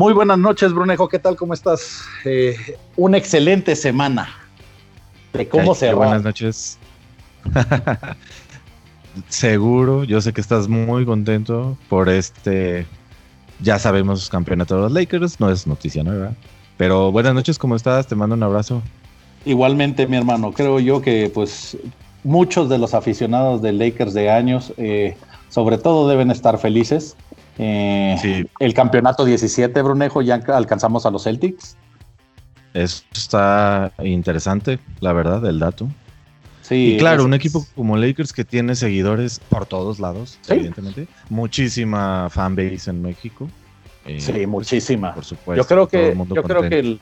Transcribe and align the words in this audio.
Muy 0.00 0.14
buenas 0.14 0.38
noches, 0.38 0.72
Brunejo. 0.72 1.10
¿Qué 1.10 1.18
tal? 1.18 1.36
¿Cómo 1.36 1.52
estás? 1.52 2.06
Eh, 2.24 2.56
una 2.96 3.18
excelente 3.18 3.76
semana. 3.76 4.30
De 5.34 5.46
cómo 5.46 5.74
se 5.74 5.88
va. 5.88 6.06
Buenas 6.06 6.22
noches. 6.22 6.78
Seguro, 9.28 10.04
yo 10.04 10.22
sé 10.22 10.32
que 10.32 10.40
estás 10.40 10.68
muy 10.68 11.04
contento 11.04 11.76
por 11.90 12.08
este. 12.08 12.86
Ya 13.60 13.78
sabemos 13.78 14.30
campeonato 14.30 14.76
de 14.76 14.80
los 14.80 14.92
Lakers, 14.92 15.38
no 15.38 15.50
es 15.50 15.66
noticia 15.66 16.02
nueva. 16.02 16.32
Pero 16.78 17.12
buenas 17.12 17.34
noches, 17.34 17.58
¿cómo 17.58 17.76
estás? 17.76 18.06
Te 18.06 18.14
mando 18.14 18.34
un 18.36 18.42
abrazo. 18.42 18.80
Igualmente, 19.44 20.06
mi 20.06 20.16
hermano. 20.16 20.52
Creo 20.52 20.80
yo 20.80 21.02
que, 21.02 21.28
pues, 21.28 21.76
muchos 22.24 22.70
de 22.70 22.78
los 22.78 22.94
aficionados 22.94 23.60
de 23.60 23.74
Lakers 23.74 24.14
de 24.14 24.30
años, 24.30 24.72
eh, 24.78 25.14
sobre 25.50 25.76
todo, 25.76 26.08
deben 26.08 26.30
estar 26.30 26.56
felices. 26.56 27.18
Eh, 27.62 28.46
el 28.58 28.72
campeonato 28.72 29.26
17, 29.26 29.82
Brunejo, 29.82 30.22
ya 30.22 30.36
alcanzamos 30.48 31.04
a 31.04 31.10
los 31.10 31.24
Celtics. 31.24 31.76
Eso 32.72 33.04
está 33.12 33.92
interesante, 34.02 34.78
la 35.00 35.12
verdad, 35.12 35.44
el 35.44 35.58
dato. 35.58 35.86
Sí, 36.62 36.94
y 36.94 36.98
claro, 36.98 37.24
un 37.24 37.34
equipo 37.34 37.66
como 37.74 37.98
Lakers 37.98 38.32
que 38.32 38.44
tiene 38.46 38.76
seguidores 38.76 39.40
por 39.50 39.66
todos 39.66 40.00
lados, 40.00 40.38
evidentemente. 40.48 41.06
Muchísima 41.28 42.28
fanbase 42.30 42.90
en 42.90 43.02
México. 43.02 43.50
Eh, 44.06 44.20
sí, 44.20 44.46
muchísima. 44.46 45.14
Por 45.14 45.24
supuesto. 45.26 45.62
Yo 45.62 45.66
creo 45.66 45.86
que, 45.86 46.16
yo 46.34 46.42
creo 46.42 46.62
que 46.62 46.98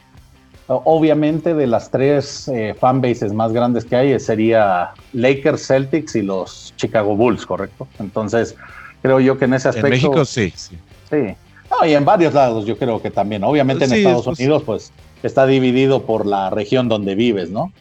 obviamente 0.67 1.55
de 1.55 1.67
las 1.69 1.91
tres 1.91 2.49
eh, 2.49 2.75
fanbases 2.79 3.33
más 3.33 3.53
grandes 3.53 3.85
que 3.85 3.95
hay 3.95 4.19
sería 4.19 4.91
Lakers, 5.13 5.67
Celtics 5.67 6.17
y 6.17 6.23
los 6.23 6.75
Chicago 6.77 7.15
Bulls, 7.15 7.47
¿correcto? 7.47 7.87
Entonces, 8.01 8.57
creo 9.03 9.21
yo 9.21 9.39
que 9.39 9.45
en 9.47 9.55
ese 9.55 9.69
aspecto... 9.69 9.87
En 9.87 9.93
México 9.93 10.25
sí, 10.25 10.53
sí. 10.55 10.77
Sí. 11.11 11.37
y 11.87 11.93
en 11.93 12.05
varios 12.05 12.35
lados 12.35 12.67
yo 12.67 12.77
creo 12.77 13.01
que 13.01 13.11
también. 13.11 13.45
Obviamente 13.45 13.85
en 13.85 13.93
Estados 13.93 14.27
Unidos 14.27 14.63
pues 14.65 14.93
está 15.23 15.47
dividido 15.47 16.03
por 16.03 16.27
la 16.27 16.51
región 16.51 16.89
donde 16.89 17.15
vives, 17.15 17.51
¿no? 17.51 17.73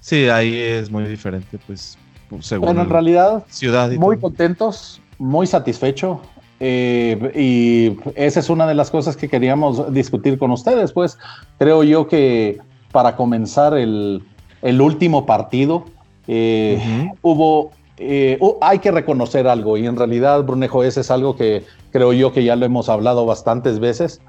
Sí, 0.00 0.28
ahí 0.28 0.56
es 0.56 0.90
muy 0.90 1.04
diferente, 1.04 1.58
pues, 1.66 1.98
según 2.40 2.66
Bueno, 2.66 2.82
en 2.82 2.90
realidad, 2.90 3.44
ciudad 3.48 3.90
muy 3.92 4.18
contentos, 4.18 5.00
muy 5.18 5.46
satisfechos. 5.46 6.18
Eh, 6.62 7.32
y 7.34 7.98
esa 8.16 8.40
es 8.40 8.50
una 8.50 8.66
de 8.66 8.74
las 8.74 8.90
cosas 8.90 9.16
que 9.16 9.28
queríamos 9.28 9.92
discutir 9.94 10.38
con 10.38 10.50
ustedes, 10.50 10.92
pues 10.92 11.18
creo 11.58 11.82
yo 11.84 12.06
que 12.06 12.58
para 12.92 13.16
comenzar 13.16 13.74
el, 13.74 14.22
último 14.62 15.24
partido 15.24 15.86
eh, 16.28 17.08
hubo, 17.22 17.72
eh, 18.00 18.38
hay 18.60 18.78
que 18.78 18.90
reconocer 18.90 19.46
algo 19.46 19.76
y 19.76 19.86
en 19.86 19.96
realidad 19.96 20.42
Brunejo 20.42 20.82
ese 20.82 21.00
es 21.00 21.10
algo 21.10 21.36
que 21.36 21.64
creo 21.92 22.12
yo 22.12 22.32
que 22.32 22.42
ya 22.42 22.56
lo 22.56 22.66
hemos 22.66 22.88
hablado 22.88 23.26
bastantes 23.26 23.78
veces, 23.78 24.20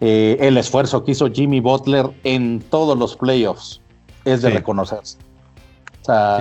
el 0.00 0.58
esfuerzo 0.58 1.04
que 1.04 1.12
hizo 1.12 1.30
Jimmy 1.30 1.60
Butler 1.60 2.10
en 2.22 2.60
todos 2.60 2.98
los 2.98 3.16
playoffs 3.16 3.80
es 4.26 4.42
de 4.42 4.50
reconocerse. 4.50 5.16
O 6.02 6.04
sea, 6.04 6.38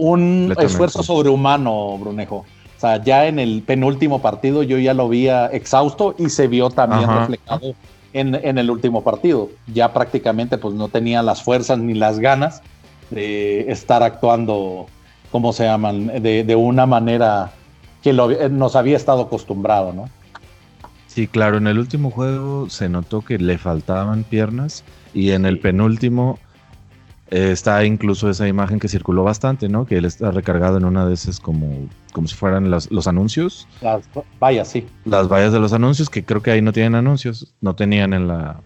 un 0.00 0.54
esfuerzo 0.58 1.02
sobrehumano, 1.02 1.98
Brunejo. 1.98 2.44
O 2.76 2.80
sea, 2.80 3.02
ya 3.02 3.26
en 3.26 3.38
el 3.38 3.62
penúltimo 3.62 4.22
partido 4.22 4.62
yo 4.62 4.78
ya 4.78 4.94
lo 4.94 5.08
veía 5.08 5.46
exhausto 5.46 6.14
y 6.18 6.30
se 6.30 6.48
vio 6.48 6.70
también 6.70 7.08
reflejado 7.08 7.74
en, 8.14 8.58
el 8.58 8.70
último 8.70 9.04
partido. 9.04 9.50
Ya 9.66 9.92
prácticamente 9.92 10.56
pues 10.56 10.74
no 10.74 10.88
tenía 10.88 11.22
las 11.22 11.42
fuerzas 11.42 11.78
ni 11.78 11.92
las 11.92 12.18
ganas 12.18 12.62
de 13.10 13.70
estar 13.70 14.02
actuando, 14.02 14.86
¿cómo 15.30 15.52
se 15.52 15.64
llaman? 15.64 16.22
De, 16.22 16.56
una 16.56 16.86
manera 16.86 17.52
que 18.02 18.12
nos 18.12 18.76
había 18.76 18.96
estado 18.96 19.22
acostumbrado, 19.22 19.92
¿no? 19.92 20.08
Sí, 21.06 21.26
claro, 21.26 21.56
en 21.56 21.66
el 21.66 21.78
último 21.78 22.10
juego 22.10 22.70
se 22.70 22.88
notó 22.88 23.22
que 23.22 23.38
le 23.38 23.58
faltaban 23.58 24.24
piernas 24.24 24.84
y 25.12 25.32
en 25.32 25.44
el 25.44 25.58
penúltimo 25.58 26.38
eh, 27.30 27.50
está 27.52 27.84
incluso 27.84 28.30
esa 28.30 28.46
imagen 28.46 28.78
que 28.78 28.88
circuló 28.88 29.24
bastante, 29.24 29.68
¿no? 29.68 29.86
Que 29.86 29.98
él 29.98 30.04
está 30.04 30.30
recargado 30.30 30.78
en 30.78 30.84
una 30.84 31.06
de 31.06 31.14
esas 31.14 31.40
como, 31.40 31.88
como 32.12 32.28
si 32.28 32.34
fueran 32.34 32.70
los 32.70 33.06
anuncios. 33.08 33.66
Las 33.80 34.08
vallas, 34.40 34.68
sí. 34.68 34.86
Las 35.04 35.28
vallas 35.28 35.52
de 35.52 35.60
los 35.60 35.72
anuncios, 35.72 36.10
que 36.10 36.24
creo 36.24 36.42
que 36.42 36.52
ahí 36.52 36.62
no 36.62 36.72
tienen 36.72 36.94
anuncios, 36.94 37.54
no 37.60 37.74
tenían 37.74 38.12
en 38.14 38.28
la... 38.28 38.60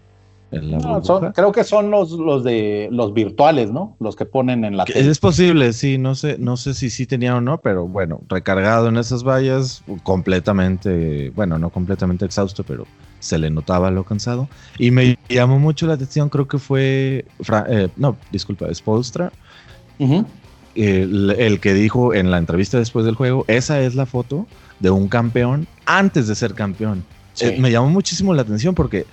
creo 1.33 1.51
que 1.51 1.63
son 1.63 1.91
los, 1.91 2.11
los 2.11 2.43
de 2.43 2.87
los 2.91 3.13
virtuales, 3.13 3.71
¿no? 3.71 3.95
Los 3.99 4.15
que 4.15 4.25
ponen 4.25 4.63
en 4.63 4.77
la 4.77 4.85
tele. 4.85 5.09
Es 5.09 5.19
posible, 5.19 5.73
sí, 5.73 5.97
no 5.97 6.15
sé, 6.15 6.37
no 6.39 6.57
sé 6.57 6.73
si 6.73 6.89
sí 6.89 7.05
tenía 7.05 7.35
o 7.35 7.41
no, 7.41 7.59
pero 7.59 7.87
bueno, 7.87 8.21
recargado 8.27 8.87
en 8.87 8.97
esas 8.97 9.23
vallas, 9.23 9.83
completamente, 10.03 11.31
bueno, 11.35 11.57
no 11.57 11.69
completamente 11.69 12.25
exhausto, 12.25 12.63
pero 12.63 12.85
se 13.19 13.37
le 13.37 13.49
notaba 13.49 13.91
lo 13.91 14.03
cansado. 14.03 14.47
Y 14.77 14.91
me 14.91 15.17
llamó 15.29 15.59
mucho 15.59 15.87
la 15.87 15.93
atención, 15.93 16.29
creo 16.29 16.47
que 16.47 16.59
fue, 16.59 17.25
eh, 17.67 17.89
no, 17.97 18.15
disculpa, 18.31 18.73
Spolstra, 18.73 19.31
el, 20.75 21.59
que 21.61 21.73
dijo 21.73 22.13
en 22.13 22.31
la 22.31 22.37
entrevista 22.37 22.77
después 22.77 23.05
del 23.05 23.15
juego, 23.15 23.45
esa 23.47 23.81
es 23.81 23.95
la 23.95 24.05
foto 24.05 24.45
de 24.79 24.91
un 24.91 25.07
campeón 25.07 25.67
antes 25.85 26.27
de 26.27 26.35
ser 26.35 26.53
campeón. 26.53 27.03
Eh, 27.39 27.57
me 27.59 27.71
llamó 27.71 27.89
muchísimo 27.89 28.33
la 28.33 28.43
atención 28.43 28.75
porque, 28.75 29.05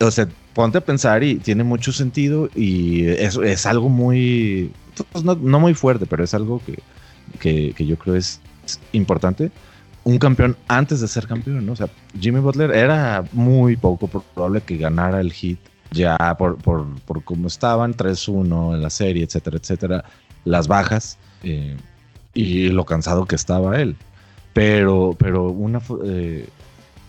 o 0.00 0.10
sea, 0.10 0.28
ponte 0.58 0.78
a 0.78 0.80
pensar 0.80 1.22
y 1.22 1.36
tiene 1.36 1.62
mucho 1.62 1.92
sentido 1.92 2.50
y 2.52 3.06
es, 3.06 3.36
es 3.36 3.64
algo 3.64 3.88
muy, 3.88 4.72
pues, 5.12 5.22
no, 5.22 5.36
muy 5.36 5.72
fuerte, 5.72 6.04
pero 6.04 6.24
es 6.24 6.34
algo 6.34 6.60
que, 7.38 7.72
que 7.72 7.86
yo 7.86 7.96
creo 7.96 8.16
es 8.16 8.40
importante 8.90 9.52
un 10.02 10.18
campeón 10.18 10.56
antes 10.66 11.00
de 11.00 11.06
ser 11.06 11.28
campeón, 11.28 11.64
¿no? 11.64 11.74
O 11.74 11.76
sea, 11.76 11.88
Jimmy 12.18 12.40
Butler 12.40 12.72
era 12.72 13.22
muy 13.32 13.76
poco 13.76 14.08
probable 14.08 14.60
que 14.62 14.78
ganara 14.78 15.20
el 15.20 15.32
hit 15.32 15.60
ya 15.92 16.16
por, 16.36 16.56
por, 16.56 16.86
por 17.02 17.22
cómo 17.22 17.46
estaban, 17.46 17.94
3-1 17.94 18.74
en 18.74 18.82
la 18.82 18.90
serie, 18.90 19.22
etcétera, 19.22 19.58
etcétera, 19.58 20.04
las 20.44 20.66
bajas 20.66 21.18
eh, 21.44 21.76
y 22.34 22.70
lo 22.70 22.84
cansado 22.84 23.26
que 23.26 23.36
estaba 23.36 23.80
él. 23.80 23.94
Pero, 24.54 25.14
pero 25.16 25.50
una, 25.50 25.80
eh, 26.04 26.48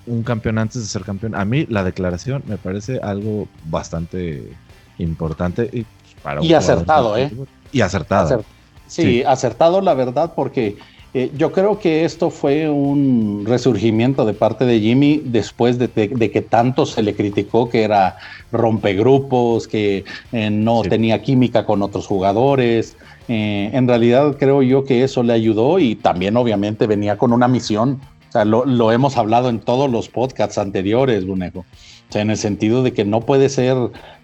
un 0.09 0.23
campeón 0.23 0.57
antes 0.57 0.81
de 0.81 0.87
ser 0.87 1.03
campeón, 1.03 1.35
a 1.35 1.45
mí 1.45 1.65
la 1.69 1.83
declaración 1.83 2.43
me 2.47 2.57
parece 2.57 2.99
algo 2.99 3.47
bastante 3.65 4.51
importante. 4.97 5.69
Y, 5.71 5.85
para 6.21 6.43
y 6.43 6.53
acertado, 6.53 7.17
¿eh? 7.17 7.31
Y 7.71 7.81
acertado. 7.81 8.43
sí, 8.87 9.23
acertado 9.23 9.81
la 9.81 9.93
verdad 9.93 10.33
porque 10.35 10.77
eh, 11.13 11.31
yo 11.35 11.51
creo 11.51 11.79
que 11.79 12.05
esto 12.05 12.29
fue 12.29 12.69
un 12.69 13.43
resurgimiento 13.47 14.25
de 14.25 14.33
parte 14.33 14.65
de 14.65 14.79
Jimmy 14.79 15.21
después 15.25 15.79
de, 15.79 15.89
que 15.89 16.41
tanto 16.41 16.85
se 16.85 17.01
le 17.01 17.15
criticó 17.15 17.67
que 17.67 17.83
era 17.83 18.17
rompegrupos, 18.51 19.67
que 19.67 20.05
eh, 20.31 20.49
no 20.51 20.83
tenía 20.83 21.21
química 21.21 21.65
con 21.65 21.81
otros 21.81 22.05
jugadores. 22.05 22.95
Eh, 23.27 23.71
en 23.73 23.87
realidad 23.87 24.37
creo 24.37 24.61
yo 24.61 24.83
que 24.83 25.03
eso 25.03 25.23
le 25.23 25.33
ayudó 25.33 25.79
y 25.79 25.95
también 25.95 26.37
obviamente 26.37 26.85
venía 26.85 27.17
con 27.17 27.33
una 27.33 27.47
misión. 27.47 27.99
O 28.29 28.31
sea, 28.31 28.45
lo, 28.45 28.65
lo 28.65 28.91
hemos 28.91 29.17
hablado 29.17 29.49
en 29.49 29.59
todos 29.59 29.89
los 29.89 30.07
podcasts 30.07 30.57
anteriores, 30.57 31.25
Brunejo. 31.25 31.59
O 31.59 32.11
sea, 32.11 32.21
en 32.21 32.29
el 32.29 32.37
sentido 32.37 32.83
de 32.83 32.93
que 32.93 33.05
no 33.05 33.21
puede 33.21 33.49
ser 33.49 33.75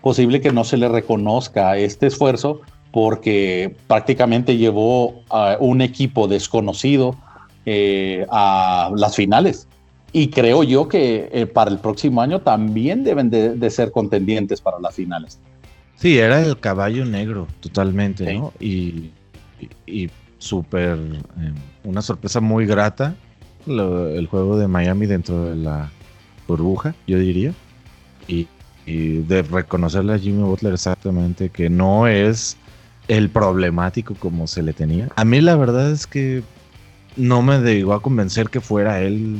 posible 0.01 0.41
que 0.41 0.51
no 0.51 0.63
se 0.63 0.77
le 0.77 0.87
reconozca 0.87 1.77
este 1.77 2.07
esfuerzo 2.07 2.61
porque 2.91 3.75
prácticamente 3.87 4.55
llevó 4.57 5.21
a 5.29 5.57
un 5.59 5.81
equipo 5.81 6.27
desconocido 6.27 7.15
eh, 7.65 8.25
a 8.29 8.89
las 8.95 9.15
finales. 9.15 9.67
Y 10.13 10.29
creo 10.29 10.63
yo 10.63 10.87
que 10.87 11.29
eh, 11.33 11.45
para 11.45 11.69
el 11.69 11.79
próximo 11.79 12.21
año 12.21 12.39
también 12.39 13.03
deben 13.03 13.29
de, 13.29 13.69
ser 13.69 13.91
contendientes 13.91 14.61
para 14.61 14.79
las 14.79 14.95
finales. 14.95 15.39
Sí, 15.95 16.17
era 16.17 16.41
el 16.41 16.57
caballo 16.57 17.03
negro 17.03 17.47
totalmente, 17.59 18.33
¿no? 18.33 18.53
Y, 18.61 19.11
y, 19.85 20.09
súper, 20.37 20.97
eh, 20.97 21.51
una 21.83 22.01
sorpresa 22.01 22.39
muy 22.39 22.65
grata 22.65 23.15
el 23.67 24.27
juego 24.27 24.57
de 24.57 24.67
Miami 24.67 25.05
dentro 25.05 25.45
de 25.45 25.55
la 25.55 25.91
burbuja, 26.47 26.95
yo 27.07 27.19
diría. 27.19 27.53
Y, 28.27 28.47
de 28.87 29.41
reconocerle 29.41 30.13
a 30.13 30.19
Jimmy 30.19 30.43
Butler 30.43 30.73
exactamente 30.73 31.49
que 31.49 31.71
no 31.71 32.05
es 32.05 32.55
el 33.07 33.31
problemático 33.31 34.13
como 34.13 34.45
se 34.45 34.61
le 34.61 34.73
tenía. 34.73 35.09
A 35.15 35.25
mí 35.25 35.41
la 35.41 35.55
verdad 35.55 35.89
es 35.89 36.05
que 36.05 36.43
no 37.15 37.41
me 37.41 37.57
llegó 37.57 37.93
a 37.93 38.01
convencer 38.03 38.49
que 38.51 38.61
fuera 38.61 39.01
él 39.01 39.37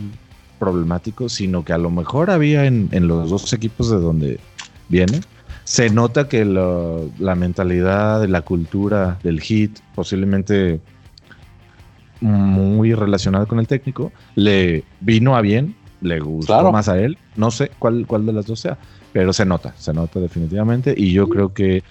problemático, 0.57 1.29
sino 1.29 1.63
que 1.63 1.73
a 1.73 1.77
lo 1.77 1.91
mejor 1.91 2.31
había 2.31 2.65
en, 2.65 2.89
los 3.07 3.29
dos 3.29 3.53
equipos 3.53 3.91
de 3.91 3.97
donde 3.97 4.39
viene. 4.89 5.21
Se 5.63 5.91
nota 5.91 6.27
que 6.27 6.43
la 6.43 7.35
mentalidad, 7.35 8.25
la 8.25 8.41
cultura 8.41 9.19
del 9.21 9.41
hit, 9.41 9.77
posiblemente 9.93 10.79
muy 12.21 12.93
relacionada 12.93 13.45
con 13.45 13.59
el 13.59 13.67
técnico, 13.67 14.11
le 14.35 14.83
vino 15.01 15.35
a 15.35 15.41
bien, 15.41 15.75
le 16.01 16.19
gustó 16.19 16.71
más 16.71 16.89
a 16.89 16.99
él. 16.99 17.17
No 17.35 17.51
sé 17.51 17.71
cuál, 17.79 18.05
cuál 18.07 18.25
de 18.25 18.33
las 18.33 18.45
dos 18.45 18.59
sea, 18.59 18.77
pero 19.13 19.33
se 19.33 19.45
nota, 19.45 19.73
se 19.77 19.93
nota 19.93 20.19
definitivamente. 20.19 20.93
Y 20.95 21.11
yo 21.11 21.27
creo 21.27 21.53
que 21.53 21.83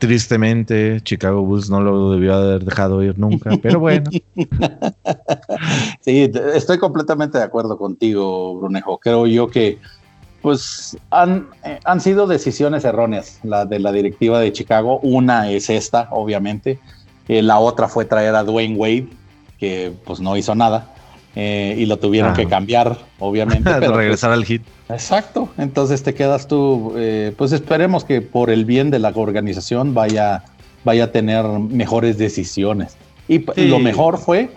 Tristemente, 0.00 1.02
Chicago 1.02 1.42
Bulls 1.42 1.68
no 1.68 1.82
lo 1.82 2.12
debió 2.12 2.34
haber 2.34 2.64
dejado 2.64 3.02
ir 3.02 3.18
nunca, 3.18 3.50
pero 3.62 3.80
bueno. 3.80 4.10
sí, 6.00 6.30
estoy 6.54 6.78
completamente 6.78 7.36
de 7.36 7.44
acuerdo 7.44 7.76
contigo, 7.76 8.56
Brunejo. 8.56 8.96
Creo 8.96 9.26
yo 9.26 9.48
que 9.48 9.78
pues 10.40 10.96
han, 11.10 11.50
eh, 11.64 11.80
han 11.84 12.00
sido 12.00 12.26
decisiones 12.26 12.86
erróneas 12.86 13.40
la 13.42 13.66
de 13.66 13.78
la 13.78 13.92
directiva 13.92 14.40
de 14.40 14.50
Chicago. 14.54 15.00
Una 15.02 15.50
es 15.50 15.68
esta, 15.68 16.08
obviamente. 16.12 16.78
Eh, 17.28 17.42
la 17.42 17.58
otra 17.58 17.86
fue 17.86 18.06
traer 18.06 18.34
a 18.36 18.42
Dwayne 18.42 18.76
Wade, 18.76 19.08
que 19.60 19.92
pues 20.04 20.20
no 20.20 20.36
hizo 20.36 20.54
nada. 20.54 20.94
Eh, 21.36 21.76
y 21.78 21.86
lo 21.86 21.98
tuvieron 21.98 22.34
que 22.34 22.48
cambiar, 22.48 22.98
obviamente. 23.20 23.70
pero, 23.78 23.96
regresar 23.96 24.32
al 24.32 24.44
hit. 24.44 24.62
Exacto. 24.88 25.48
Entonces 25.58 26.02
te 26.02 26.12
quedas 26.12 26.48
tú, 26.48 26.92
pues 27.36 27.52
esperemos 27.52 28.04
que 28.04 28.20
por 28.20 28.50
el 28.50 28.64
bien 28.64 28.90
de 28.90 28.98
la 28.98 29.12
organización 29.14 29.94
vaya, 29.94 30.42
vaya 30.82 31.04
a 31.04 31.12
tener 31.12 31.44
mejores 31.44 32.18
decisiones. 32.18 32.96
Y 33.28 33.44
lo 33.68 33.78
mejor 33.78 34.18
fue 34.18 34.50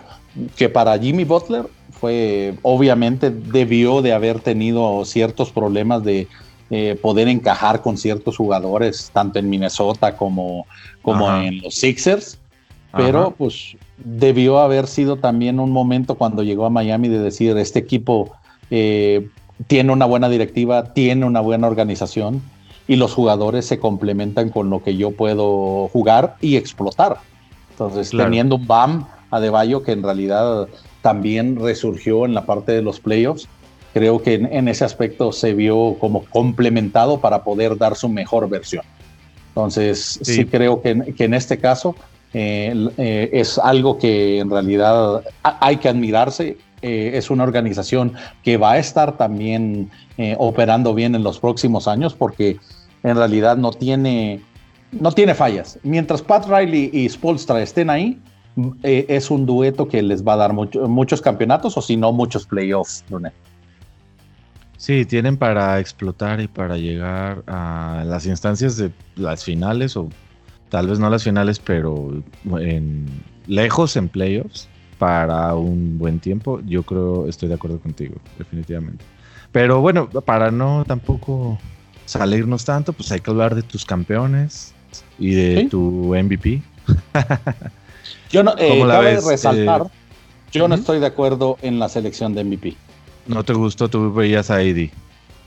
que 0.56 0.68
para 0.68 0.98
Jimmy 0.98 1.22
Butler 1.22 1.66
fue, 1.92 2.54
obviamente, 2.62 3.30
debió 3.30 4.02
de 4.02 4.12
haber 4.12 4.40
tenido 4.40 5.04
ciertos 5.04 5.50
problemas 5.50 6.02
de 6.02 6.26
eh, 6.70 6.98
poder 7.00 7.28
encajar 7.28 7.82
con 7.82 7.96
ciertos 7.96 8.36
jugadores, 8.36 9.10
tanto 9.12 9.38
en 9.38 9.48
Minnesota 9.48 10.16
como, 10.16 10.66
como 11.02 11.32
en 11.36 11.60
los 11.62 11.76
Sixers. 11.76 12.38
Pero 12.96 13.34
pues 13.36 13.76
debió 13.98 14.58
haber 14.58 14.86
sido 14.86 15.16
también 15.16 15.60
un 15.60 15.70
momento 15.70 16.16
cuando 16.16 16.42
llegó 16.42 16.66
a 16.66 16.70
Miami 16.70 17.08
de 17.08 17.18
decir, 17.18 17.56
este 17.56 17.78
equipo 17.78 18.32
eh, 18.70 19.28
tiene 19.66 19.92
una 19.92 20.06
buena 20.06 20.28
directiva, 20.28 20.92
tiene 20.92 21.24
una 21.26 21.40
buena 21.40 21.66
organización 21.66 22.42
y 22.88 22.96
los 22.96 23.14
jugadores 23.14 23.66
se 23.66 23.78
complementan 23.78 24.50
con 24.50 24.70
lo 24.70 24.82
que 24.82 24.96
yo 24.96 25.12
puedo 25.12 25.88
jugar 25.88 26.36
y 26.40 26.56
explotar. 26.56 27.18
Entonces, 27.70 28.10
teniendo 28.10 28.56
un 28.56 28.66
BAM 28.66 29.06
Adebayo 29.30 29.82
que 29.82 29.92
en 29.92 30.02
realidad 30.02 30.68
también 31.02 31.56
resurgió 31.56 32.24
en 32.24 32.34
la 32.34 32.46
parte 32.46 32.72
de 32.72 32.82
los 32.82 33.00
playoffs, 33.00 33.48
creo 33.92 34.22
que 34.22 34.34
en, 34.34 34.68
ese 34.68 34.84
aspecto 34.84 35.32
se 35.32 35.54
vio 35.54 35.96
como 35.98 36.24
complementado 36.26 37.20
para 37.20 37.42
poder 37.42 37.76
dar 37.76 37.96
su 37.96 38.08
mejor 38.08 38.48
versión. 38.48 38.84
Entonces, 39.48 40.20
sí, 40.22 40.44
creo 40.44 40.82
que, 40.82 41.14
que, 41.16 41.24
en 41.24 41.34
este 41.34 41.58
caso 41.58 41.94
eh, 42.34 42.88
eh, 42.98 43.30
es 43.32 43.58
algo 43.58 43.96
que 43.96 44.40
en 44.40 44.50
realidad 44.50 45.22
hay 45.42 45.76
que 45.76 45.88
admirarse. 45.88 46.58
Eh, 46.82 47.12
es 47.14 47.30
una 47.30 47.44
organización 47.44 48.12
que 48.42 48.56
va 48.56 48.72
a 48.72 48.78
estar 48.78 49.16
también 49.16 49.90
operando 50.38 50.94
bien 50.94 51.16
en 51.16 51.24
los 51.24 51.40
próximos 51.40 51.88
años 51.88 52.14
porque 52.14 52.58
en 53.02 53.16
realidad 53.16 53.56
no 53.56 53.72
tiene, 53.72 54.40
no 54.92 55.10
tiene 55.10 55.34
fallas. 55.34 55.78
Mientras 55.82 56.22
Pat 56.22 56.46
Riley 56.46 56.90
y 56.92 57.08
Spolstra 57.08 57.62
estén 57.62 57.90
ahí, 57.90 58.20
es 58.82 59.30
un 59.30 59.44
dueto 59.44 59.88
que 59.88 60.02
les 60.02 60.22
va 60.22 60.34
a 60.34 60.36
dar 60.36 60.52
muchos 60.52 61.20
campeonatos 61.20 61.76
o 61.76 61.82
si 61.82 61.96
no 61.96 62.12
muchos 62.12 62.46
playoffs, 62.46 63.04
Sí, 64.76 65.04
tienen 65.04 65.36
para 65.36 65.80
explotar 65.80 66.40
y 66.40 66.46
para 66.46 66.76
llegar 66.76 67.42
a 67.46 68.04
las 68.06 68.26
instancias 68.26 68.76
de 68.76 68.92
las 69.16 69.42
finales 69.42 69.96
o 69.96 70.10
tal 70.74 70.88
vez 70.88 70.98
no 70.98 71.08
las 71.08 71.22
finales, 71.22 71.60
pero 71.60 72.20
en, 72.58 73.06
lejos 73.46 73.94
en 73.94 74.08
playoffs 74.08 74.66
para 74.98 75.54
un 75.54 75.98
buen 75.98 76.18
tiempo. 76.18 76.60
Yo 76.66 76.82
creo, 76.82 77.28
estoy 77.28 77.48
de 77.48 77.54
acuerdo 77.54 77.78
contigo, 77.78 78.16
definitivamente. 78.38 79.04
Pero 79.52 79.80
bueno, 79.80 80.08
para 80.10 80.50
no 80.50 80.84
tampoco 80.84 81.60
salirnos 82.06 82.64
tanto, 82.64 82.92
pues 82.92 83.12
hay 83.12 83.20
que 83.20 83.30
hablar 83.30 83.54
de 83.54 83.62
tus 83.62 83.84
campeones 83.84 84.74
y 85.16 85.34
de 85.34 85.68
tu 85.70 86.12
MVP. 86.12 86.60
yo 88.32 88.42
no, 88.42 88.54
eh, 88.58 88.84
cabe 88.84 89.20
resaltar, 89.20 89.82
eh, 89.82 89.90
yo 90.50 90.66
no 90.66 90.74
estoy 90.74 90.98
de 90.98 91.06
acuerdo 91.06 91.56
en 91.62 91.78
la 91.78 91.88
selección 91.88 92.34
de 92.34 92.42
MVP. 92.42 92.74
¿No 93.28 93.44
te 93.44 93.52
gustó? 93.52 93.88
Tú 93.88 94.12
veías 94.12 94.50
a 94.50 94.56
AD. 94.56 94.88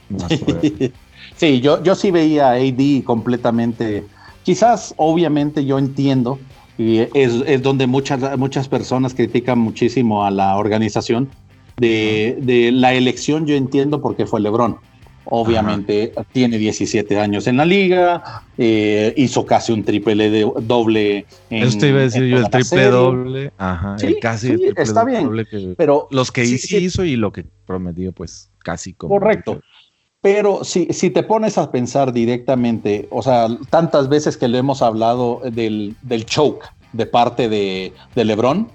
sí, 1.36 1.60
yo, 1.60 1.82
yo 1.82 1.94
sí 1.94 2.10
veía 2.10 2.48
a 2.48 2.52
AD 2.52 3.04
completamente 3.04 4.06
Quizás, 4.48 4.94
obviamente, 4.96 5.66
yo 5.66 5.78
entiendo, 5.78 6.38
y 6.78 7.00
es, 7.12 7.62
donde 7.62 7.86
muchas, 7.86 8.38
muchas 8.38 8.66
personas 8.66 9.12
critican 9.12 9.58
muchísimo 9.58 10.24
a 10.24 10.30
la 10.30 10.56
organización, 10.56 11.28
de, 11.76 12.70
la 12.72 12.94
elección 12.94 13.46
yo 13.46 13.56
entiendo 13.56 14.00
porque 14.00 14.24
fue 14.24 14.40
Lebron. 14.40 14.78
Obviamente 15.26 16.14
tiene 16.32 16.56
17 16.56 17.20
años 17.20 17.46
en 17.46 17.58
la 17.58 17.66
liga, 17.66 18.42
eh, 18.56 19.12
hizo 19.18 19.44
casi 19.44 19.72
un 19.72 19.84
triple 19.84 20.30
de, 20.30 20.50
doble. 20.62 21.26
En, 21.50 21.64
Eso 21.64 21.76
te 21.76 21.88
iba 21.90 21.98
a 21.98 22.02
decir 22.04 22.24
yo, 22.24 22.38
el 22.38 22.48
triple 22.48 22.84
doble. 22.86 23.52
Ajá, 23.58 23.96
casi 24.22 24.56
está 24.74 25.04
bien. 25.04 25.28
pero 25.76 26.08
los 26.10 26.32
que 26.32 26.44
hizo 26.46 27.04
y 27.04 27.16
lo 27.16 27.32
que 27.32 27.44
prometió, 27.66 28.12
pues 28.12 28.50
casi 28.60 28.94
como. 28.94 29.12
Correcto. 29.12 29.60
Pero 30.20 30.64
si, 30.64 30.86
si 30.86 31.10
te 31.10 31.22
pones 31.22 31.58
a 31.58 31.70
pensar 31.70 32.12
directamente, 32.12 33.06
o 33.10 33.22
sea, 33.22 33.46
tantas 33.70 34.08
veces 34.08 34.36
que 34.36 34.48
le 34.48 34.58
hemos 34.58 34.82
hablado 34.82 35.40
del, 35.44 35.94
del 36.02 36.26
choke 36.26 36.66
de 36.92 37.06
parte 37.06 37.48
de, 37.48 37.92
de 38.16 38.24
Lebron, 38.24 38.68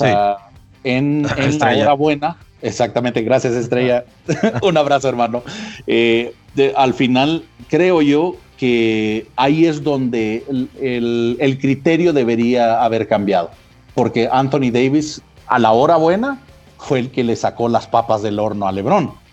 en, 0.00 1.26
en 1.38 1.58
la 1.58 1.74
era 1.74 1.94
buena, 1.94 2.36
exactamente, 2.60 3.22
gracias 3.22 3.54
Estrella, 3.54 4.04
un 4.62 4.76
abrazo 4.76 5.08
hermano. 5.08 5.42
Eh, 5.86 6.34
al 6.76 6.92
final, 6.92 7.44
creo 7.68 8.02
yo 8.02 8.36
que 8.58 9.26
ahí 9.36 9.64
es 9.64 9.82
donde 9.82 10.44
el, 10.78 11.38
el, 11.40 11.58
criterio 11.58 12.12
debería 12.12 12.82
haber 12.84 13.08
cambiado, 13.08 13.50
porque 13.94 14.28
Anthony 14.30 14.70
Davis 14.70 15.22
a 15.46 15.58
la 15.58 15.72
hora 15.72 15.96
buena 15.96 16.38
fue 16.76 16.98
el 16.98 17.10
que 17.10 17.24
le 17.24 17.34
sacó 17.34 17.70
las 17.70 17.86
papas 17.86 18.20
del 18.20 18.38
horno 18.38 18.68
a 18.68 18.72
Lebron 18.72 19.25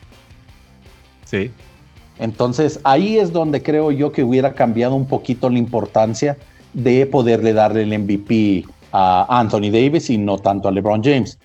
entonces 2.20 2.80
ahí 2.84 3.18
es 3.18 3.32
donde 3.32 3.64
creo 3.64 3.92
yo 3.92 4.12
que 4.12 4.24
hubiera 4.24 4.54
cambiado 4.54 4.96
un 4.96 5.08
poquito 5.08 5.50
la 5.50 5.58
importancia 5.58 6.38
de 6.74 7.06
poderle 7.06 7.54
darle 7.54 7.84
el 7.84 8.00
MVP 8.00 8.66
a 8.92 9.26
Anthony 9.40 9.72
Davis 9.72 10.10
y 10.10 10.18
no 10.18 10.38
tanto 10.38 10.68
a 10.68 10.72
LeBron 10.72 11.04
James. 11.04 11.38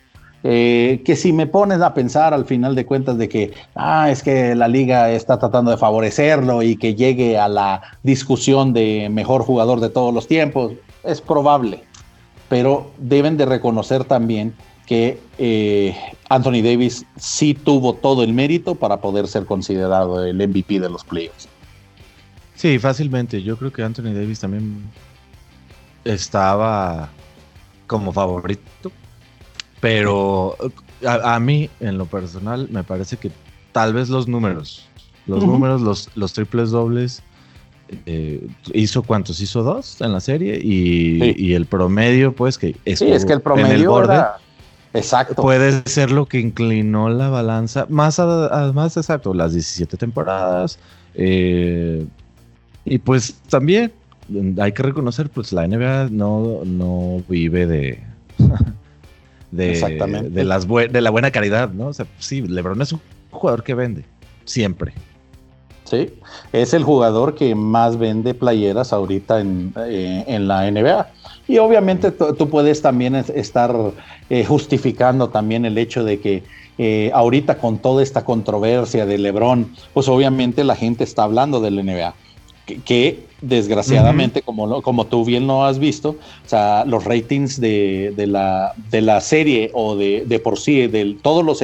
Eh, 0.45 1.03
que 1.05 1.17
si 1.17 1.33
me 1.33 1.49
pones 1.49 1.81
a 1.81 1.95
pensar 1.95 2.33
al 2.33 2.45
final 2.45 2.77
de 2.77 2.87
cuentas 2.87 3.19
de 3.19 3.29
que, 3.29 3.53
ah, 3.75 4.09
es 4.09 4.23
que 4.23 4.55
la 4.55 4.69
liga 4.69 5.11
está 5.11 5.39
tratando 5.39 5.73
de 5.73 5.77
favorecerlo 5.77 6.63
y 6.63 6.77
que 6.77 6.95
llegue 6.95 7.37
a 7.37 7.49
la 7.49 7.83
discusión 8.05 8.73
de 8.73 9.09
mejor 9.11 9.43
jugador 9.43 9.81
de 9.81 9.91
todos 9.91 10.15
los 10.15 10.29
tiempos, 10.29 10.75
es 11.03 11.21
probable, 11.21 11.83
pero 12.49 12.93
deben 12.99 13.37
de 13.37 13.47
reconocer 13.47 14.05
también 14.05 14.55
que 14.89 15.21
eh, 15.37 15.95
Anthony 16.31 16.63
Davis 16.63 17.05
sí 17.17 17.53
tuvo 17.53 17.93
todo 17.93 18.23
el 18.23 18.33
mérito 18.33 18.75
para 18.75 19.03
poder 19.03 19.29
ser 19.29 19.45
considerado 19.45 20.25
el 20.25 20.37
MVP 20.49 20.81
de 20.81 20.89
los 20.89 21.05
playoffs. 21.05 21.47
Sí, 22.55 22.79
fácilmente. 22.79 23.43
Yo 23.43 23.59
creo 23.59 23.71
que 23.71 23.83
Anthony 23.83 24.15
Davis 24.15 24.41
también 24.41 24.83
estaba 26.05 27.11
como 27.87 28.13
favorito. 28.13 28.91
Pero 29.81 30.57
a, 31.07 31.39
mí, 31.39 31.69
en 31.81 31.99
lo 31.99 32.07
personal, 32.07 32.67
me 32.71 32.83
parece 32.83 33.19
que 33.19 33.31
tal 33.73 33.93
vez 33.93 34.09
los 34.09 34.27
números, 34.27 34.89
los 35.27 35.45
números, 35.45 35.83
los, 35.83 36.09
los 36.17 36.33
triples 36.33 36.71
dobles, 36.71 37.23
eh, 38.07 38.45
hizo 38.73 39.03
cuántos, 39.03 39.41
hizo 39.41 39.63
dos 39.63 40.01
en 40.01 40.13
la 40.13 40.21
serie 40.21 40.59
y, 40.61 41.53
el 41.53 41.67
promedio, 41.67 42.35
pues 42.35 42.57
que 42.57 42.75
es, 42.87 42.99
sí, 42.99 43.13
es 43.13 43.25
que 43.25 43.35
el 43.35 43.41
promedio 43.41 44.03
era 44.03 44.39
Exacto. 44.95 45.43
Puede 45.43 45.83
ser 45.87 46.11
lo 46.11 46.27
que 46.27 46.41
inclinó 46.41 47.09
la 47.11 47.29
balanza. 47.29 47.87
Más, 47.89 48.19
más 48.19 48.97
exacto, 48.97 49.35
las 49.35 49.53
17 49.53 49.97
temporadas. 49.97 50.79
Eh, 51.15 52.07
y 52.85 52.99
pues 52.99 53.35
también 53.49 53.93
hay 54.61 54.73
que 54.73 54.83
reconocer, 54.83 55.29
pues 55.29 55.53
la 55.53 55.67
NBA 55.67 56.09
no, 56.11 56.63
no 56.65 57.23
vive 57.29 57.67
de. 57.67 58.03
de, 59.51 60.31
de, 60.31 60.45
las 60.45 60.67
de 60.69 61.01
la 61.01 61.11
buena 61.11 61.31
caridad, 61.31 61.71
¿no? 61.71 61.87
O 61.89 61.93
sea, 61.93 62.07
sí, 62.19 62.43
LeBron 62.43 62.81
es 62.83 62.93
un 62.93 63.01
jugador 63.31 63.63
que 63.63 63.75
vende. 63.75 64.05
Siempre. 64.45 64.95
Sí, 65.85 66.13
es 66.53 66.75
el 66.75 66.85
jugador 66.85 67.35
que 67.35 67.55
más 67.55 67.99
vende 67.99 68.35
playeras 68.35 68.93
ahorita 68.93 69.41
en, 69.41 69.73
eh, 69.77 70.25
en 70.27 70.47
la 70.47 70.71
NBA. 70.71 71.09
Y 71.49 71.57
obviamente 71.57 72.13
tú 72.13 72.51
puedes 72.51 72.83
también 72.83 73.15
estar 73.15 73.75
eh, 74.29 74.45
justificando 74.45 75.31
también 75.31 75.65
el 75.65 75.79
hecho 75.79 76.05
de 76.05 76.21
que 76.21 76.43
eh, 76.77 77.11
ahorita 77.15 77.57
con 77.57 77.79
toda 77.79 78.03
esta 78.03 78.23
controversia 78.23 79.07
de 79.07 79.17
Lebron, 79.17 79.75
pues 79.95 80.09
obviamente 80.09 80.63
la 80.63 80.77
gente 80.77 81.05
está 81.05 81.23
hablando 81.23 81.61
del 81.61 81.85
NBA. 81.85 82.15
Que, 82.85 83.27
desgraciadamente, 83.41 84.43
como, 84.43 84.83
como 84.83 85.07
tú 85.07 85.25
bien 85.25 85.47
lo 85.47 85.65
has 85.65 85.79
visto, 85.79 86.11
o 86.11 86.49
sea, 86.49 86.85
los 86.85 87.05
ratings 87.05 87.59
de, 87.59 88.13
la, 88.27 88.75
de 88.91 89.01
la 89.01 89.23
serie 89.23 89.71
o 89.73 89.97
de, 89.97 90.25
de 90.27 90.39
por 90.39 90.59
sí, 90.59 90.87
de 90.87 91.17
todos 91.23 91.43
los 91.43 91.63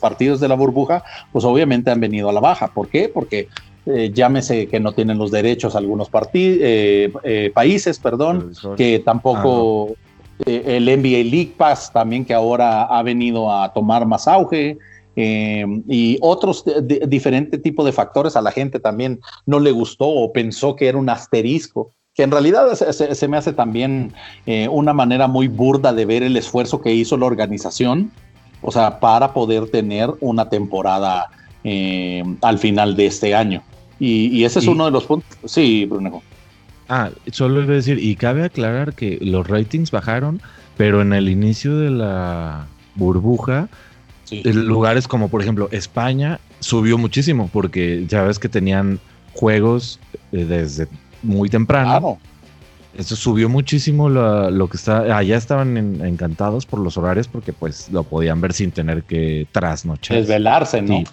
partidos 0.00 0.40
de 0.40 0.48
la 0.48 0.54
burbuja, 0.54 1.04
pues 1.30 1.44
obviamente 1.44 1.90
han 1.90 2.00
venido 2.00 2.30
a 2.30 2.32
la 2.32 2.40
baja. 2.40 2.68
¿Por 2.68 2.88
qué? 2.88 3.10
Porque 3.12 3.48
eh, 3.88 4.10
llámese 4.12 4.66
que 4.66 4.80
no 4.80 4.92
tienen 4.92 5.16
los 5.16 5.30
derechos 5.30 5.76
algunos 5.76 6.10
eh, 6.34 7.12
eh, 7.22 7.52
países, 7.54 8.00
perdón, 8.00 8.52
que 8.76 8.98
tampoco 8.98 9.94
el 10.44 10.86
NBA 10.86 11.30
League 11.30 11.54
Pass 11.56 11.92
también 11.92 12.24
que 12.24 12.34
ahora 12.34 12.82
ha 12.82 13.00
venido 13.04 13.52
a 13.52 13.72
tomar 13.72 14.04
más 14.04 14.26
auge. 14.26 14.76
y 15.14 16.18
otros 16.20 16.64
diferentes 17.06 17.62
tipos 17.62 17.86
de 17.86 17.92
factores 17.92 18.34
a 18.34 18.42
la 18.42 18.50
gente 18.50 18.80
también 18.80 19.20
no 19.46 19.60
le 19.60 19.70
gustó 19.70 20.08
o 20.08 20.32
pensó 20.32 20.74
que 20.74 20.88
era 20.88 20.98
un 20.98 21.08
asterisco 21.08 21.92
que 22.14 22.24
en 22.24 22.32
realidad 22.32 22.74
se, 22.74 23.28
me 23.28 23.36
hace 23.36 23.52
también 23.52 24.12
una 24.70 24.94
manera 24.94 25.28
muy 25.28 25.46
burda 25.46 25.92
de 25.92 26.06
ver 26.06 26.24
el 26.24 26.36
esfuerzo 26.36 26.80
que 26.80 26.92
hizo 26.92 27.16
la 27.16 27.26
organización, 27.26 28.10
o 28.62 28.72
sea, 28.72 28.98
para 28.98 29.32
poder 29.32 29.70
tener 29.70 30.10
una 30.20 30.48
temporada 30.48 31.30
al 32.42 32.58
final 32.58 32.96
de 32.96 33.06
este 33.06 33.34
año. 33.34 33.62
Y, 33.98 34.44
ese 34.44 34.58
es 34.58 34.66
uno 34.66 34.84
de 34.84 34.90
los 34.90 35.04
puntos. 35.04 35.38
Sí, 35.46 35.86
Brunejo. 35.86 36.22
Ah, 36.88 37.10
solo 37.32 37.62
iba 37.62 37.72
a 37.72 37.76
decir, 37.76 37.98
y 37.98 38.14
cabe 38.16 38.44
aclarar 38.44 38.94
que 38.94 39.18
los 39.20 39.46
ratings 39.48 39.90
bajaron, 39.90 40.40
pero 40.76 41.02
en 41.02 41.12
el 41.12 41.28
inicio 41.28 41.76
de 41.78 41.90
la 41.90 42.66
burbuja, 42.94 43.68
lugares 44.30 45.08
como 45.08 45.28
por 45.28 45.40
ejemplo 45.40 45.68
España 45.72 46.40
subió 46.60 46.98
muchísimo, 46.98 47.50
porque 47.52 48.04
ya 48.06 48.22
ves 48.22 48.38
que 48.38 48.48
tenían 48.48 49.00
juegos 49.32 49.98
eh, 50.32 50.44
desde 50.44 50.88
muy 51.22 51.48
temprano. 51.48 52.18
Eso 52.96 53.14
subió 53.14 53.50
muchísimo 53.50 54.08
lo, 54.08 54.68
que 54.68 54.76
está. 54.78 55.18
Allá 55.18 55.36
estaban 55.36 55.76
encantados 56.02 56.64
por 56.64 56.80
los 56.80 56.96
horarios 56.96 57.28
porque 57.28 57.52
pues 57.52 57.90
lo 57.90 58.04
podían 58.04 58.40
ver 58.40 58.54
sin 58.54 58.70
tener 58.70 59.02
que 59.02 59.46
trasnochar. 59.52 60.16
Desvelarse, 60.16 60.80
¿no? 60.80 60.98
Sí. 60.98 61.06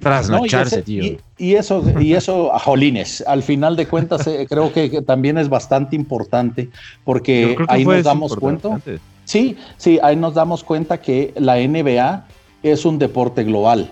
Trasnocharse, 0.00 0.82
tío. 0.82 1.16
Y, 1.38 1.54
eso, 1.54 1.84
y 2.00 2.14
eso, 2.14 2.54
a 2.54 2.58
jolines, 2.58 3.22
al 3.26 3.42
final 3.42 3.76
de 3.76 3.86
cuentas, 3.86 4.26
eh, 4.26 4.46
creo 4.48 4.72
que, 4.72 5.02
también 5.02 5.38
es 5.38 5.48
bastante 5.48 5.96
importante 5.96 6.70
porque 7.04 7.56
ahí 7.68 7.84
nos 7.84 8.04
damos 8.04 8.36
cuenta. 8.36 8.80
Sí, 9.24 9.56
sí, 9.76 9.98
ahí 10.02 10.16
nos 10.16 10.34
damos 10.34 10.62
cuenta 10.62 10.98
que 11.00 11.34
la 11.36 11.56
NBA 11.56 12.26
es 12.62 12.84
un 12.84 12.98
deporte 12.98 13.44
global. 13.44 13.90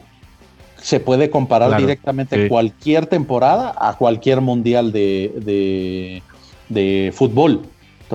Se 0.80 1.00
puede 1.00 1.30
comparar 1.30 1.76
directamente 1.80 2.48
cualquier 2.48 3.06
temporada 3.06 3.74
a 3.76 3.96
cualquier 3.96 4.40
mundial 4.40 4.92
de, 4.92 5.32
de, 5.44 6.22
de 6.68 7.12
fútbol. 7.12 7.62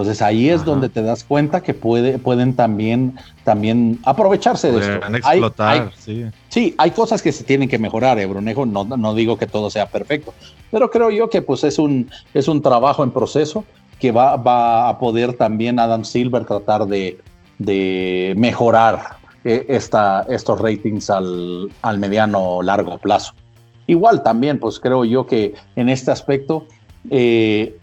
Entonces 0.01 0.22
ahí 0.22 0.50
es 0.50 0.63
donde 0.63 0.89
te 0.89 1.01
das 1.01 1.24
cuenta 1.24 1.62
que 1.62 1.74
puede, 1.74 2.20
pueden 2.20 2.53
también, 2.53 3.15
también 3.44 4.00
aprovecharse 4.06 4.72
de 4.72 4.79
esto. 4.79 5.08
explotar, 5.15 5.91
sí. 5.98 6.25
sí. 6.48 6.75
hay 6.77 6.91
cosas 6.91 7.22
que 7.22 7.32
se 7.32 7.44
tienen 7.44 7.68
que 7.68 7.77
mejorar, 7.77 8.18
eh, 8.20 8.25
Brunejo. 8.25 8.65
No, 8.65 8.86
no 8.86 9.13
digo 9.13 9.38
que 9.38 9.46
todo 9.46 9.70
sea 9.70 9.88
perfecto, 9.88 10.34
pero 10.72 10.89
creo 10.89 11.10
yo 11.12 11.29
que 11.29 11.41
pues 11.41 11.63
es 11.63 11.79
un, 11.79 12.10
es 12.34 12.48
un 12.48 12.62
trabajo 12.62 13.03
en 13.03 13.12
proceso 13.12 13.65
que 14.00 14.12
va, 14.12 14.38
va 14.38 14.88
a 14.88 14.98
poder 14.98 15.34
también 15.34 15.79
Adam 15.79 16.06
Silver 16.06 16.46
tratar 16.46 16.86
de, 16.86 17.20
de 17.58 18.34
mejorar 18.38 19.18
eh, 19.44 19.65
esta, 19.68 20.25
estos 20.29 20.60
ratings 20.60 21.10
al, 21.10 21.70
al 21.82 22.00
mediano 22.00 22.62
largo 22.62 22.98
plazo. 22.98 23.34
Igual 23.88 24.24
también, 24.24 24.60
pues 24.60 24.79
creo 24.79 25.03
yo 25.03 25.25
que 25.25 25.56
en 25.75 25.89
este 25.89 26.12
aspecto 26.12 26.68
eh, 27.10 27.77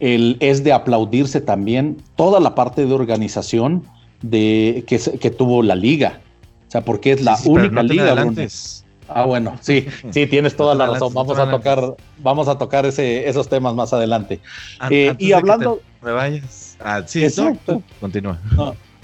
es 0.00 0.64
de 0.64 0.72
aplaudirse 0.72 1.40
también 1.40 1.96
toda 2.16 2.40
la 2.40 2.54
parte 2.54 2.86
de 2.86 2.92
organización 2.92 3.84
de, 4.22 4.84
que, 4.86 4.98
que 5.18 5.30
tuvo 5.30 5.62
la 5.62 5.74
liga. 5.74 6.20
O 6.68 6.70
sea, 6.70 6.82
porque 6.82 7.12
es 7.12 7.22
la 7.22 7.38
única 7.46 7.82
liga. 7.82 8.14
Ah, 9.08 9.24
bueno, 9.24 9.56
sí, 9.62 9.86
sí, 10.10 10.26
tienes 10.26 10.54
toda 10.54 10.74
la 10.74 10.86
razón. 10.86 11.14
Vamos 11.14 11.38
a 11.38 11.50
tocar, 11.50 11.96
vamos 12.18 12.46
a 12.46 12.58
tocar 12.58 12.84
ese, 12.84 13.26
esos 13.26 13.48
temas 13.48 13.74
más 13.74 13.92
adelante. 13.92 14.40
Eh, 14.90 15.14
y 15.18 15.32
hablando. 15.32 15.80
me 16.02 16.12
vayas. 16.12 16.76
Ah, 16.80 17.02
sí, 17.06 17.24
exacto. 17.24 17.82
Continúa. 18.00 18.38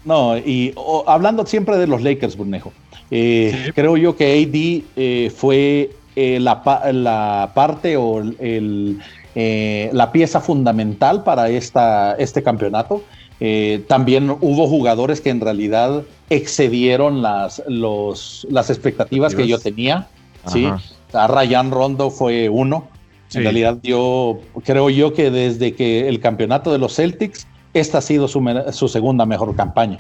No, 0.05 0.37
y 0.37 0.75
hablando 1.07 1.47
siempre 1.47 1.79
de 1.79 1.87
los 1.87 2.03
Lakers, 2.03 2.37
Burnejo. 2.37 2.73
Eh, 3.11 3.73
creo 3.75 3.97
yo 3.97 4.15
que 4.15 4.43
AD 4.43 4.85
eh, 4.97 5.33
fue 5.35 5.91
la, 6.15 6.63
la, 6.93 7.53
parte 7.55 7.97
o 7.97 8.21
el, 8.21 9.01
eh, 9.35 9.91
la 9.93 10.13
pieza 10.13 10.41
fundamental 10.41 11.25
para 11.25 11.49
esta, 11.49 12.15
este 12.15 12.43
campeonato. 12.43 13.03
Eh, 13.41 13.85
también 13.89 14.31
hubo 14.31 14.69
jugadores 14.69 15.21
que 15.21 15.31
en 15.31 15.41
realidad 15.41 16.05
excedieron 16.31 17.21
las, 17.21 17.63
las 17.67 18.71
expectativas 18.71 19.35
que 19.35 19.49
yo 19.49 19.59
tenía. 19.59 20.09
¿sí? 20.47 20.69
A 21.13 21.27
Ryan 21.27 21.71
Rondo 21.71 22.11
fue 22.11 22.49
uno. 22.49 22.89
En 23.33 23.43
realidad 23.43 23.79
yo 23.83 24.39
creo 24.65 24.91
yo 24.91 25.13
que 25.13 25.33
desde 25.33 25.75
que 25.75 26.09
el 26.09 26.21
campeonato 26.21 26.71
de 26.71 26.79
los 26.79 26.95
Celtics, 26.95 27.49
esta 27.73 27.99
ha 27.99 28.01
sido 28.01 28.29
su, 28.29 28.89
segunda 28.89 29.27
mejor 29.27 29.57
campaña. 29.57 29.99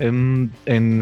En, 0.00 0.50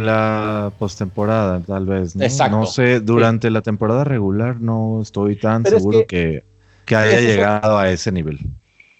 la 0.05 0.71
postemporada, 0.79 1.61
tal 1.61 1.87
vez. 1.87 2.15
¿no? 2.15 2.49
no 2.51 2.67
sé, 2.67 3.01
durante 3.01 3.51
la 3.51 3.63
temporada 3.63 4.05
regular 4.05 4.61
no 4.61 5.01
estoy 5.01 5.37
tan 5.37 5.65
seguro 5.65 6.01
que 6.07 6.45
que 6.45 6.54
haya 6.93 7.21
llegado 7.21 7.79
a 7.79 7.91
ese 7.91 8.13
nivel. 8.13 8.39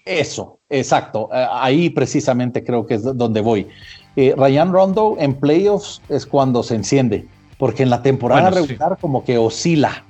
Eso, 0.05 0.59
exacto. 0.69 1.29
Eh, 1.33 1.47
ahí 1.51 1.89
precisamente 1.89 2.63
creo 2.63 2.85
que 2.85 2.95
es 2.95 3.03
donde 3.03 3.41
voy. 3.41 3.67
Eh, 4.15 4.33
Ryan 4.37 4.71
Rondo 4.71 5.15
en 5.19 5.33
playoffs 5.33 6.01
es 6.09 6.25
cuando 6.25 6.63
se 6.63 6.75
enciende, 6.75 7.27
porque 7.57 7.83
en 7.83 7.89
la 7.89 8.01
temporada 8.01 8.51
regular 8.51 8.97
como 9.01 9.23
que 9.23 9.37
oscila. 9.37 10.03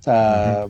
O 0.00 0.02
sea, 0.02 0.66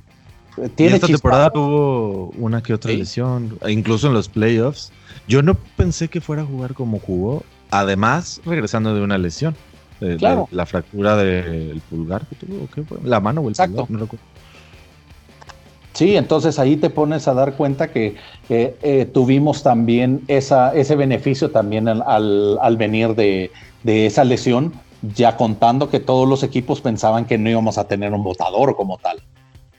tiene 0.75 0.97
esta 0.97 1.07
temporada 1.07 1.51
tuvo 1.51 2.31
una 2.37 2.63
que 2.63 2.75
otra 2.75 2.93
lesión, 2.93 3.59
incluso 3.69 4.09
en 4.09 4.15
los 4.15 4.29
playoffs. 4.29 4.93
Yo 5.27 5.43
no 5.43 5.55
pensé 5.55 6.09
que 6.09 6.21
fuera 6.21 6.43
a 6.43 6.45
jugar 6.45 6.75
como 6.75 6.99
jugó, 6.99 7.45
además 7.71 8.41
regresando 8.45 8.95
de 8.95 9.03
una 9.03 9.19
lesión. 9.19 9.55
claro. 10.19 10.49
la 10.51 10.67
fractura 10.67 11.17
del 11.17 11.81
pulgar 11.89 12.27
que 12.27 12.35
tuvo, 12.35 12.69
¿qué 12.75 12.83
fue? 12.83 12.99
La 13.05 13.21
mano 13.21 13.41
o 13.41 13.49
el 13.49 13.55
pulgar, 13.55 13.91
no 13.91 13.99
recuerdo. 14.01 14.34
Sí, 15.95 16.17
entonces 16.17 16.59
ahí 16.59 16.77
te 16.77 16.91
pones 16.91 17.29
a 17.29 17.35
dar 17.35 17.55
cuenta 17.55 17.93
que 17.93 18.17
eh, 18.49 19.09
tuvimos 19.15 19.63
también 19.63 20.23
esa, 20.27 20.75
ese 20.75 20.97
beneficio 20.97 21.53
también 21.53 21.87
al, 21.89 22.77
venir 22.77 23.15
de, 23.15 23.51
esa 23.85 24.25
lesión, 24.25 24.73
ya 25.15 25.37
contando 25.37 25.91
que 25.91 26.01
todos 26.01 26.29
los 26.29 26.43
equipos 26.43 26.81
pensaban 26.81 27.27
que 27.27 27.39
no 27.39 27.49
íbamos 27.49 27.79
a 27.79 27.87
tener 27.87 28.13
un 28.13 28.25
votador 28.25 28.75
como 28.75 28.99
tal. 28.99 29.23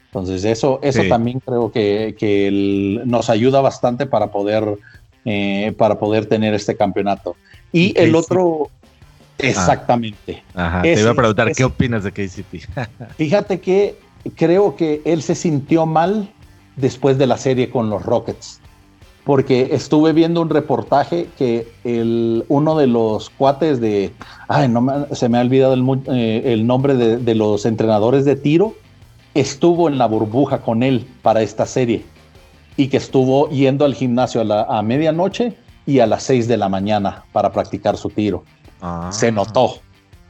Entonces 0.05 0.45
eso, 0.45 0.79
eso 0.81 1.01
también 1.09 1.41
creo 1.41 1.69
que, 1.69 3.01
nos 3.05 3.29
ayuda 3.29 3.59
bastante 3.59 4.05
para 4.05 4.27
poder, 4.31 4.77
eh, 5.25 5.73
para 5.77 5.99
poder 5.99 6.27
tener 6.27 6.53
este 6.53 6.77
campeonato. 6.77 7.35
Y 7.73 7.93
el 7.99 8.15
otro, 8.15 8.69
exactamente. 9.37 10.43
ajá, 10.53 10.81
te 10.81 10.97
iba 10.97 11.11
a 11.11 11.13
preguntar, 11.13 11.51
¿qué 11.51 11.65
opinas 11.65 12.05
de 12.05 12.13
KCP? 12.13 12.69
fíjate 13.17 13.59
que 13.59 14.04
creo 14.31 14.75
que 14.75 15.01
él 15.05 15.21
se 15.21 15.35
sintió 15.35 15.85
mal 15.85 16.29
después 16.75 17.17
de 17.17 17.27
la 17.27 17.37
serie 17.37 17.69
con 17.69 17.89
los 17.89 18.03
Rockets, 18.03 18.59
porque 19.23 19.69
estuve 19.71 20.13
viendo 20.13 20.41
un 20.41 20.49
reportaje 20.49 21.27
que 21.37 21.67
el, 21.83 22.45
uno 22.47 22.75
de 22.75 22.87
los 22.87 23.29
cuates 23.29 23.79
de, 23.79 24.11
ay, 24.47 24.67
no 24.67 25.07
se 25.11 25.29
me 25.29 25.37
ha 25.37 25.41
olvidado 25.41 25.73
el, 25.73 25.83
eh, 26.07 26.61
nombre 26.63 26.95
de, 26.95 27.35
los 27.35 27.65
entrenadores 27.65 28.25
de 28.25 28.35
tiro, 28.35 28.75
estuvo 29.33 29.87
en 29.89 29.97
la 29.97 30.07
burbuja 30.07 30.61
con 30.61 30.83
él 30.83 31.07
para 31.21 31.41
esta 31.41 31.65
serie 31.65 32.05
y 32.77 32.87
que 32.87 32.97
estuvo 32.97 33.49
yendo 33.49 33.85
al 33.85 33.95
gimnasio 33.95 34.41
a, 34.41 34.81
medianoche 34.81 35.57
y 35.85 35.99
a 35.99 36.07
las 36.07 36.23
6 36.23 36.47
de 36.47 36.57
la 36.57 36.69
mañana 36.69 37.25
para 37.31 37.51
practicar 37.51 37.97
su 37.97 38.09
tiro. 38.09 38.43
Ah. 38.81 39.09
Se 39.11 39.31
notó 39.31 39.79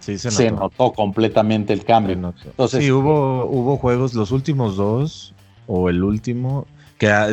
se, 0.05 0.51
notó. 0.51 0.93
completamente 0.93 1.74
el 1.74 1.83
cambio. 1.83 2.33
Entonces, 2.43 2.83
sí, 2.83 2.91
hubo, 2.91 3.45
hubo 3.45 3.77
juegos, 3.77 4.13
los 4.13 4.31
últimos 4.31 4.75
dos, 4.77 5.33
o 5.67 5.89
el 5.89 6.03
último, 6.03 6.67
que 6.97 7.07
ah, 7.07 7.27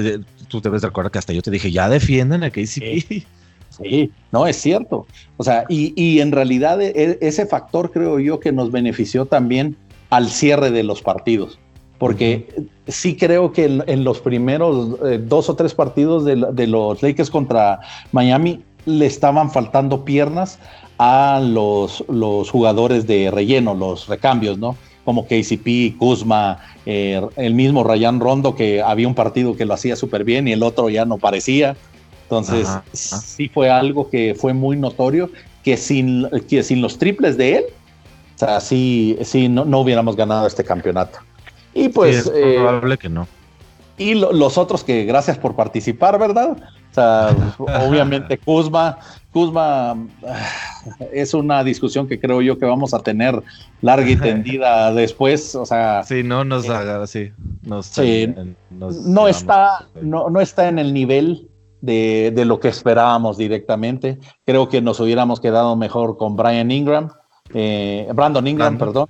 tú 0.48 0.60
te 0.60 0.68
ves 0.68 0.82
de 0.82 0.88
acuerdo 0.88 1.10
que 1.10 1.18
hasta 1.18 1.32
yo 1.32 1.42
te 1.42 1.50
dije, 1.50 1.70
ya 1.70 1.88
defienden 1.88 2.42
a 2.44 2.50
KCP. 2.50 3.24
Sí. 3.72 4.12
no, 4.30 4.46
es 4.46 4.56
cierto. 4.56 5.06
O 5.38 5.44
sea, 5.44 5.64
y, 5.66 6.20
en 6.20 6.30
realidad 6.30 6.78
e, 6.82 6.92
e, 6.94 7.18
ese 7.22 7.46
factor 7.46 7.90
creo 7.90 8.18
yo 8.20 8.38
que 8.38 8.52
nos 8.52 8.70
benefició 8.70 9.24
también 9.24 9.76
al 10.10 10.28
cierre 10.28 10.70
de 10.70 10.82
los 10.82 11.00
partidos. 11.00 11.58
Porque 11.96 12.66
sí 12.86 13.16
creo 13.16 13.50
que 13.50 13.64
en, 13.64 14.04
los 14.04 14.20
primeros 14.20 15.00
eh, 15.06 15.18
dos 15.18 15.48
o 15.48 15.56
tres 15.56 15.72
partidos 15.72 16.26
de, 16.26 16.44
de 16.52 16.66
los 16.66 17.02
Lakers 17.02 17.30
contra 17.30 17.80
Miami 18.12 18.62
le 18.84 19.06
estaban 19.06 19.50
faltando 19.50 20.04
piernas 20.04 20.58
a 21.04 21.40
los, 21.40 22.04
los 22.08 22.48
jugadores 22.48 23.08
de 23.08 23.28
relleno, 23.32 23.74
los 23.74 24.06
recambios, 24.06 24.56
¿no? 24.56 24.76
Como 25.04 25.26
KCP, 25.26 25.98
Kuzma, 25.98 26.60
eh, 26.86 27.20
el 27.34 27.54
mismo 27.54 27.82
Ryan 27.82 28.20
Rondo, 28.20 28.54
que 28.54 28.80
había 28.80 29.08
un 29.08 29.16
partido 29.16 29.56
que 29.56 29.64
lo 29.64 29.74
hacía 29.74 29.96
súper 29.96 30.22
bien 30.22 30.46
y 30.46 30.52
el 30.52 30.62
otro 30.62 30.88
ya 30.90 31.04
no 31.04 31.18
parecía. 31.18 31.74
Entonces, 32.22 32.68
sí 32.92 33.48
fue 33.48 33.68
algo 33.68 34.08
que 34.08 34.36
fue 34.38 34.52
muy 34.52 34.76
notorio, 34.76 35.28
que 35.64 35.76
sin, 35.76 36.28
que 36.48 36.62
sin 36.62 36.80
los 36.80 36.98
triples 36.98 37.36
de 37.36 37.56
él, 37.56 37.64
o 38.36 38.38
sea, 38.38 38.60
sí, 38.60 39.18
sí 39.22 39.48
no, 39.48 39.64
no 39.64 39.80
hubiéramos 39.80 40.14
ganado 40.14 40.46
este 40.46 40.62
campeonato. 40.62 41.18
Y 41.74 41.88
pues... 41.88 42.18
es 42.18 42.32
eh, 42.32 42.54
probable 42.58 42.96
que 42.96 43.08
no. 43.08 43.26
Y 43.98 44.14
los 44.14 44.56
otros 44.56 44.84
que 44.84 45.04
gracias 45.04 45.36
por 45.36 45.56
participar, 45.56 46.16
¿verdad? 46.16 46.56
O 46.92 46.94
sea, 46.94 47.36
obviamente 47.58 48.38
Kuzma, 48.38 48.98
Kuzma 49.32 49.96
es 51.12 51.34
una 51.34 51.64
discusión 51.64 52.06
que 52.06 52.20
creo 52.20 52.42
yo 52.42 52.58
que 52.58 52.66
vamos 52.66 52.94
a 52.94 53.00
tener 53.00 53.42
larga 53.80 54.08
y 54.08 54.16
tendida 54.20 54.92
después. 54.92 55.54
O 55.54 55.66
sea. 55.66 56.02
Sí, 56.04 56.22
no 56.22 56.44
nos 56.44 56.66
eh, 56.66 56.72
haga 56.72 57.02
así. 57.02 57.32
no, 57.62 59.28
está, 59.28 59.88
no, 60.00 60.30
no 60.30 60.40
está 60.40 60.68
en 60.68 60.78
el 60.78 60.92
nivel 60.92 61.48
de, 61.80 62.32
lo 62.46 62.60
que 62.60 62.68
esperábamos 62.68 63.36
directamente. 63.38 64.18
Creo 64.44 64.68
que 64.68 64.80
nos 64.80 65.00
hubiéramos 65.00 65.40
quedado 65.40 65.76
mejor 65.76 66.16
con 66.16 66.36
Brian 66.36 66.70
Ingram, 66.70 67.10
eh, 67.54 68.08
Brandon 68.14 68.46
Ingram, 68.46 68.78
perdón, 68.78 69.08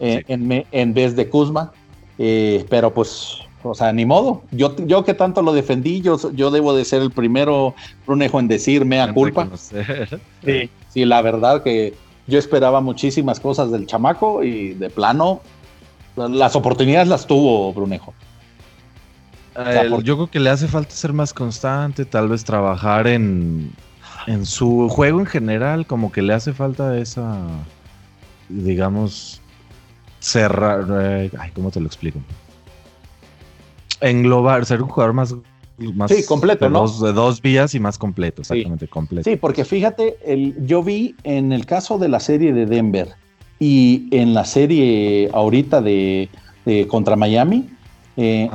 eh, 0.00 0.24
en, 0.28 0.94
vez 0.94 1.16
de 1.16 1.28
Kuzma. 1.28 1.72
pero 2.16 2.92
pues 2.92 3.40
o 3.62 3.74
sea, 3.74 3.92
ni 3.92 4.04
modo. 4.04 4.42
Yo, 4.50 4.74
yo 4.86 5.04
que 5.04 5.14
tanto 5.14 5.42
lo 5.42 5.52
defendí, 5.52 6.00
yo, 6.00 6.18
yo 6.32 6.50
debo 6.50 6.74
de 6.74 6.84
ser 6.84 7.02
el 7.02 7.10
primero, 7.10 7.74
Brunejo, 8.06 8.40
en 8.40 8.48
decirme 8.48 9.00
a 9.00 9.12
culpa. 9.12 9.48
Sí, 10.44 10.70
sí, 10.88 11.04
la 11.04 11.22
verdad 11.22 11.62
que 11.62 11.94
yo 12.26 12.38
esperaba 12.38 12.80
muchísimas 12.80 13.40
cosas 13.40 13.70
del 13.70 13.86
chamaco 13.86 14.42
y 14.42 14.74
de 14.74 14.90
plano, 14.90 15.40
las 16.16 16.56
oportunidades 16.56 17.08
las 17.08 17.26
tuvo 17.26 17.72
Brunejo. 17.72 18.12
yo 20.02 20.16
creo 20.16 20.26
que 20.28 20.40
le 20.40 20.50
hace 20.50 20.66
falta 20.68 20.90
ser 20.90 21.12
más 21.12 21.32
constante, 21.32 22.04
tal 22.04 22.28
vez 22.28 22.44
trabajar 22.44 23.06
en, 23.06 23.72
en 24.26 24.46
su 24.46 24.88
juego 24.88 25.20
en 25.20 25.26
general, 25.26 25.86
como 25.86 26.12
que 26.12 26.22
le 26.22 26.34
hace 26.34 26.52
falta 26.52 26.98
esa, 26.98 27.38
digamos, 28.48 29.40
cerrar. 30.20 30.86
Eh, 30.90 31.30
ay, 31.38 31.50
¿cómo 31.54 31.70
te 31.70 31.80
lo 31.80 31.86
explico? 31.86 32.20
Englobar, 34.02 34.66
ser 34.66 34.82
un 34.82 34.88
jugador 34.88 35.14
más, 35.14 35.34
más 35.94 36.12
completo, 36.26 36.66
de, 36.66 36.70
¿no? 36.70 36.80
dos, 36.80 37.00
de 37.00 37.12
dos 37.12 37.40
vías 37.40 37.74
y 37.74 37.80
más 37.80 37.98
completo, 37.98 38.42
exactamente, 38.42 38.88
completo. 38.88 39.28
Sí, 39.28 39.36
porque 39.36 39.64
fíjate, 39.64 40.18
el, 40.24 40.66
yo 40.66 40.82
vi 40.82 41.14
en 41.24 41.52
el 41.52 41.66
caso 41.66 41.98
de 41.98 42.08
la 42.08 42.20
serie 42.20 42.52
de 42.52 42.66
Denver 42.66 43.08
y 43.58 44.08
en 44.10 44.34
la 44.34 44.44
serie 44.44 45.30
ahorita 45.32 45.80
de, 45.80 46.28
contra 46.88 47.16
Miami, 47.16 47.68
eh, 48.16 48.50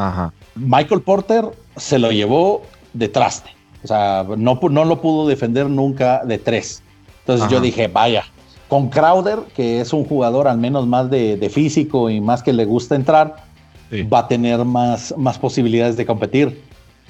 Michael 0.56 1.02
Porter 1.02 1.46
se 1.76 1.98
lo 2.00 2.12
llevó 2.12 2.64
de 2.94 3.08
traste. 3.08 3.50
O 3.84 3.88
sea, 3.88 4.26
no, 4.38 4.60
no 4.70 4.86
lo 4.86 5.02
pudo 5.02 5.28
defender 5.28 5.70
nunca 5.70 6.24
de 6.26 6.38
tres. 6.38 6.84
Entonces 7.20 7.50
yo 7.50 7.62
dije, 7.62 7.88
vaya, 7.88 8.26
con 8.68 8.90
Crowder, 8.90 9.40
que 9.56 9.82
es 9.82 9.94
un 9.94 10.04
jugador 10.06 10.48
al 10.48 10.58
menos 10.58 10.88
más 10.88 11.10
de, 11.10 11.38
de, 11.38 11.50
físico 11.50 12.10
y 12.10 12.20
más 12.20 12.44
que 12.44 12.54
le 12.54 12.66
gusta 12.66 12.96
entrar, 12.96 13.47
va 13.92 14.20
a 14.20 14.28
tener 14.28 14.64
más, 14.66 15.14
más 15.18 15.38
posibilidades 15.38 15.98
de 15.98 16.06
competir. 16.06 16.62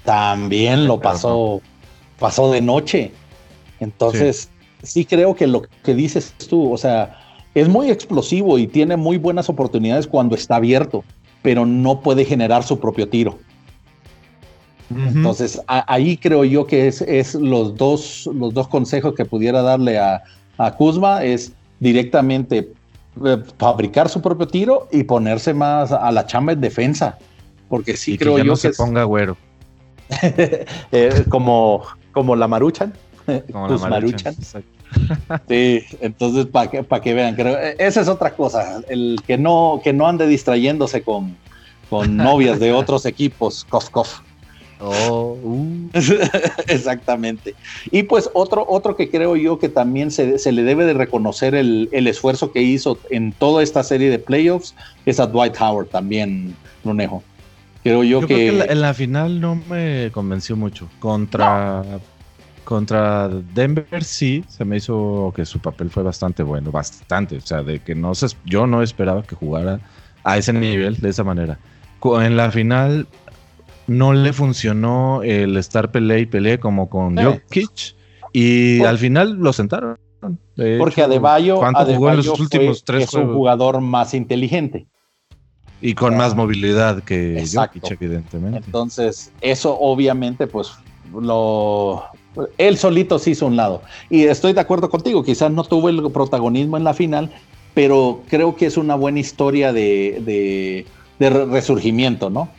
También 0.04 0.88
lo 0.88 1.00
pasó, 1.00 1.62
pasó 2.20 2.52
de 2.52 2.62
noche. 2.62 3.12
Entonces, 3.80 4.50
sí. 4.84 5.06
creo 5.06 5.36
que 5.36 5.48
lo 5.48 5.64
que 5.84 5.94
dices 5.94 6.34
tú, 6.50 6.72
o 6.72 6.78
sea, 6.78 7.20
es 7.54 7.68
muy 7.68 7.90
explosivo 7.90 8.58
y 8.58 8.68
tiene 8.68 8.98
muy 8.98 9.18
buenas 9.18 9.50
oportunidades 9.50 10.08
cuando 10.08 10.36
está 10.36 10.58
abierto, 10.58 11.04
pero 11.42 11.66
no 11.66 12.02
puede 12.02 12.26
generar 12.26 12.64
su 12.64 12.80
propio 12.80 13.10
tiro. 13.10 13.38
Entonces, 14.90 15.62
ahí 15.68 16.16
creo 16.16 16.46
yo 16.46 16.66
que 16.66 16.88
es, 16.88 17.02
es, 17.02 17.36
los, 17.36 17.76
dos, 17.76 18.30
los 18.34 18.54
dos 18.54 18.70
consejos 18.70 19.16
que 19.16 19.26
pudiera 19.26 19.62
darle 19.62 19.98
a, 19.98 20.24
a 20.58 20.72
Kuzma 20.72 21.26
es 21.26 21.52
directamente 21.82 22.72
fabricar 23.58 24.10
su 24.10 24.22
propio 24.22 24.48
tiro 24.48 24.88
y 24.92 25.04
ponerse 25.04 25.54
más 25.54 25.92
a 25.92 26.12
la 26.12 26.26
chamba 26.26 26.54
en 26.54 26.62
defensa. 26.62 27.18
Porque 27.70 27.98
sí 27.98 28.18
creo 28.18 28.38
yo 28.38 28.44
no 28.44 28.56
se 28.56 28.72
ponga 28.72 29.04
güero. 29.04 29.38
Eh, 30.92 31.26
como, 31.28 31.84
como 32.14 32.36
la 32.36 32.48
maruchan. 32.48 32.94
Como 33.52 33.68
la 33.68 33.90
maruchan. 33.90 34.36
sí, 35.50 35.84
entonces 36.00 36.46
para 36.46 36.70
que, 36.72 36.82
para 36.82 37.02
que 37.02 37.14
vean, 37.14 37.36
creo, 37.36 37.58
eh, 37.58 37.76
esa 37.78 38.00
es 38.00 38.08
otra 38.08 38.34
cosa, 38.34 38.82
el 38.88 39.20
que 39.28 39.38
no, 39.38 39.82
que 39.84 39.92
no 39.92 40.08
ande 40.08 40.26
distrayéndose 40.28 41.02
con, 41.02 41.36
con 41.90 42.16
novias 42.16 42.58
de 42.62 42.72
otros 42.72 43.06
equipos, 43.06 43.66
cof, 43.66 43.90
cof. 43.90 44.22
Oh, 44.80 45.38
uh. 45.42 45.90
Exactamente. 46.68 47.56
Y 47.92 48.04
pues 48.04 48.30
otro, 48.34 48.66
otro 48.68 48.96
que 48.96 49.10
creo 49.10 49.36
yo 49.36 49.60
que 49.60 49.70
también 49.70 50.12
se, 50.12 50.52
le 50.52 50.64
debe 50.64 50.86
de 50.86 50.94
reconocer 50.94 51.56
el, 51.56 51.90
esfuerzo 51.92 52.52
que 52.52 52.62
hizo 52.62 53.00
en 53.10 53.32
toda 53.32 53.64
esta 53.64 53.84
serie 53.84 54.10
de 54.10 54.20
playoffs 54.20 54.76
es 55.06 55.20
a 55.20 55.28
Dwight 55.28 55.56
Howard 55.60 55.88
también, 55.88 56.56
Lunejo. 56.84 57.24
Creo 57.84 58.04
yo, 58.04 58.26
que... 58.28 58.50
en 58.50 58.82
la 58.82 58.94
final 58.94 59.40
no 59.40 59.56
me 59.56 60.12
convenció 60.12 60.56
mucho. 60.56 60.90
Contra, 61.00 61.84
contra 62.64 63.30
Denver 63.30 64.04
sí, 64.04 64.44
se 64.48 64.66
me 64.66 64.78
hizo 64.78 65.32
que 65.36 65.46
su 65.46 65.60
papel 65.60 65.90
fue 65.90 66.04
bastante 66.04 66.44
bueno, 66.44 66.72
bastante. 66.72 67.38
O 67.38 67.42
sea, 67.42 67.64
de 67.64 67.80
que 67.80 67.96
no 67.96 68.14
se, 68.14 68.28
yo 68.46 68.68
no 68.68 68.84
esperaba 68.84 69.24
que 69.24 69.36
jugara 69.36 69.80
a 70.24 70.38
ese 70.38 70.52
nivel, 70.52 70.98
de 70.98 71.10
esa 71.10 71.24
manera. 71.24 71.58
En 72.04 72.38
la 72.38 72.52
final 72.52 73.08
no 73.88 74.14
le 74.14 74.34
funcionó 74.34 75.24
el 75.24 75.58
estar 75.58 75.92
pelea 75.92 76.20
y 76.20 76.26
pelea 76.26 76.60
como 76.60 76.90
con 76.90 77.18
Jokic 77.18 77.96
y 78.34 78.84
al 78.84 78.98
final 78.98 79.38
lo 79.38 79.54
sentaron. 79.54 79.98
Porque 80.78 81.02
Adebayo, 81.02 81.58
jugó 81.58 82.10
en 82.10 82.18
los 82.18 82.40
últimos 82.40 82.84
tres 82.84 83.06
es 83.06 83.14
un 83.14 83.34
jugador 83.34 83.82
más 83.82 84.14
inteligente. 84.14 84.88
Y 85.80 85.94
con 85.94 86.18
más 86.18 86.36
movilidad 86.36 87.04
que 87.04 87.46
Jokic, 87.52 87.92
evidentemente. 87.92 88.62
Entonces, 88.66 89.32
eso 89.42 89.78
obviamente, 89.80 90.48
pues, 90.48 90.72
lo. 91.14 92.04
Él 92.58 92.78
solito 92.78 93.18
se 93.20 93.32
hizo 93.32 93.46
un 93.46 93.56
lado. 93.56 93.82
Y 94.10 94.24
estoy 94.24 94.54
de 94.54 94.62
acuerdo 94.62 94.90
contigo, 94.90 95.24
quizás 95.24 95.52
no 95.52 95.64
tuvo 95.64 95.90
el 95.90 96.12
protagonismo 96.12 96.78
en 96.78 96.84
la 96.84 96.94
final, 96.94 97.32
pero 97.74 98.22
creo 98.28 98.56
que 98.56 98.66
es 98.66 98.78
una 98.78 98.96
buena 98.96 99.20
historia 99.20 99.72
de, 99.72 100.86
de 101.20 101.30
resurgimiento, 101.30 102.30
¿no? 102.30 102.50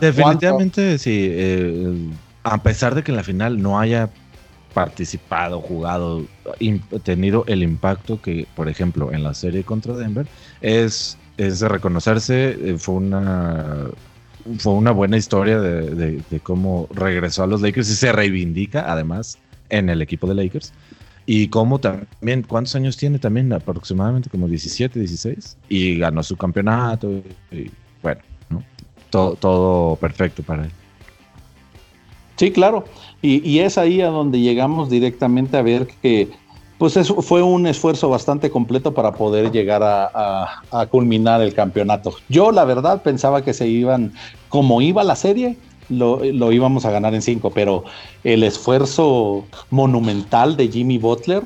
Definitivamente 0.00 0.98
sí. 0.98 1.28
Eh, 1.30 2.10
a 2.44 2.62
pesar 2.62 2.94
de 2.94 3.02
que 3.02 3.12
en 3.12 3.16
la 3.16 3.24
final 3.24 3.60
no 3.60 3.78
haya 3.78 4.10
participado, 4.74 5.60
jugado, 5.60 6.24
tenido 7.02 7.44
el 7.46 7.62
impacto 7.62 8.20
que, 8.22 8.46
por 8.54 8.68
ejemplo, 8.68 9.12
en 9.12 9.24
la 9.24 9.34
serie 9.34 9.64
contra 9.64 9.94
Denver, 9.94 10.26
es, 10.60 11.18
es 11.36 11.60
de 11.60 11.68
reconocerse, 11.68 12.50
eh, 12.50 12.76
fue 12.78 12.94
una 12.96 13.88
fue 14.58 14.72
una 14.72 14.92
buena 14.92 15.16
historia 15.16 15.60
de, 15.60 16.22
cómo 16.42 16.88
regresó 16.92 17.42
a 17.42 17.46
los 17.46 17.60
Lakers 17.60 17.90
y 17.90 17.94
se 17.94 18.12
reivindica 18.12 18.90
además 18.90 19.38
en 19.68 19.90
el 19.90 20.00
equipo 20.00 20.26
de 20.26 20.34
Lakers. 20.34 20.72
Y 21.26 21.48
cómo 21.48 21.78
también, 21.78 22.42
¿cuántos 22.42 22.74
años 22.74 22.96
tiene? 22.96 23.18
También 23.18 23.52
aproximadamente 23.52 24.30
como 24.30 24.48
17, 24.48 24.98
16. 24.98 25.58
Y 25.68 25.98
ganó 25.98 26.22
su 26.22 26.36
campeonato. 26.36 27.22
bueno, 28.02 28.20
todo, 29.10 29.96
perfecto 30.00 30.42
para 30.42 30.64
él. 30.64 30.70
Sí, 32.36 32.52
claro. 32.52 32.84
Y, 33.20 33.58
es 33.58 33.78
ahí 33.78 34.00
a 34.00 34.08
donde 34.08 34.40
llegamos 34.40 34.88
directamente 34.88 35.56
a 35.56 35.62
ver 35.62 35.88
que 36.00 36.30
pues 36.78 36.96
eso 36.96 37.20
fue 37.22 37.42
un 37.42 37.66
esfuerzo 37.66 38.08
bastante 38.08 38.50
completo 38.50 38.94
para 38.94 39.10
poder 39.10 39.50
llegar 39.50 39.82
a, 39.82 40.86
culminar 40.90 41.42
el 41.42 41.52
campeonato. 41.52 42.14
Yo 42.28 42.52
la 42.52 42.64
verdad 42.64 43.02
pensaba 43.02 43.42
que 43.42 43.52
se 43.52 43.66
iban, 43.66 44.12
como 44.48 44.80
iba 44.80 45.02
la 45.02 45.16
serie, 45.16 45.56
lo, 45.88 46.22
íbamos 46.52 46.84
a 46.84 46.92
ganar 46.92 47.14
en 47.14 47.22
cinco, 47.22 47.50
pero 47.50 47.82
el 48.22 48.44
esfuerzo 48.44 49.44
monumental 49.70 50.56
de 50.56 50.68
Jimmy 50.68 50.98
Butler 50.98 51.42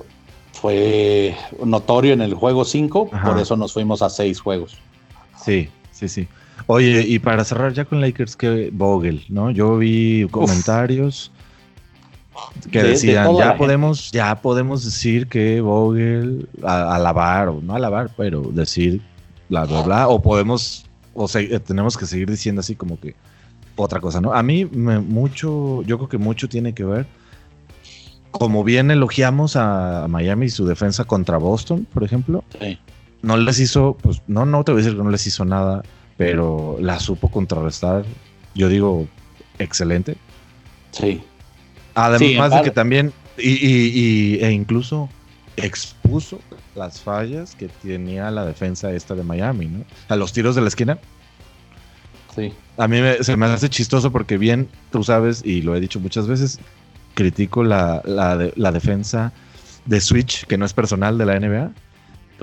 fue 0.53 1.35
notorio 1.65 2.13
en 2.13 2.21
el 2.21 2.35
juego 2.35 2.67
5, 2.67 3.09
por 3.25 3.39
eso 3.39 3.57
nos 3.57 3.73
fuimos 3.73 4.03
a 4.03 4.11
seis 4.11 4.39
juegos. 4.39 4.77
Sí, 5.43 5.71
sí, 5.93 6.09
sí. 6.09 6.29
Oye, 6.67 7.05
y 7.07 7.19
para 7.19 7.45
cerrar 7.45 7.73
ya 7.73 7.85
con 7.85 8.01
Lakers, 8.01 8.37
que 8.37 8.71
Vogel, 8.73 9.25
¿no? 9.29 9.51
Yo 9.51 9.79
vi 9.79 10.27
comentarios 10.31 11.33
que 12.71 12.83
decían, 12.83 13.37
ya 13.37 13.57
podemos, 13.57 14.11
ya 14.11 14.41
podemos 14.41 14.85
decir 14.85 15.27
que 15.27 15.61
Vogel, 15.61 16.49
alabar, 16.63 17.49
o 17.49 17.61
no 17.61 17.75
alabar, 17.75 18.11
pero 18.17 18.43
decir 18.43 19.03
bla, 19.49 19.65
bla, 19.65 19.83
bla, 19.83 20.09
o 20.09 20.23
podemos, 20.23 20.87
o 21.15 21.29
sea, 21.29 21.43
tenemos 21.61 21.97
que 21.97 22.07
seguir 22.07 22.31
diciendo 22.31 22.61
así 22.61 22.75
como 22.75 22.99
que 22.99 23.15
otra 23.77 24.01
cosa, 24.01 24.21
¿no? 24.21 24.33
A 24.33 24.43
mí 24.43 24.65
me, 24.65 24.99
mucho, 24.99 25.83
yo 25.83 25.99
creo 25.99 26.09
que 26.09 26.19
mucho 26.19 26.49
tiene 26.49 26.73
que 26.73 26.85
ver, 26.85 27.07
como 28.31 28.65
bien 28.65 28.91
elogiamos 28.91 29.57
a 29.57 30.07
Miami 30.09 30.47
y 30.47 30.51
su 30.51 30.65
defensa 30.65 31.05
contra 31.05 31.37
Boston, 31.37 31.87
por 31.93 32.03
ejemplo, 32.03 32.45
no 33.21 33.37
les 33.37 33.59
hizo, 33.61 33.97
pues 34.01 34.23
no, 34.27 34.47
no 34.47 34.65
te 34.65 34.73
voy 34.73 34.81
a 34.81 34.85
decir 34.85 34.97
que 34.97 35.05
no 35.05 35.11
les 35.11 35.27
hizo 35.27 35.45
nada 35.45 35.83
pero 36.17 36.77
la 36.81 37.01
supo 37.01 37.31
contrarrestar, 37.31 38.05
yo 38.55 38.69
digo, 38.69 39.07
excelente. 39.59 40.17
Sí. 40.91 41.23
Además 41.95 42.53
de 42.53 42.63
que 42.63 42.71
también, 42.71 43.13
y, 43.39 44.39
e 44.43 44.51
incluso 44.51 45.09
expuso 45.57 46.41
las 46.75 47.01
fallas 47.01 47.55
que 47.55 47.69
tenía 47.69 48.31
la 48.31 48.47
defensa 48.47 48.91
esta 48.93 49.15
de 49.15 49.23
Miami, 49.23 49.67
¿no? 49.67 49.85
A 50.09 50.17
los 50.17 50.33
tiros 50.33 50.55
de 50.55 50.63
la 50.63 50.69
esquina. 50.69 50.99
Sí. 52.35 52.53
A 52.79 52.89
mí 52.89 52.99
se 53.21 53.37
me 53.37 53.47
hace 53.47 53.69
chistoso 53.69 54.11
porque 54.11 54.39
bien, 54.39 54.69
tú 54.91 55.05
sabes, 55.05 55.43
y 55.45 55.61
lo 55.61 55.77
he 55.77 55.81
dicho 55.81 56.01
muchas 56.01 56.27
veces, 56.27 56.59
critico 57.15 57.63
la, 57.63 58.03
la 58.05 58.73
defensa 58.73 59.33
de 59.85 60.01
Switch, 60.01 60.47
que 60.47 60.57
no 60.57 60.65
es 60.65 60.73
personal 60.73 61.19
de 61.19 61.27
la 61.27 61.39
NBA, 61.39 61.73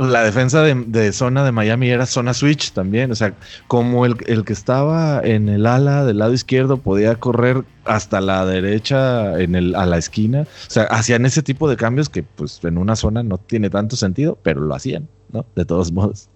la 0.08 0.24
defensa 0.24 0.64
de, 0.64 1.14
zona 1.14 1.44
de 1.44 1.52
Miami 1.52 1.90
era 1.90 2.06
zona 2.06 2.34
switch 2.34 2.72
también. 2.72 3.12
O 3.12 3.16
sea, 3.16 3.34
como 3.68 4.06
el, 4.06 4.16
que 4.16 4.54
estaba 4.54 5.22
en 5.24 5.50
el 5.50 5.66
ala 5.66 6.06
del 6.06 6.20
lado 6.20 6.34
izquierdo 6.34 6.78
podía 6.78 7.16
correr 7.16 7.64
hasta 7.86 8.22
la 8.22 8.46
derecha 8.46 9.40
en 9.40 9.56
el, 9.56 9.76
a 9.76 9.86
la 9.86 9.98
esquina. 9.98 10.42
O 10.42 10.70
sea, 10.70 10.84
hacían 10.84 11.26
ese 11.26 11.44
tipo 11.44 11.70
de 11.70 11.76
cambios 11.76 12.10
que 12.10 12.24
pues 12.24 12.64
en 12.64 12.78
una 12.78 12.96
zona 12.96 13.24
no 13.24 13.38
tiene 13.38 13.70
tanto 13.70 13.96
sentido, 13.96 14.38
pero 14.42 14.62
lo 14.62 14.74
hacían, 14.74 15.08
¿no? 15.32 15.46
De 15.56 15.66
todos 15.66 15.92
modos. 15.92 16.30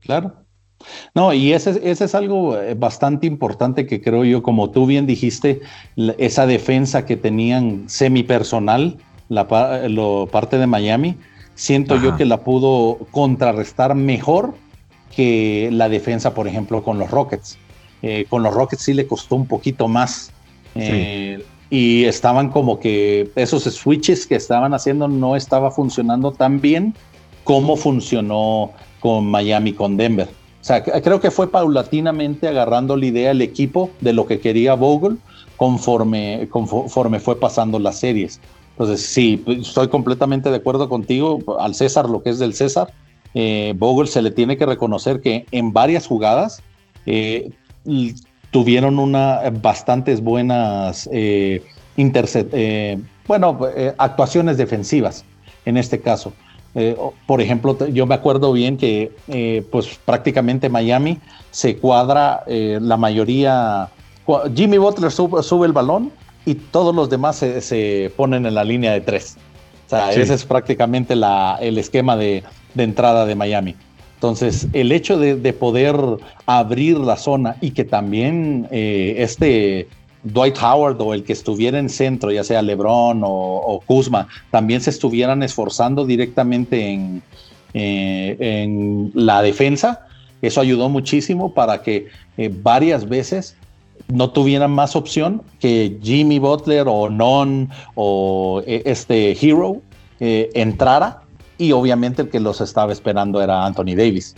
Claro. 0.00 0.34
No, 1.14 1.32
y 1.32 1.52
ese, 1.52 1.80
ese 1.84 2.04
es 2.04 2.14
algo 2.14 2.58
eh, 2.58 2.74
bastante 2.74 3.26
importante 3.26 3.86
que 3.86 4.00
creo 4.00 4.24
yo, 4.24 4.42
como 4.42 4.70
tú 4.70 4.86
bien 4.86 5.06
dijiste, 5.06 5.60
esa 6.18 6.46
defensa 6.46 7.06
que 7.06 7.16
tenían 7.16 7.84
semipersonal, 7.88 8.98
la 9.28 9.88
lo, 9.88 10.28
parte 10.30 10.58
de 10.58 10.66
Miami, 10.66 11.16
siento 11.54 11.96
yo 11.96 12.16
que 12.16 12.24
la 12.24 12.42
pudo 12.42 12.98
contrarrestar 13.10 13.94
mejor 13.94 14.54
que 15.14 15.68
la 15.72 15.88
defensa, 15.88 16.34
por 16.34 16.48
ejemplo, 16.48 16.82
con 16.82 16.98
los 16.98 17.10
Rockets. 17.10 17.58
Eh, 18.02 18.26
con 18.28 18.42
los 18.42 18.54
Rockets 18.54 18.82
sí 18.82 18.94
le 18.94 19.06
costó 19.06 19.36
un 19.36 19.46
poquito 19.46 19.88
más. 19.88 20.32
Eh, 20.74 21.44
y 21.70 22.04
estaban 22.04 22.50
como 22.50 22.80
que 22.80 23.30
esos 23.36 23.62
switches 23.64 24.26
que 24.26 24.34
estaban 24.34 24.74
haciendo 24.74 25.08
no 25.08 25.36
estaba 25.36 25.70
funcionando 25.70 26.32
tan 26.32 26.60
bien 26.60 26.94
como 27.44 27.76
funcionó 27.76 28.72
con 29.00 29.26
Miami, 29.26 29.72
con 29.72 29.96
Denver. 29.96 30.28
O 30.60 30.64
sea, 30.64 30.82
creo 30.82 31.20
que 31.20 31.30
fue 31.30 31.50
paulatinamente 31.50 32.46
agarrando 32.46 32.96
la 32.96 33.06
idea 33.06 33.32
el 33.32 33.42
equipo 33.42 33.90
de 34.00 34.12
lo 34.12 34.26
que 34.26 34.38
quería 34.38 34.74
Vogel 34.74 35.18
conforme, 35.56 36.48
conforme 36.50 37.18
fue 37.18 37.38
pasando 37.38 37.78
las 37.78 37.98
series. 37.98 38.40
Entonces, 38.72 39.06
sí, 39.06 39.44
estoy 39.46 39.88
completamente 39.88 40.50
de 40.50 40.56
acuerdo 40.56 40.88
contigo. 40.88 41.38
Al 41.60 41.74
César, 41.74 42.08
lo 42.08 42.22
que 42.22 42.30
es 42.30 42.38
del 42.38 42.54
César, 42.54 42.92
eh, 43.34 43.74
Vogel 43.76 44.08
se 44.08 44.22
le 44.22 44.30
tiene 44.30 44.56
que 44.56 44.66
reconocer 44.66 45.20
que 45.20 45.46
en 45.52 45.72
varias 45.72 46.06
jugadas 46.06 46.62
eh, 47.06 47.50
tuvieron 48.50 48.98
una 48.98 49.40
bastantes 49.62 50.22
buenas 50.22 51.08
eh, 51.12 51.62
eh 51.96 52.98
bueno, 53.26 53.58
actuaciones 53.98 54.56
defensivas 54.56 55.24
en 55.64 55.76
este 55.76 56.00
caso. 56.00 56.32
por 57.26 57.40
ejemplo, 57.40 57.86
yo 57.88 58.06
me 58.06 58.14
acuerdo 58.14 58.52
bien 58.52 58.76
que 58.76 59.12
pues 59.70 59.98
prácticamente 60.04 60.68
Miami 60.68 61.18
se 61.50 61.76
cuadra 61.76 62.44
la 62.46 62.96
mayoría. 62.96 63.88
Jimmy 64.54 64.78
Butler 64.78 65.10
sube 65.12 65.66
el 65.66 65.72
balón 65.72 66.10
y 66.44 66.54
todos 66.54 66.94
los 66.94 67.08
demás 67.10 67.36
se, 67.36 68.12
ponen 68.16 68.46
en 68.46 68.54
la 68.54 68.64
línea 68.64 68.92
de 68.92 69.00
tres. 69.00 69.36
O 69.86 69.90
sea, 69.90 70.12
ese 70.12 70.34
es 70.34 70.44
prácticamente 70.44 71.14
la, 71.14 71.58
el 71.60 71.76
esquema 71.78 72.16
de, 72.16 72.42
entrada 72.76 73.26
de 73.26 73.34
Miami. 73.34 73.76
Entonces, 74.14 74.68
el 74.72 74.92
hecho 74.92 75.18
de, 75.18 75.52
poder 75.52 75.96
abrir 76.46 76.98
la 76.98 77.16
zona 77.16 77.56
y 77.60 77.72
que 77.72 77.84
también 77.84 78.68
eh, 78.70 79.16
este 79.18 79.88
Dwight 80.22 80.56
Howard 80.62 81.00
o 81.00 81.12
el 81.12 81.24
que 81.24 81.32
estuviera 81.32 81.78
en 81.78 81.88
centro, 81.88 82.30
ya 82.30 82.44
sea 82.44 82.62
LeBron 82.62 83.22
o, 83.24 83.82
Kuzma, 83.84 84.28
también 84.50 84.80
se 84.80 84.90
estuvieran 84.90 85.42
esforzando 85.42 86.06
directamente 86.06 86.92
en, 86.92 87.22
eh, 87.74 88.36
en 88.38 89.10
la 89.14 89.42
defensa, 89.42 90.06
eso 90.42 90.60
ayudó 90.60 90.88
muchísimo 90.88 91.54
para 91.54 91.82
que 91.82 92.08
eh, 92.36 92.50
varias 92.52 93.08
veces 93.08 93.56
no 94.08 94.30
tuvieran 94.30 94.70
más 94.70 94.96
opción 94.96 95.42
que 95.60 95.98
Jimmy 96.02 96.38
Butler 96.38 96.86
o 96.88 97.08
Non 97.08 97.70
o 97.94 98.62
eh, 98.66 98.82
este 98.84 99.32
Hero 99.32 99.82
eh, 100.20 100.50
entrara 100.54 101.22
y 101.58 101.72
obviamente 101.72 102.22
el 102.22 102.28
que 102.28 102.40
los 102.40 102.60
estaba 102.60 102.92
esperando 102.92 103.42
era 103.42 103.64
Anthony 103.64 103.94
Davis. 103.96 104.34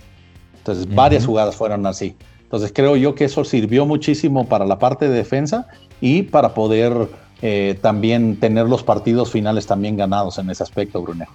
Entonces 0.59 0.93
varias 0.95 1.27
jugadas 1.27 1.57
fueron 1.57 1.87
así. 1.87 2.17
Entonces 2.43 2.73
creo 2.75 2.97
yo 2.97 3.15
que 3.15 3.25
eso 3.25 3.45
sirvió 3.45 3.85
muchísimo 3.85 4.47
para 4.47 4.65
la 4.65 4.79
parte 4.79 5.09
de 5.09 5.17
defensa 5.17 5.67
y 6.01 6.23
para 6.23 6.55
poder 6.55 7.09
eh, 7.43 7.79
también 7.83 8.37
tener 8.37 8.67
los 8.67 8.83
partidos 8.83 9.31
finales 9.31 9.67
también 9.67 9.97
ganados 9.97 10.39
en 10.39 10.51
ese 10.51 10.63
aspecto, 10.63 11.03
Brunejo. 11.03 11.33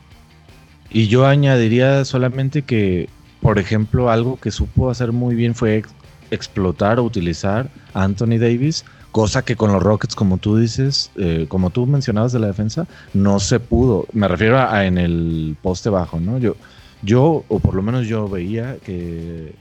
Y 0.89 1.07
yo 1.07 1.25
añadiría 1.25 2.03
solamente 2.05 2.63
que, 2.63 3.09
por 3.41 3.59
ejemplo, 3.59 4.09
algo 4.09 4.37
que 4.39 4.49
supo 4.49 4.89
hacer 4.89 5.11
muy 5.11 5.35
bien 5.35 5.53
fue 5.53 5.83
explotar 6.31 6.99
o 6.99 7.03
utilizar 7.03 7.69
a 7.93 8.03
Anthony 8.03 8.37
Davis, 8.39 8.85
cosa 9.11 9.43
que 9.43 9.55
con 9.55 9.71
los 9.71 9.81
Rockets, 9.81 10.15
como 10.15 10.37
tú 10.37 10.57
dices, 10.57 11.11
eh, 11.15 11.45
como 11.49 11.69
tú 11.69 11.85
mencionabas 11.85 12.31
de 12.31 12.39
la 12.39 12.47
defensa, 12.47 12.87
no 13.13 13.39
se 13.39 13.59
pudo. 13.59 14.05
Me 14.13 14.27
refiero 14.27 14.59
a, 14.59 14.85
en 14.85 14.97
el 14.97 15.57
poste 15.61 15.89
bajo, 15.89 16.19
¿no? 16.19 16.37
Yo, 16.37 16.55
yo, 17.01 17.43
o 17.47 17.59
por 17.59 17.75
lo 17.75 17.81
menos 17.81 18.07
yo 18.07 18.27
veía 18.27 18.77
que 18.77 19.55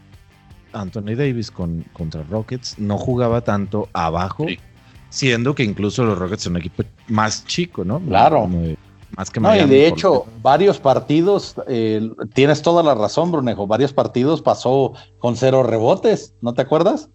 Anthony 0.73 1.15
Davis 1.17 1.51
con, 1.51 1.85
contra 1.93 2.23
Rockets 2.23 2.79
no 2.79 2.99
jugaba 2.99 3.41
tanto 3.43 3.89
abajo, 3.93 4.47
siendo 5.09 5.55
que 5.55 5.65
incluso 5.65 6.05
los 6.05 6.19
Rockets 6.19 6.43
son 6.43 6.55
un 6.55 6.59
equipo 6.59 6.85
más 7.09 7.47
chico, 7.47 7.85
¿no? 7.85 8.01
Claro. 8.01 8.49
Más 9.17 9.31
que 9.31 9.41
no, 9.41 9.55
y 9.57 9.65
de 9.67 9.87
hecho, 9.87 10.27
varios 10.43 10.79
partidos, 10.79 11.55
eh, 11.67 12.11
tienes 12.35 12.63
toda 12.63 12.83
la 12.83 12.95
razón, 12.95 13.33
Brunejo, 13.33 13.67
varios 13.67 13.93
partidos 13.93 14.43
pasó 14.43 14.93
con 15.19 15.37
cero 15.37 15.63
rebotes, 15.63 16.35
¿no 16.41 16.55
te 16.55 16.63
acuerdas? 16.63 17.09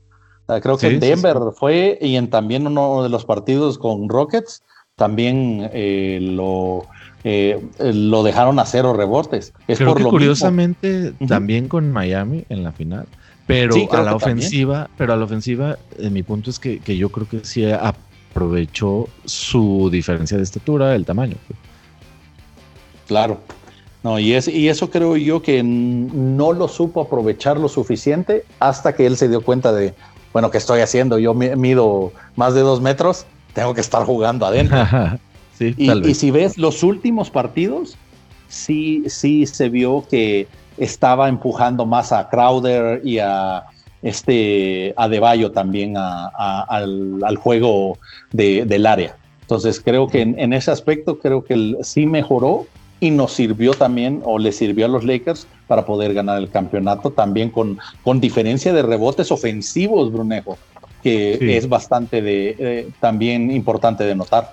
creo 0.61 0.77
que 0.77 0.87
en 0.87 0.99
Denver 0.99 1.37
fue 1.55 1.97
y 2.01 2.15
en 2.15 2.29
también 2.29 2.67
uno 2.67 3.01
de 3.01 3.09
los 3.09 3.25
partidos 3.25 3.77
con 3.77 4.09
Rockets 4.09 4.61
también 4.95 5.69
eh, 5.73 6.19
lo, 6.21 6.85
eh, 7.23 7.63
lo 7.79 8.23
dejaron 8.23 8.59
a 8.59 8.65
cero 8.65 8.93
rebotes. 8.93 9.53
Es 9.67 9.79
creo 9.79 9.95
que 9.95 10.03
curiosamente 10.03 11.13
también 11.27 11.67
con 11.67 11.91
Miami 11.91 12.45
en 12.49 12.63
la 12.63 12.71
final, 12.71 13.07
pero 13.47 13.75
a 13.91 14.01
la 14.01 14.15
ofensiva, 14.15 14.89
pero 14.97 15.13
a 15.13 15.17
la 15.17 15.25
ofensiva, 15.25 15.77
en 15.97 16.13
mi 16.13 16.23
punto 16.23 16.49
es 16.49 16.59
que, 16.59 16.79
que 16.79 16.97
yo 16.97 17.09
creo 17.09 17.27
que 17.27 17.43
sí 17.43 17.65
aprovechó 17.71 19.07
su 19.25 19.89
diferencia 19.91 20.37
de 20.37 20.43
estatura, 20.43 20.95
el 20.95 21.05
tamaño. 21.05 21.35
Claro. 23.07 23.39
No, 24.03 24.19
y, 24.19 24.33
es, 24.33 24.47
y 24.49 24.67
eso 24.67 24.89
creo 24.89 25.15
yo 25.15 25.41
que 25.41 25.63
no 25.63 26.51
lo 26.51 26.67
supo 26.67 27.01
aprovechar 27.01 27.57
lo 27.57 27.69
suficiente 27.69 28.43
hasta 28.59 28.93
que 28.93 29.05
él 29.05 29.15
se 29.15 29.29
dio 29.29 29.41
cuenta 29.41 29.71
de, 29.71 29.93
bueno, 30.33 30.51
¿qué 30.51 30.57
estoy 30.57 30.81
haciendo? 30.81 31.19
Yo 31.19 31.33
mido 31.33 32.11
más 32.35 32.53
de 32.53 32.61
dos 32.61 32.81
metros, 32.81 33.25
tengo 33.53 33.73
que 33.73 33.81
estar 33.81 34.03
jugando 34.03 34.45
adentro. 34.45 34.77
sí, 35.57 35.73
y, 35.77 36.09
y, 36.09 36.13
si 36.15 36.31
ves 36.31 36.57
los 36.57 36.83
últimos 36.83 37.29
partidos, 37.29 37.97
sí, 38.49 39.03
sí 39.07 39.45
se 39.45 39.69
vio 39.69 40.05
que 40.09 40.47
estaba 40.77 41.29
empujando 41.29 41.85
más 41.85 42.11
a 42.11 42.29
Crowder 42.29 43.01
y 43.05 43.19
a 43.19 43.63
este 44.01 44.93
a 44.97 45.09
también 45.53 45.95
al, 45.97 47.37
juego 47.37 47.97
del 48.31 48.85
área. 48.85 49.15
Entonces 49.41 49.81
creo 49.81 50.07
que 50.07 50.21
en, 50.21 50.53
ese 50.53 50.71
aspecto 50.71 51.19
creo 51.19 51.43
que 51.43 51.53
él 51.53 51.77
sí 51.81 52.05
mejoró 52.05 52.67
y 53.03 53.11
nos 53.11 53.33
sirvió 53.33 53.73
también 53.73 54.21
o 54.23 54.39
le 54.39 54.53
sirvió 54.53 54.85
a 54.85 54.87
los 54.87 55.03
Lakers 55.03 55.45
para 55.67 55.85
poder 55.85 56.13
ganar 56.13 56.37
el 56.37 56.49
campeonato 56.49 57.11
también 57.11 57.49
con, 57.49 57.77
con 58.01 58.21
diferencia 58.21 58.71
de 58.71 58.81
rebotes 58.81 59.29
ofensivos, 59.29 60.09
Brunejo, 60.09 60.57
que 61.01 61.57
es 61.57 61.67
bastante 61.67 62.21
de, 62.21 62.55
eh, 62.57 62.89
también 63.01 63.51
importante 63.51 64.05
de 64.05 64.15
notar. 64.15 64.51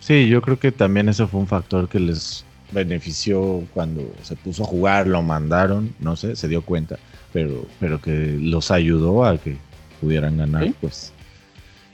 Sí, 0.00 0.26
yo 0.26 0.42
creo 0.42 0.58
que 0.58 0.72
también 0.72 1.08
eso 1.08 1.28
fue 1.28 1.38
un 1.38 1.46
factor 1.46 1.88
que 1.88 2.00
les 2.00 2.44
benefició 2.72 3.62
cuando 3.72 4.02
se 4.22 4.34
puso 4.34 4.64
a 4.64 4.66
jugar, 4.66 5.06
lo 5.06 5.22
mandaron, 5.22 5.94
no 6.00 6.16
sé, 6.16 6.34
se 6.34 6.48
dio 6.48 6.62
cuenta, 6.62 6.98
pero, 7.32 7.64
pero 7.78 8.00
que 8.00 8.36
los 8.40 8.72
ayudó 8.72 9.24
a 9.24 9.38
que 9.38 9.56
pudieran 10.00 10.36
ganar, 10.36 10.66
pues. 10.80 11.12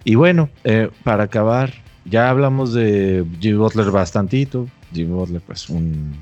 Y 0.03 0.15
bueno, 0.15 0.49
eh, 0.65 0.89
para 1.03 1.25
acabar, 1.25 1.75
ya 2.07 2.31
hablamos 2.31 2.73
de 2.73 3.23
Jimmy 3.39 3.59
Butler 3.59 3.91
bastantito, 3.91 4.67
Jimmy 4.95 5.13
Butler, 5.13 5.43
pues 5.43 5.69
un 5.69 6.15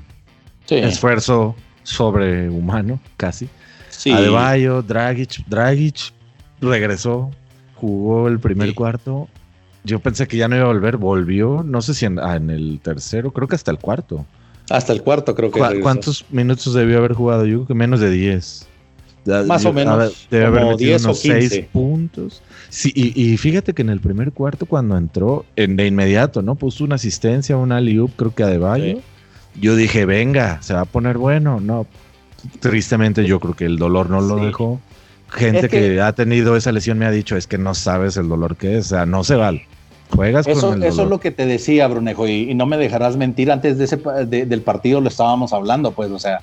esfuerzo 0.69 1.55
sobrehumano, 1.83 2.99
casi. 3.17 3.47
Sí. 3.89 4.11
Adebayo, 4.11 4.81
Dragic, 4.81 5.45
Dragic 5.47 6.13
regresó, 6.61 7.31
jugó 7.75 8.27
el 8.27 8.39
primer 8.39 8.73
cuarto. 8.73 9.27
Yo 9.83 9.99
pensé 9.99 10.27
que 10.27 10.37
ya 10.37 10.47
no 10.47 10.55
iba 10.55 10.65
a 10.65 10.67
volver, 10.67 10.97
volvió, 10.97 11.63
no 11.63 11.81
sé 11.81 11.93
si 11.93 12.05
en, 12.05 12.17
ah, 12.19 12.37
el 12.37 12.79
tercero, 12.81 13.31
creo 13.31 13.47
que 13.47 13.55
hasta 13.55 13.71
el 13.71 13.79
cuarto. 13.79 14.25
Hasta 14.69 14.93
el 14.93 15.03
cuarto, 15.03 15.35
creo 15.35 15.51
que. 15.51 15.81
¿Cuántos 15.81 16.25
minutos 16.29 16.73
debió 16.73 16.99
haber 16.99 17.13
jugado? 17.13 17.45
Yo 17.45 17.57
creo 17.57 17.67
que 17.67 17.73
menos 17.73 17.99
de 17.99 18.09
10. 18.09 18.67
Más 19.45 19.65
o 19.65 19.73
menos. 19.73 20.27
debe 20.29 20.45
haber 20.45 20.65
metido 20.65 20.97
unos 20.97 21.19
6 21.19 21.65
puntos. 21.71 22.41
Sí, 22.73 22.91
y, 22.95 23.37
fíjate 23.37 23.73
que 23.73 23.83
en 23.83 23.89
el 23.89 23.99
primer 23.99 24.31
cuarto, 24.31 24.65
cuando 24.65 24.97
entró, 24.97 25.45
en, 25.55 25.75
de 25.75 25.85
inmediato, 25.85 26.41
¿no? 26.41 26.55
Puso 26.55 26.83
una 26.83 26.95
asistencia, 26.95 27.55
una 27.55 27.77
alley 27.77 28.03
creo 28.15 28.33
que 28.33 28.41
a 28.41 28.47
De 28.47 28.99
Yo 29.61 29.75
dije, 29.75 30.05
venga, 30.05 30.59
se 30.63 30.73
va 30.73 30.81
a 30.81 30.85
poner 30.85 31.19
bueno. 31.19 31.59
No, 31.59 31.85
tristemente 32.61 33.25
yo 33.25 33.39
creo 33.39 33.53
que 33.53 33.65
el 33.65 33.77
dolor 33.77 34.09
no 34.09 34.21
lo 34.21 34.37
dejó. 34.37 34.81
Gente 35.29 35.69
que, 35.69 36.01
ha 36.01 36.13
tenido 36.13 36.57
esa 36.57 36.71
lesión 36.71 36.97
me 36.97 37.05
ha 37.05 37.11
dicho, 37.11 37.37
es 37.37 37.45
que 37.45 37.59
no 37.59 37.75
sabes 37.75 38.17
el 38.17 38.27
dolor 38.27 38.55
que 38.55 38.79
es, 38.79 38.87
o 38.87 38.89
sea, 38.89 39.05
no 39.05 39.23
se 39.23 39.35
vale. 39.35 39.67
Juegas 40.09 40.47
eso, 40.47 40.69
con 40.71 40.83
Eso 40.83 41.03
es 41.03 41.09
lo 41.09 41.19
que 41.19 41.29
te 41.29 41.45
decía, 41.45 41.87
Brunejo, 41.87 42.27
y, 42.27 42.55
no 42.55 42.65
me 42.65 42.77
dejarás 42.77 43.17
mentir, 43.17 43.51
antes 43.51 43.77
de 43.77 43.83
ese, 43.83 43.97
del 43.97 44.61
partido 44.63 44.99
lo 44.99 45.09
estábamos 45.09 45.53
hablando, 45.53 45.91
pues, 45.91 46.09
o 46.09 46.17
sea, 46.17 46.41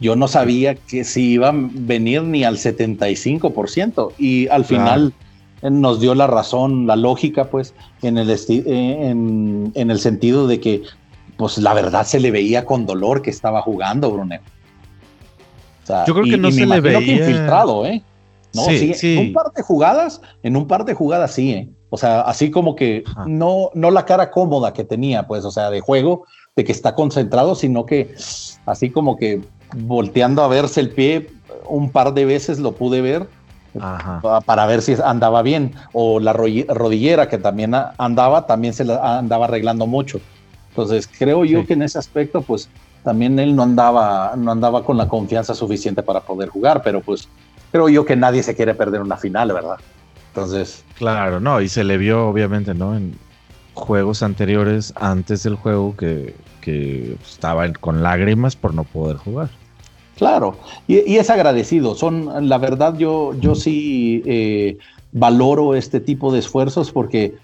yo 0.00 0.16
no 0.16 0.26
sabía 0.26 0.74
que 0.74 1.04
si 1.04 1.34
iba 1.34 1.50
a 1.50 1.54
venir 1.54 2.24
ni 2.24 2.42
al 2.42 2.56
75%, 2.56 4.14
y 4.18 4.48
al 4.48 4.64
final 4.64 5.14
nos 5.62 6.00
dio 6.00 6.14
la 6.14 6.26
razón, 6.26 6.86
la 6.86 6.96
lógica, 6.96 7.44
pues, 7.44 7.74
en 8.02 8.18
el, 8.18 8.30
en, 8.48 9.72
en 9.74 9.90
el 9.90 9.98
sentido 10.00 10.46
de 10.46 10.60
que, 10.60 10.82
pues, 11.36 11.58
la 11.58 11.74
verdad 11.74 12.04
se 12.04 12.20
le 12.20 12.30
veía 12.30 12.64
con 12.64 12.86
dolor 12.86 13.22
que 13.22 13.30
estaba 13.30 13.62
jugando, 13.62 14.10
Brunejo. 14.10 14.44
yo 16.06 16.14
creo 16.14 16.24
que 16.24 16.38
no 16.38 16.50
se 16.50 16.66
le 16.66 16.80
veía 16.80 17.16
infiltrado, 17.16 17.86
¿eh? 17.86 18.02
No, 18.54 18.64
sí, 18.64 18.92
sí, 18.92 19.14
En 19.14 19.28
un 19.28 19.32
par 19.32 19.52
de 19.54 19.62
jugadas, 19.62 20.20
en 20.42 20.56
un 20.56 20.66
par 20.66 20.84
de 20.84 20.92
jugadas 20.92 21.32
sí, 21.32 21.52
¿eh? 21.52 21.68
O 21.88 21.96
sea, 21.96 22.22
así 22.22 22.50
como 22.50 22.74
que 22.74 23.04
no, 23.26 23.70
no 23.74 23.90
la 23.90 24.04
cara 24.04 24.30
cómoda 24.30 24.72
que 24.72 24.84
tenía, 24.84 25.26
pues, 25.26 25.44
o 25.44 25.50
sea, 25.50 25.70
de 25.70 25.80
juego, 25.80 26.24
de 26.56 26.64
que 26.64 26.72
está 26.72 26.94
concentrado, 26.94 27.54
sino 27.54 27.86
que 27.86 28.14
así 28.66 28.90
como 28.90 29.16
que 29.16 29.42
volteando 29.76 30.42
a 30.42 30.48
verse 30.48 30.80
el 30.80 30.90
pie 30.90 31.30
un 31.66 31.90
par 31.90 32.14
de 32.14 32.24
veces 32.24 32.58
lo 32.58 32.72
pude 32.72 33.00
ver 33.00 33.28
para 34.44 34.66
ver 34.66 34.82
si 34.82 34.96
andaba 35.04 35.42
bien. 35.42 35.74
O 35.92 36.20
la 36.20 36.32
rodillera 36.32 37.28
que 37.28 37.38
también 37.38 37.74
andaba, 37.98 38.46
también 38.46 38.74
se 38.74 38.84
la 38.84 39.18
andaba 39.18 39.46
arreglando 39.46 39.86
mucho. 39.86 40.20
Entonces, 40.70 41.08
creo 41.18 41.44
yo 41.44 41.66
que 41.66 41.74
en 41.74 41.82
ese 41.82 41.98
aspecto, 41.98 42.40
pues, 42.40 42.68
también 43.02 43.38
él 43.38 43.54
no 43.54 43.62
andaba, 43.62 44.34
no 44.36 44.52
andaba 44.52 44.84
con 44.84 44.96
la 44.96 45.08
confianza 45.08 45.54
suficiente 45.54 46.02
para 46.02 46.20
poder 46.20 46.48
jugar, 46.48 46.82
pero 46.82 47.00
pues 47.00 47.28
creo 47.70 47.88
yo 47.88 48.04
que 48.04 48.16
nadie 48.16 48.42
se 48.42 48.54
quiere 48.54 48.74
perder 48.74 49.00
una 49.00 49.16
final, 49.16 49.52
¿verdad? 49.52 49.76
Entonces. 50.28 50.84
Claro, 50.96 51.40
no, 51.40 51.60
y 51.60 51.68
se 51.68 51.84
le 51.84 51.98
vio, 51.98 52.28
obviamente, 52.28 52.74
¿no? 52.74 52.96
En 52.96 53.18
juegos 53.74 54.22
anteriores, 54.22 54.92
antes 54.96 55.42
del 55.42 55.56
juego, 55.56 55.96
que, 55.96 56.36
que 56.60 57.16
estaba 57.22 57.70
con 57.72 58.02
lágrimas 58.02 58.56
por 58.56 58.72
no 58.72 58.84
poder 58.84 59.16
jugar. 59.16 59.50
Claro, 60.16 60.56
y, 60.86 61.16
es 61.16 61.30
agradecido. 61.30 61.94
Son, 61.94 62.48
la 62.48 62.58
verdad, 62.58 62.96
yo, 62.96 63.34
yo 63.40 63.54
sí 63.54 64.22
eh, 64.26 64.78
valoro 65.12 65.74
este 65.74 66.00
tipo 66.00 66.32
de 66.32 66.40
esfuerzos 66.40 66.90
porque 66.92 67.34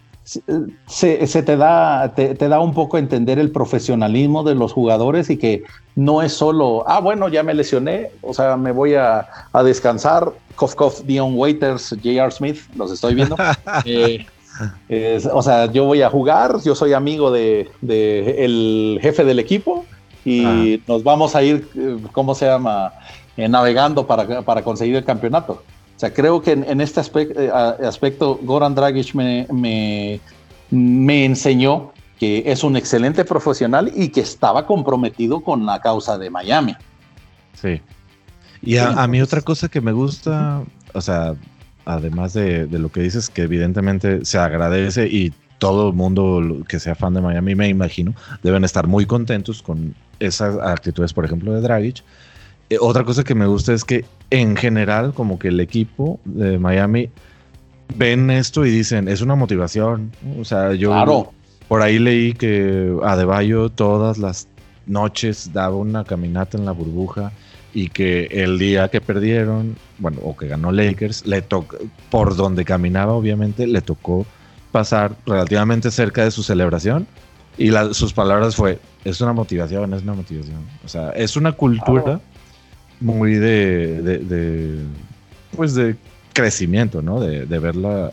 se, 0.87 1.27
se, 1.27 1.43
te, 1.43 1.57
da, 1.57 2.15
te, 2.15 2.35
da 2.35 2.61
un 2.61 2.75
poco 2.75 2.99
a 2.99 3.01
entender 3.01 3.39
el 3.39 3.51
profesionalismo 3.51 4.45
de 4.45 4.55
los 4.55 4.75
jugadores 4.75 5.31
y 5.31 5.39
que 5.39 5.63
no 5.97 6.21
es 6.21 6.35
solo, 6.35 6.85
ah, 6.87 7.01
bueno, 7.01 7.29
ya 7.29 7.43
me 7.43 7.55
lesioné, 7.55 8.11
o 8.21 8.35
sea, 8.35 8.59
me 8.59 8.73
voy 8.73 8.95
a, 8.95 9.27
a 9.53 9.63
descansar, 9.63 10.31
Cough, 10.55 11.03
Dion 11.05 11.35
Waiters, 11.35 11.95
J.R. 12.03 12.31
Smith, 12.31 12.59
los 12.77 12.93
estoy 12.93 13.15
viendo. 13.15 13.37
Eh, 14.89 15.21
o 15.33 15.41
sea, 15.41 15.67
yo 15.67 15.85
voy 15.85 16.03
a 16.03 16.11
jugar, 16.11 16.57
yo 16.65 16.75
soy 16.75 16.93
amigo 16.93 17.31
de, 17.31 17.71
el 17.81 18.99
jefe 19.01 19.25
del 19.25 19.39
equipo 19.39 19.85
y 20.25 20.83
nos 20.87 21.03
vamos 21.03 21.35
a 21.35 21.43
ir, 21.43 21.69
eh, 21.75 21.97
¿cómo 22.13 22.35
se 22.35 22.47
llama? 22.47 22.93
Eh, 23.37 23.49
navegando 23.49 24.07
para, 24.07 24.43
para, 24.43 24.63
conseguir 24.63 24.97
el 24.97 25.05
campeonato. 25.05 25.63
O 25.97 26.01
sea, 26.01 26.13
creo 26.13 26.43
que 26.43 26.53
en, 26.53 26.81
este 26.81 27.01
aspecto, 27.01 28.39
Goran 28.43 28.75
Dragic 28.75 29.15
me, 29.15 29.47
me, 29.51 30.21
me 30.71 31.25
enseñó 31.25 31.93
que 32.19 32.43
es 32.47 32.65
un 32.65 32.77
excelente 32.77 33.25
profesional 33.25 33.93
y 33.95 34.09
que 34.09 34.21
estaba 34.21 34.67
comprometido 34.67 35.41
con 35.41 35.65
la 35.67 35.81
causa 35.81 36.19
de 36.19 36.31
Miami. 36.31 36.75
Sí. 37.55 37.81
Y 38.63 38.77
a, 38.77 39.07
mí 39.07 39.23
otra 39.23 39.41
cosa 39.41 39.69
que 39.69 39.81
me 39.81 39.93
gusta, 39.93 40.63
o 40.93 41.01
sea, 41.01 41.35
además 41.85 42.33
de, 42.33 42.67
lo 42.71 42.91
que 42.91 43.03
dices, 43.03 43.31
que 43.31 43.43
evidentemente 43.43 44.25
se 44.25 44.39
agradece 44.39 45.07
y 45.07 45.33
todo 45.59 45.89
el 45.89 45.95
mundo 45.95 46.65
que 46.69 46.79
sea 46.81 46.95
fan 46.95 47.15
de 47.15 47.21
Miami, 47.21 47.55
me 47.55 47.69
imagino, 47.69 48.15
deben 48.43 48.65
estar 48.65 48.87
muy 48.87 49.07
contentos 49.07 49.63
con 49.63 49.95
esas 50.21 50.57
actitudes, 50.59 51.13
por 51.13 51.25
ejemplo, 51.25 51.53
de 51.53 51.61
Dragic. 51.61 52.03
Eh, 52.71 52.79
otra 52.81 53.05
cosa 53.05 53.25
que 53.25 53.35
me 53.35 53.47
gusta 53.47 53.73
es 53.73 53.85
que 53.85 54.05
en 54.31 54.57
general, 54.57 55.13
como 55.15 55.39
que 55.39 55.49
el 55.49 55.61
equipo 55.61 56.21
de 56.25 56.59
Miami 56.59 57.11
ven 57.97 58.31
esto 58.31 58.67
y 58.67 58.71
dicen, 58.71 59.09
es 59.09 59.21
una 59.21 59.35
motivación. 59.35 60.13
O 60.39 60.45
sea, 60.45 60.75
yo 60.75 61.33
por 61.67 61.83
ahí 61.83 61.99
leí 61.99 62.33
que 62.33 62.97
Adebayo 63.05 63.69
todas 63.69 64.19
las 64.19 64.49
noches 64.87 65.53
daba 65.53 65.77
una 65.77 66.05
caminata 66.05 66.57
en 66.57 66.65
la 66.65 66.73
burbuja 66.73 67.33
y 67.75 67.89
que 67.89 68.25
el 68.31 68.59
día 68.59 68.89
que 68.89 69.01
perdieron, 69.01 69.77
bueno, 69.99 70.19
o 70.23 70.37
que 70.37 70.49
ganó 70.49 70.73
Lakers, 70.73 71.27
le 71.27 71.43
tocó, 71.43 71.77
por 72.11 72.37
donde 72.37 72.65
caminaba, 72.65 73.13
obviamente, 73.13 73.67
le 73.67 73.83
tocó 73.83 74.27
pasar 74.73 75.17
relativamente 75.27 75.91
cerca 75.91 76.25
de 76.25 76.31
su 76.31 76.43
celebración. 76.43 77.07
Y 77.57 77.71
sus 77.93 78.13
palabras 78.13 78.55
fue, 78.55 78.79
es 79.05 79.21
una 79.21 79.33
motivación, 79.33 79.93
es 79.93 80.03
una 80.03 80.15
motivación. 80.15 80.65
O 80.85 80.89
sea, 80.89 81.11
es 81.11 81.37
una 81.37 81.53
cultura 81.53 82.21
muy 83.01 83.35
de, 83.35 84.01
de, 84.03 84.85
pues 85.57 85.75
de 85.75 85.97
crecimiento, 86.33 87.03
¿no? 87.03 87.21
De, 87.21 87.47
de 87.47 87.59
verla 87.59 88.13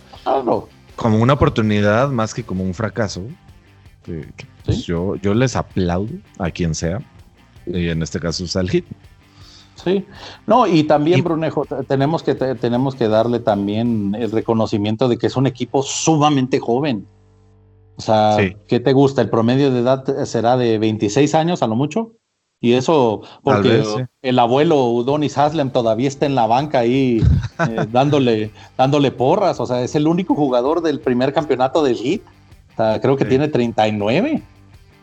como 0.96 1.20
una 1.20 1.34
oportunidad 1.34 2.10
más 2.10 2.34
que 2.34 2.44
como 2.44 2.64
un 2.64 2.74
fracaso. 2.74 3.24
Pues, 4.66 4.86
yo, 4.86 5.16
yo 5.18 5.34
les 5.34 5.56
aplaudo 5.56 6.14
a 6.40 6.50
quien 6.50 6.74
sea. 6.74 7.02
Y 7.66 7.90
en 7.90 8.02
este 8.02 8.20
caso 8.20 8.46
es 8.46 8.56
al 8.56 8.70
hit. 8.70 8.86
Sí, 9.76 10.06
no, 10.48 10.68
y 10.68 10.84
también, 10.84 11.24
Brunejo, 11.24 11.66
tenemos 11.88 12.24
que, 12.24 12.34
tenemos 12.34 12.96
que 12.96 13.08
darle 13.08 13.40
también 13.40 14.16
el 14.16 14.32
reconocimiento 14.32 15.08
de 15.10 15.18
que 15.18 15.28
es 15.28 15.36
un 15.36 15.48
equipo 15.48 15.84
sumamente 15.84 16.60
joven. 16.60 17.06
O 17.98 18.02
sea, 18.02 18.38
¿qué 18.68 18.80
te 18.80 18.94
gusta? 18.94 19.22
¿El 19.22 19.30
promedio 19.30 19.72
de 19.72 19.80
edad 19.80 20.26
será 20.26 20.58
de 20.58 20.78
26 20.80 21.36
años 21.36 21.62
a 21.62 21.68
lo 21.68 21.76
mucho? 21.76 22.14
Y 22.62 22.74
eso 22.74 23.22
porque 23.44 23.84
el 24.22 24.40
abuelo 24.40 24.86
Udonis 24.88 25.38
Haslem 25.38 25.70
todavía 25.70 26.08
está 26.08 26.26
en 26.26 26.36
la 26.36 26.48
banca 26.48 26.80
ahí 26.80 27.22
eh, 27.70 27.86
dándole, 27.92 28.52
dándole 28.78 29.12
porras. 29.12 29.60
O 29.60 29.66
sea, 29.66 29.82
es 29.82 29.96
el 29.96 30.08
único 30.08 30.36
jugador 30.36 30.82
del 30.82 31.00
primer 31.00 31.34
campeonato 31.34 31.84
del 31.84 31.98
Heat. 31.98 32.22
creo 33.02 33.18
que 33.18 33.26
tiene 33.26 33.50
39. 33.50 34.42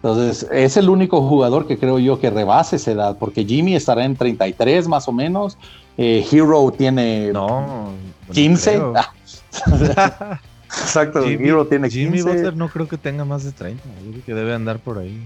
Entonces, 0.03 0.49
es 0.51 0.77
el 0.77 0.91
único 0.91 1.23
jugador 1.23 1.69
que 1.69 1.79
creo 1.79 2.01
yo 2.01 2.19
que 2.19 2.29
rebase 2.29 2.75
esa 2.75 2.91
edad, 2.91 3.19
porque 3.19 3.45
Jimmy 3.45 3.77
estará 3.77 4.05
en 4.05 4.17
33 4.17 4.89
más 4.89 5.07
o 5.07 5.13
menos. 5.13 5.57
Eh, 5.97 6.27
Hero 6.29 6.75
tiene 6.77 7.33
no, 7.33 7.93
15. 8.33 8.83
Exacto, 10.67 11.23
Jimmy, 11.23 11.49
Hero 11.49 11.67
tiene 11.69 11.89
15. 11.89 12.01
Jimmy 12.01 12.23
Butler 12.23 12.57
no 12.57 12.69
creo 12.69 12.89
que 12.89 12.99
tenga 12.99 13.25
más 13.25 13.45
de 13.45 13.53
30, 13.53 13.81
yo 14.05 14.11
creo 14.11 14.25
que 14.25 14.35
debe 14.35 14.55
andar 14.55 14.81
por 14.81 14.99
ahí. 14.99 15.23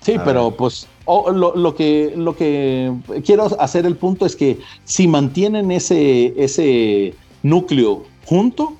Sí, 0.00 0.16
pero 0.24 0.50
pues 0.56 0.88
lo, 1.06 1.74
que, 1.76 2.12
lo 2.16 2.34
que 2.34 2.92
quiero 3.24 3.60
hacer 3.60 3.86
el 3.86 3.94
punto 3.96 4.26
es 4.26 4.34
que 4.34 4.58
si 4.84 5.06
mantienen 5.06 5.70
ese, 5.70 6.34
ese 6.42 7.14
núcleo 7.42 8.04
junto, 8.24 8.74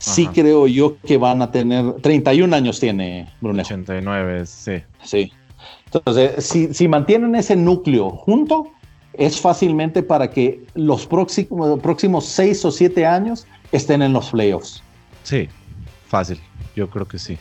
sí 0.00 0.26
creo 0.28 0.66
yo 0.66 0.96
que 1.06 1.18
van 1.18 1.42
a 1.42 1.50
tener 1.50 1.94
31 2.00 2.54
años 2.56 2.80
tiene 2.80 3.28
Bruno. 3.40 3.62
89, 3.62 4.46
sí. 4.46 4.82
Sí. 5.02 5.32
Entonces, 5.92 6.44
si, 6.44 6.72
si 6.72 6.88
mantienen 6.88 7.34
ese 7.34 7.56
núcleo 7.56 8.10
junto, 8.10 8.68
es 9.12 9.40
fácilmente 9.40 10.02
para 10.02 10.30
que 10.30 10.64
los 10.74 11.06
próximos, 11.06 11.80
próximos 11.80 12.26
6 12.26 12.64
o 12.64 12.70
7 12.70 13.06
años 13.06 13.46
estén 13.72 14.02
en 14.02 14.12
los 14.12 14.30
playoffs. 14.30 14.82
Sí, 15.22 15.48
fácil. 16.06 16.40
Yo 16.74 16.88
creo 16.88 17.06
que 17.06 17.18
sí. 17.18 17.36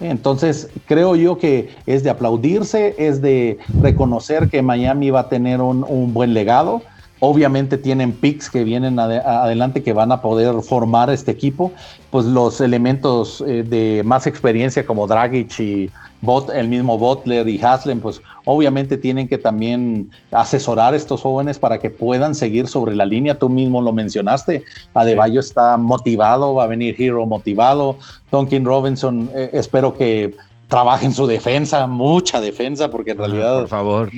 Entonces, 0.00 0.68
creo 0.86 1.16
yo 1.16 1.38
que 1.38 1.70
es 1.86 2.02
de 2.02 2.10
aplaudirse, 2.10 2.94
es 2.98 3.22
de 3.22 3.58
reconocer 3.80 4.48
que 4.48 4.60
Miami 4.60 5.10
va 5.10 5.20
a 5.20 5.28
tener 5.28 5.60
un, 5.60 5.84
un 5.88 6.12
buen 6.12 6.34
legado 6.34 6.82
Obviamente 7.20 7.78
tienen 7.78 8.12
picks 8.12 8.50
que 8.50 8.62
vienen 8.62 8.98
adelante 8.98 9.82
que 9.82 9.94
van 9.94 10.12
a 10.12 10.20
poder 10.20 10.60
formar 10.62 11.08
este 11.08 11.30
equipo. 11.30 11.72
Pues 12.10 12.26
los 12.26 12.60
elementos 12.60 13.42
eh, 13.46 13.62
de 13.62 14.02
más 14.04 14.26
experiencia 14.26 14.84
como 14.84 15.06
Dragic 15.06 15.58
y 15.58 15.90
Bot, 16.20 16.50
el 16.50 16.68
mismo 16.68 16.98
Butler 16.98 17.48
y 17.48 17.62
Haslem, 17.62 18.00
pues 18.00 18.20
obviamente 18.44 18.96
tienen 18.96 19.28
que 19.28 19.38
también 19.38 20.10
asesorar 20.30 20.92
a 20.92 20.96
estos 20.96 21.22
jóvenes 21.22 21.58
para 21.58 21.78
que 21.78 21.90
puedan 21.90 22.34
seguir 22.34 22.68
sobre 22.68 22.94
la 22.94 23.06
línea. 23.06 23.38
Tú 23.38 23.48
mismo 23.48 23.80
lo 23.80 23.92
mencionaste. 23.92 24.64
Adebayo 24.92 25.40
está 25.40 25.76
motivado, 25.76 26.54
va 26.54 26.64
a 26.64 26.66
venir 26.66 26.96
Hero 26.98 27.24
motivado. 27.26 27.96
Tonkin 28.30 28.64
Robinson, 28.64 29.30
eh, 29.34 29.50
espero 29.52 29.94
que 29.94 30.34
trabaje 30.68 31.06
en 31.06 31.14
su 31.14 31.26
defensa, 31.26 31.86
mucha 31.86 32.40
defensa, 32.40 32.90
porque 32.90 33.12
en 33.12 33.18
realidad. 33.18 33.60
por 33.60 33.68
favor. 33.68 34.10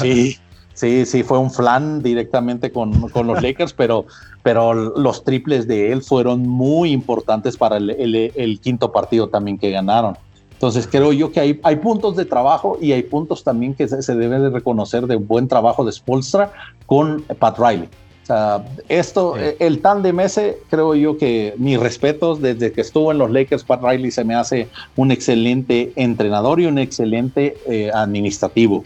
sí. 0.00 0.38
Sí, 0.74 1.06
sí, 1.06 1.22
fue 1.22 1.38
un 1.38 1.50
flan 1.50 2.02
directamente 2.02 2.72
con, 2.72 2.92
los 3.14 3.42
Lakers, 3.42 3.72
pero, 3.76 4.06
pero 4.42 4.74
los 4.74 5.24
triples 5.24 5.66
de 5.66 5.92
él 5.92 6.02
fueron 6.02 6.46
muy 6.46 6.90
importantes 6.90 7.56
para 7.56 7.76
el, 7.76 8.60
quinto 8.62 8.92
partido 8.92 9.28
también 9.28 9.56
que 9.56 9.70
ganaron. 9.70 10.16
Entonces 10.52 10.86
creo 10.90 11.12
yo 11.12 11.30
que 11.30 11.40
hay, 11.40 11.60
hay 11.62 11.76
puntos 11.76 12.16
de 12.16 12.24
trabajo 12.24 12.78
y 12.80 12.92
hay 12.92 13.02
puntos 13.02 13.44
también 13.44 13.74
que 13.74 13.86
se, 13.88 14.02
se 14.02 14.14
debe 14.14 14.38
de 14.38 14.50
reconocer 14.50 15.06
de 15.06 15.16
buen 15.16 15.46
trabajo 15.46 15.84
de 15.84 15.92
Spolstra 15.92 16.52
con 16.86 17.22
Pat 17.38 17.58
Riley. 17.58 17.88
O 18.24 18.26
sea, 18.26 18.64
esto, 18.88 19.36
eh, 19.36 19.56
el 19.58 19.82
tándem 19.82 20.18
ese, 20.20 20.56
creo 20.70 20.94
yo 20.94 21.18
que 21.18 21.52
mis 21.58 21.78
respetos, 21.78 22.40
desde 22.40 22.72
que 22.72 22.80
estuvo 22.80 23.12
en 23.12 23.18
los 23.18 23.30
Lakers, 23.30 23.64
Pat 23.64 23.82
Riley 23.82 24.10
se 24.10 24.24
me 24.24 24.34
hace 24.34 24.68
un 24.96 25.10
excelente 25.10 25.92
entrenador 25.94 26.58
y 26.58 26.64
un 26.64 26.78
excelente 26.78 27.58
eh, 27.66 27.90
administrativo. 27.92 28.84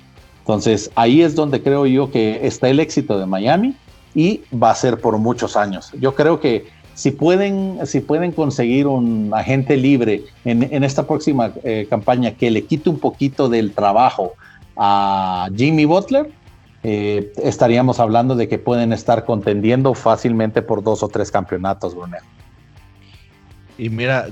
Entonces, 0.49 0.91
ahí 0.95 1.21
es 1.21 1.35
donde 1.35 1.63
creo 1.63 1.85
yo 1.85 2.11
que 2.11 2.47
está 2.47 2.71
el 2.71 2.81
éxito 2.81 3.19
de 3.19 3.27
Miami 3.27 3.75
y 4.15 4.41
va 4.51 4.71
a 4.71 4.75
ser 4.75 4.99
por 4.99 5.19
muchos 5.19 5.59
años. 5.59 5.93
Yo 6.01 6.15
creo 6.15 6.41
que 6.41 6.69
si 6.95 7.11
pueden, 7.11 7.81
si 7.87 8.01
pueden 8.01 8.33
conseguir 8.33 8.87
un 8.87 9.31
agente 9.35 9.77
libre 9.77 10.23
en, 10.47 10.83
esta 10.83 11.07
próxima 11.07 11.53
eh, 11.65 11.87
campaña 11.91 12.31
que 12.31 12.51
le 12.51 12.65
quite 12.65 12.89
un 12.89 12.99
poquito 12.99 13.51
del 13.51 13.73
trabajo 13.73 14.33
a 14.75 15.51
Jimmy 15.55 15.85
Butler, 15.85 16.31
eh, 16.83 17.31
estaríamos 17.45 18.01
hablando 18.01 18.35
de 18.35 18.49
que 18.49 18.59
pueden 18.59 18.95
estar 18.95 19.27
contendiendo 19.27 19.93
fácilmente 19.93 20.63
por 20.63 20.83
dos 20.83 21.03
o 21.03 21.09
tres 21.09 21.31
campeonatos, 21.31 21.95
Brunel. 21.95 22.23
Y 23.79 23.91
mira, 23.91 24.27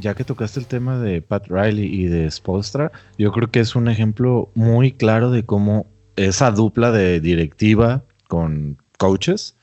ya 0.00 0.14
que 0.14 0.24
tocaste 0.24 0.58
el 0.58 0.66
tema 0.66 0.98
de 0.98 1.20
Pat 1.20 1.48
Riley 1.48 1.84
y 1.84 2.06
de 2.06 2.30
Spolstra, 2.30 2.90
yo 3.18 3.30
creo 3.30 3.50
que 3.50 3.60
es 3.60 3.76
un 3.76 3.88
ejemplo 3.88 4.50
muy 4.54 4.92
claro 4.92 5.30
de 5.30 5.44
cómo 5.44 5.86
esa 6.16 6.50
dupla 6.50 6.90
de 6.90 7.20
directiva 7.20 8.02
con 8.26 8.78
coaches, 8.98 9.56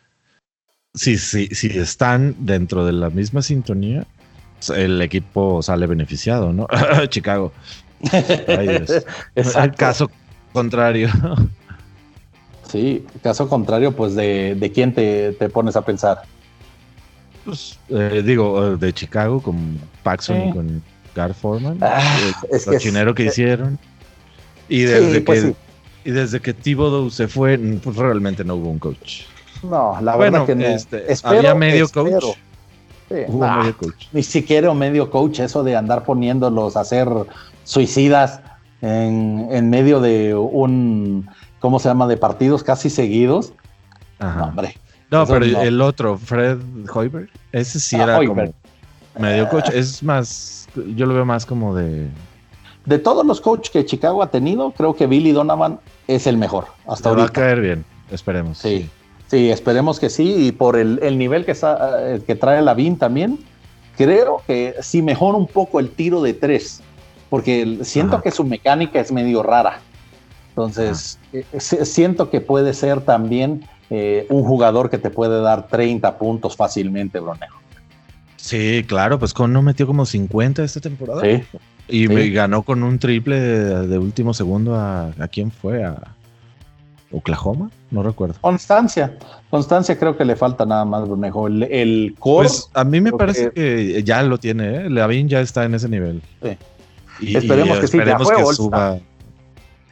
si, 0.94 1.18
si, 1.18 1.48
si 1.48 1.68
están 1.68 2.36
dentro 2.40 2.86
de 2.86 2.94
la 2.94 3.10
misma 3.10 3.42
sintonía, 3.42 4.06
el 4.76 5.02
equipo 5.02 5.62
sale 5.62 5.88
beneficiado, 5.88 6.54
¿no? 6.54 6.68
Chicago. 7.10 7.52
El 9.36 9.76
caso 9.76 10.12
contrario. 10.52 11.10
Sí, 12.70 13.06
caso 13.22 13.48
contrario, 13.48 13.96
pues 13.96 14.16
de, 14.16 14.56
de 14.56 14.72
quién 14.72 14.94
te, 14.94 15.34
pones 15.50 15.76
a 15.76 15.84
pensar. 15.84 16.24
Pues 17.46 17.78
eh, 17.90 18.22
digo, 18.26 18.78
de 18.78 18.94
Chicago 18.94 19.42
con 19.42 19.80
Paxson 20.04 20.50
y 20.50 20.52
con 20.54 20.84
Gar 21.16 21.34
Foreman, 21.34 21.78
ah, 21.82 22.18
el 22.50 22.56
es 22.56 22.66
que 22.66 23.14
que 23.16 23.26
hicieron. 23.26 23.78
Y 24.70 24.84
desde 24.84 25.22
pues 25.22 25.44
que 25.44 25.56
y 26.06 26.12
desde 26.12 26.40
que 26.40 26.54
Thibodeau 26.54 27.10
se 27.10 27.28
fue, 27.28 27.58
pues 27.58 27.96
realmente 27.96 28.44
no 28.44 28.56
hubo 28.56 28.70
un 28.70 28.80
coach. 28.80 29.24
No, 29.64 29.98
la 30.02 30.18
verdad 30.18 30.46
que 30.46 30.56
no. 30.56 30.66
Este, 30.66 31.06
había 31.24 31.56
medio 31.56 31.88
coach. 31.90 32.36
medio 33.10 33.78
coach. 33.78 34.08
Ni 34.12 34.24
siquiera 34.24 34.72
un 34.72 34.78
medio 34.78 35.10
coach, 35.10 35.40
eso 35.40 35.64
de 35.64 35.76
andar 35.76 36.04
poniéndolos 36.04 36.76
a 36.76 36.82
hacer 36.82 37.08
suicidas 37.64 38.42
en, 38.82 39.48
en 39.52 39.70
medio 39.70 40.02
de 40.02 40.36
un 40.36 41.30
¿cómo 41.60 41.80
se 41.80 41.88
llama? 41.88 42.08
De 42.08 42.18
partidos 42.18 42.62
casi 42.64 42.90
seguidos. 42.90 43.54
Ajá. 44.20 44.40
No, 44.40 44.46
hombre. 44.48 44.76
No, 45.14 45.28
pero 45.28 45.46
el 45.46 45.80
otro, 45.80 46.18
Fred 46.18 46.58
Hoiberg, 46.92 47.30
ese 47.52 47.80
sí 47.80 47.98
ah, 47.98 48.04
era 48.04 48.26
como 48.26 48.52
medio 49.20 49.48
coach. 49.48 49.70
Es 49.72 50.02
más, 50.02 50.68
yo 50.96 51.06
lo 51.06 51.14
veo 51.14 51.24
más 51.24 51.46
como 51.46 51.76
de. 51.76 52.08
De 52.86 52.98
todos 52.98 53.24
los 53.26 53.40
coaches 53.40 53.70
que 53.70 53.86
Chicago 53.86 54.24
ha 54.24 54.32
tenido, 54.32 54.72
creo 54.72 54.96
que 54.96 55.06
Billy 55.06 55.32
Donovan 55.32 55.80
es 56.08 56.26
el 56.26 56.38
mejor 56.38 56.66
hasta 56.88 57.10
ahora. 57.10 57.22
Va 57.22 57.28
a 57.28 57.32
caer 57.32 57.62
bien, 57.62 57.86
esperemos. 58.12 58.58
Sí, 58.58 58.90
sí, 59.28 59.52
esperemos 59.52 60.00
que 60.00 60.10
sí. 60.10 60.48
Y 60.48 60.52
por 60.52 60.78
el, 60.78 61.00
nivel 61.18 61.46
que, 61.46 61.54
eh, 61.54 62.22
que 62.26 62.36
trae 62.36 62.62
Lavín 62.64 62.98
también, 62.98 63.40
creo 63.96 64.42
que 64.48 64.76
sí 64.82 65.02
mejora 65.04 65.38
un 65.38 65.48
poco 65.48 65.80
el 65.80 65.92
tiro 65.92 66.22
de 66.22 66.34
tres. 66.34 66.82
Porque 67.30 67.80
siento 67.84 68.22
que 68.22 68.32
su 68.32 68.44
mecánica 68.44 69.00
es 69.00 69.12
medio 69.12 69.44
rara. 69.44 69.80
Entonces, 70.50 71.20
eh, 71.32 71.46
siento 71.60 72.30
que 72.30 72.42
puede 72.42 72.74
ser 72.74 73.02
también 73.02 73.64
eh, 73.90 74.26
un 74.30 74.44
jugador 74.44 74.90
que 74.90 74.98
te 74.98 75.10
puede 75.10 75.42
dar 75.42 75.68
30 75.68 76.18
puntos 76.18 76.56
fácilmente, 76.56 77.20
Bronejo. 77.20 77.60
Sí, 78.38 78.84
claro, 78.88 79.20
pues 79.20 79.34
con 79.34 79.54
no 79.54 79.62
metió 79.62 79.88
como 79.88 80.06
50 80.06 80.64
esta 80.64 80.82
temporada. 80.82 81.22
Sí. 81.22 81.44
Y 81.88 82.08
me 82.08 82.30
ganó 82.30 82.64
con 82.64 82.84
un 82.84 82.98
triple 83.00 83.40
de, 83.40 83.98
último 83.98 84.34
segundo 84.34 84.76
a, 84.76 85.12
a, 85.20 85.28
quién 85.28 85.52
fue, 85.52 85.84
a 85.84 86.16
Oklahoma, 87.12 87.70
no 87.92 88.04
recuerdo. 88.04 88.36
Constancia, 88.42 89.18
Constancia 89.50 89.98
creo 90.00 90.18
que 90.18 90.26
le 90.26 90.36
falta 90.36 90.66
nada 90.66 90.86
más, 90.86 91.08
Bronejo. 91.08 91.48
El, 91.48 91.64
el 91.64 92.16
core. 92.20 92.48
Pues 92.48 92.70
a 92.74 92.84
mí 92.84 93.02
me 93.02 93.12
parece 93.12 93.52
que... 93.52 94.02
ya 94.04 94.24
lo 94.24 94.38
tiene, 94.38 94.76
¿eh? 94.76 94.90
Lavin 94.90 95.30
ya 95.30 95.42
está 95.42 95.66
en 95.66 95.76
ese 95.76 95.90
nivel. 95.90 96.22
Sí. 96.42 96.58
Y, 97.20 97.38
esperemos 97.38 97.80
que 97.80 97.88
sí, 97.88 97.98
ya 98.04 98.18
fue 98.18 98.36
que 98.36 98.46
suba 98.46 99.00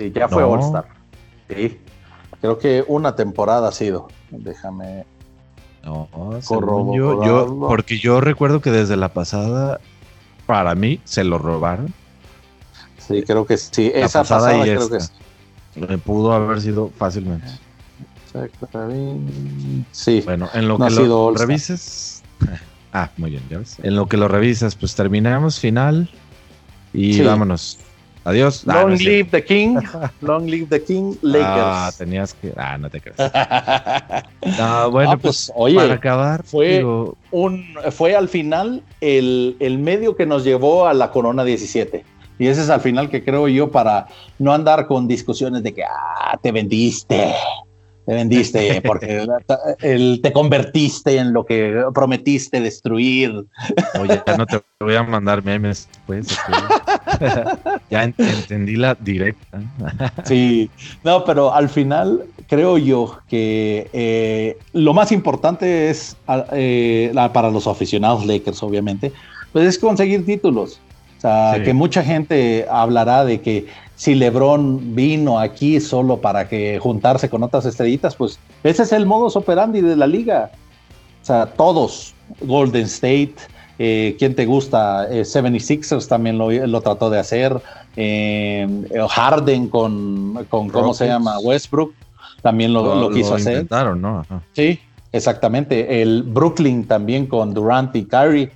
ya 0.09 0.27
fue 0.27 0.43
All 0.43 0.59
Star. 0.61 0.85
Sí. 1.49 1.77
Creo 2.41 2.57
que 2.57 2.83
una 2.87 3.15
temporada 3.15 3.69
ha 3.69 3.71
sido. 3.71 4.07
Déjame. 4.31 5.05
No, 5.83 6.07
yo, 6.93 7.23
yo, 7.23 7.59
porque 7.67 7.97
yo 7.97 8.21
recuerdo 8.21 8.61
que 8.61 8.71
desde 8.71 8.97
la 8.97 9.09
pasada, 9.09 9.79
para 10.45 10.75
mí, 10.75 10.99
se 11.05 11.23
lo 11.23 11.37
robaron. 11.37 11.93
Sí, 12.97 13.23
creo 13.23 13.45
que 13.45 13.57
sí. 13.57 13.91
Esa 13.93 14.19
pasada, 14.19 14.57
y 14.57 14.61
creo 14.75 14.89
que 14.89 14.99
Me 15.75 15.97
pudo 15.97 16.33
haber 16.33 16.61
sido 16.61 16.91
fácilmente. 16.97 17.47
Sí. 19.91 20.21
Bueno, 20.23 20.49
en 20.53 20.67
lo 20.67 20.77
que 20.77 20.89
lo 20.89 21.33
revises. 21.33 22.23
Ah, 22.93 23.09
muy 23.15 23.29
bien, 23.29 23.43
ya 23.49 23.57
ves. 23.59 23.77
En 23.83 23.95
lo 23.95 24.07
que 24.07 24.17
lo 24.17 24.27
revisas, 24.27 24.75
pues 24.75 24.95
terminamos 24.95 25.61
final 25.61 26.09
y 26.91 27.21
vámonos. 27.21 27.79
Adiós. 28.23 28.63
Ah, 28.67 28.83
Long 28.83 28.97
live 28.97 29.31
the 29.31 29.43
king. 29.43 29.79
Long 30.21 30.45
live 30.45 30.67
the 30.69 30.79
king. 30.79 31.17
Lakers. 31.21 31.47
Ah, 31.47 31.91
tenías 31.97 32.33
que. 32.33 32.53
Ah, 32.55 32.77
no 32.77 32.89
te 32.89 33.01
crees. 33.01 33.17
ah, 34.59 34.87
bueno, 34.91 35.17
pues, 35.17 35.47
pues, 35.47 35.51
oye, 35.55 35.75
para 35.75 35.93
acabar. 35.95 36.43
Fue, 36.43 36.83
un, 37.31 37.65
fue 37.91 38.15
al 38.15 38.29
final 38.29 38.83
el, 39.01 39.55
el 39.59 39.79
medio 39.79 40.15
que 40.15 40.25
nos 40.25 40.43
llevó 40.43 40.85
a 40.85 40.93
la 40.93 41.11
Corona 41.11 41.43
17. 41.43 42.05
Y 42.41 42.47
ese 42.47 42.61
es 42.61 42.69
al 42.71 42.81
final 42.81 43.09
que 43.09 43.23
creo 43.23 43.47
yo 43.47 43.69
para 43.69 44.07
no 44.39 44.51
andar 44.51 44.87
con 44.87 45.07
discusiones 45.07 45.61
de 45.61 45.75
que 45.75 45.83
ah, 45.83 46.39
te 46.41 46.51
vendiste, 46.51 47.35
te 48.05 48.13
vendiste 48.13 48.81
porque 48.85 49.27
el, 49.81 50.21
te 50.23 50.33
convertiste 50.33 51.17
en 51.17 51.33
lo 51.33 51.45
que 51.45 51.83
prometiste 51.93 52.59
destruir. 52.59 53.45
Oye, 53.99 54.23
ya 54.25 54.37
no 54.37 54.47
te 54.47 54.59
voy 54.79 54.95
a 54.95 55.03
mandar 55.03 55.43
memes 55.43 55.87
pues. 56.07 56.35
ya 57.89 58.03
entendí 58.03 58.75
la 58.75 58.95
directa. 58.95 59.61
sí, 60.25 60.69
no, 61.03 61.23
pero 61.25 61.53
al 61.53 61.69
final 61.69 62.25
creo 62.47 62.77
yo 62.77 63.19
que 63.29 63.89
eh, 63.93 64.57
lo 64.73 64.93
más 64.93 65.11
importante 65.11 65.89
es 65.89 66.17
eh, 66.51 67.13
para 67.33 67.49
los 67.49 67.67
aficionados 67.67 68.25
Lakers, 68.25 68.61
obviamente, 68.63 69.11
pues 69.51 69.67
es 69.67 69.79
conseguir 69.79 70.25
títulos. 70.25 70.79
O 71.17 71.21
sea, 71.21 71.61
que 71.63 71.71
mucha 71.73 72.03
gente 72.03 72.65
hablará 72.67 73.23
de 73.23 73.41
que 73.41 73.67
si 73.95 74.15
LeBron 74.15 74.95
vino 74.95 75.37
aquí 75.37 75.79
solo 75.79 76.17
para 76.17 76.49
que 76.49 76.79
juntarse 76.79 77.29
con 77.29 77.43
otras 77.43 77.67
estrellitas, 77.67 78.15
pues 78.15 78.39
ese 78.63 78.81
es 78.81 78.91
el 78.91 79.05
modus 79.05 79.35
operandi 79.35 79.81
de 79.81 79.95
la 79.95 80.07
liga. 80.07 80.49
O 81.21 81.25
sea, 81.25 81.45
todos, 81.45 82.15
Golden 82.39 82.85
State, 82.85 83.35
eh, 83.83 84.15
¿quién 84.19 84.35
te 84.35 84.45
gusta? 84.45 85.09
76ers 85.09 86.03
eh, 86.03 86.07
también 86.07 86.37
lo, 86.37 86.81
trató 86.81 87.09
de 87.09 87.17
hacer. 87.17 87.59
Eh, 87.95 88.85
Harden 89.09 89.69
con, 89.69 90.45
con 90.49 90.69
¿cómo 90.69 90.93
se 90.93 91.07
llama? 91.07 91.39
Westbrook 91.39 91.91
también 92.43 92.73
lo, 92.73 93.09
quiso 93.09 93.33
hacer. 93.33 93.65
¿no? 93.71 94.23
Sí, 94.53 94.79
exactamente. 95.11 96.03
El 96.03 96.21
Brooklyn 96.21 96.85
también 96.85 97.25
con 97.25 97.55
Durant 97.55 97.95
y 97.95 98.05
Kyrie. 98.05 98.51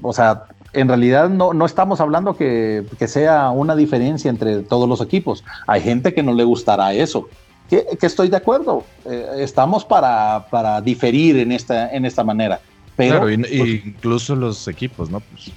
o 0.00 0.12
sea, 0.12 0.44
en 0.72 0.86
realidad 0.86 1.28
no, 1.28 1.52
no 1.52 1.66
estamos 1.66 2.00
hablando 2.00 2.36
que, 2.36 2.84
sea 3.08 3.50
una 3.50 3.74
diferencia 3.74 4.30
entre 4.30 4.60
todos 4.60 4.88
los 4.88 5.00
equipos. 5.00 5.42
Hay 5.66 5.80
gente 5.80 6.14
que 6.14 6.22
no 6.22 6.32
le 6.34 6.44
gustará 6.44 6.92
eso. 6.94 7.28
Que, 7.68 7.84
estoy 8.00 8.28
de 8.28 8.36
acuerdo. 8.36 8.84
Eh, 9.04 9.26
estamos 9.38 9.84
para, 9.84 10.46
para, 10.50 10.80
diferir 10.80 11.36
en 11.36 11.50
esta, 11.50 11.90
en 11.90 12.04
esta 12.04 12.22
manera. 12.22 12.60
Pero, 13.08 13.20
claro, 13.20 13.38
pues, 13.48 13.84
incluso 13.84 14.36
los 14.36 14.66
equipos, 14.68 15.10
¿no? 15.10 15.20
Pues, 15.20 15.50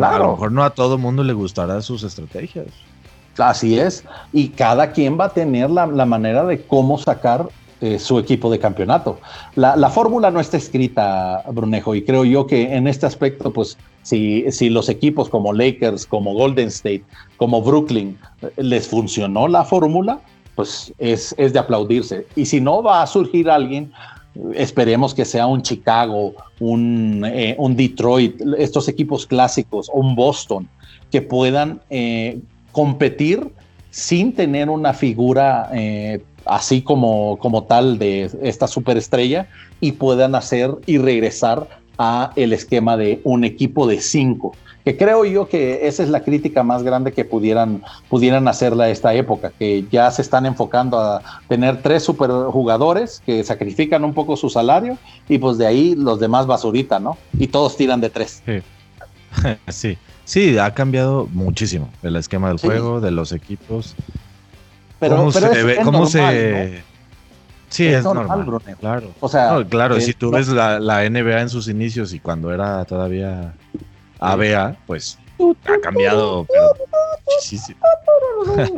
A 0.00 0.18
lo 0.18 0.32
mejor 0.32 0.52
no 0.52 0.64
a 0.64 0.70
todo 0.70 0.98
mundo 0.98 1.22
le 1.22 1.32
gustará 1.32 1.80
sus 1.82 2.02
estrategias. 2.02 2.66
Así 3.36 3.78
es. 3.78 4.04
Y 4.32 4.48
cada 4.48 4.90
quien 4.92 5.18
va 5.18 5.26
a 5.26 5.28
tener 5.28 5.70
la, 5.70 5.86
la 5.86 6.04
manera 6.04 6.44
de 6.44 6.62
cómo 6.62 6.98
sacar 6.98 7.48
eh, 7.80 8.00
su 8.00 8.18
equipo 8.18 8.50
de 8.50 8.58
campeonato. 8.58 9.20
La, 9.54 9.88
fórmula 9.88 10.32
no 10.32 10.40
está 10.40 10.56
escrita, 10.56 11.44
Brunejo, 11.52 11.94
y 11.94 12.02
creo 12.02 12.24
yo 12.24 12.44
que 12.44 12.74
en 12.74 12.88
este 12.88 13.06
aspecto, 13.06 13.52
pues 13.52 13.78
si, 14.02 14.50
si 14.50 14.68
los 14.68 14.88
equipos 14.88 15.28
como 15.28 15.52
Lakers, 15.52 16.04
como 16.04 16.34
Golden 16.34 16.66
State, 16.66 17.04
como 17.36 17.62
Brooklyn, 17.62 18.18
eh, 18.42 18.50
les 18.56 18.88
funcionó 18.88 19.46
la 19.46 19.64
fórmula, 19.64 20.18
pues 20.56 20.92
es, 20.98 21.32
es 21.38 21.52
de 21.52 21.60
aplaudirse. 21.60 22.26
Y 22.34 22.46
si 22.46 22.60
no 22.60 22.82
va 22.82 23.00
a 23.00 23.06
surgir 23.06 23.48
alguien, 23.48 23.92
esperemos 24.54 25.14
que 25.14 25.24
sea 25.24 25.46
un 25.46 25.62
Chicago, 25.62 26.34
un, 26.60 27.24
eh, 27.24 27.54
un 27.58 27.76
Detroit, 27.76 28.40
estos 28.58 28.88
equipos 28.88 29.26
clásicos, 29.26 29.90
un 29.92 30.14
Boston, 30.14 30.68
que 31.10 31.22
puedan 31.22 31.80
competir 32.70 33.48
sin 33.90 34.34
tener 34.34 34.68
una 34.68 34.92
figura 34.92 35.70
así 36.44 36.82
como, 36.82 37.38
como 37.38 37.64
tal 37.64 37.98
de 37.98 38.30
esta 38.42 38.66
superestrella 38.66 39.48
y 39.80 39.92
puedan 39.92 40.34
hacer 40.34 40.70
y 40.86 40.98
regresar 40.98 41.68
a 41.98 42.32
el 42.36 42.52
esquema 42.52 42.96
de 42.96 43.20
un 43.24 43.44
equipo 43.44 43.86
de 43.86 44.00
cinco 44.00 44.52
que 44.88 44.96
creo 44.96 45.26
yo 45.26 45.48
que 45.48 45.86
esa 45.86 46.02
es 46.02 46.08
la 46.08 46.22
crítica 46.22 46.62
más 46.62 46.82
grande 46.82 47.12
que 47.12 47.22
pudieran, 47.22 47.82
pudieran 48.08 48.48
hacerla 48.48 48.84
a 48.84 48.88
esta 48.88 49.12
época, 49.12 49.52
que 49.58 49.84
ya 49.90 50.10
se 50.10 50.22
están 50.22 50.46
enfocando 50.46 50.98
a 50.98 51.22
tener 51.46 51.82
tres 51.82 52.04
superjugadores 52.04 53.22
que 53.26 53.44
sacrifican 53.44 54.02
un 54.02 54.14
poco 54.14 54.34
su 54.34 54.48
salario 54.48 54.96
y 55.28 55.36
pues 55.36 55.58
de 55.58 55.66
ahí 55.66 55.94
los 55.94 56.20
demás 56.20 56.46
basurita, 56.46 57.00
¿no? 57.00 57.18
Y 57.38 57.48
todos 57.48 57.76
tiran 57.76 58.00
de 58.00 58.08
tres. 58.08 58.42
Sí, 59.68 59.98
sí, 60.24 60.58
ha 60.58 60.72
cambiado 60.72 61.28
muchísimo 61.34 61.90
el 62.02 62.16
esquema 62.16 62.48
del 62.48 62.58
juego, 62.58 63.02
de 63.02 63.10
los 63.10 63.32
equipos. 63.32 63.94
Pero, 65.00 65.16
¿Cómo 65.16 65.32
se 65.32 65.64
ve? 65.64 65.78
¿Cómo 65.84 66.06
se...? 66.06 66.82
Sí, 67.68 67.86
es, 67.86 68.04
normal, 68.04 68.46
claro. 68.80 69.08
O 69.20 69.28
sea, 69.28 69.64
claro, 69.68 70.00
si 70.00 70.14
tú 70.14 70.30
ves 70.30 70.48
la, 70.48 70.80
la, 70.80 71.08
NBA 71.08 71.42
en 71.42 71.48
sus 71.48 71.68
inicios 71.68 72.14
y 72.14 72.20
cuando 72.20 72.52
era 72.52 72.84
todavía 72.84 73.54
ABA, 74.18 74.76
pues 74.86 75.18
ha 75.66 75.80
cambiado 75.80 76.46
muchísimo. 77.26 77.80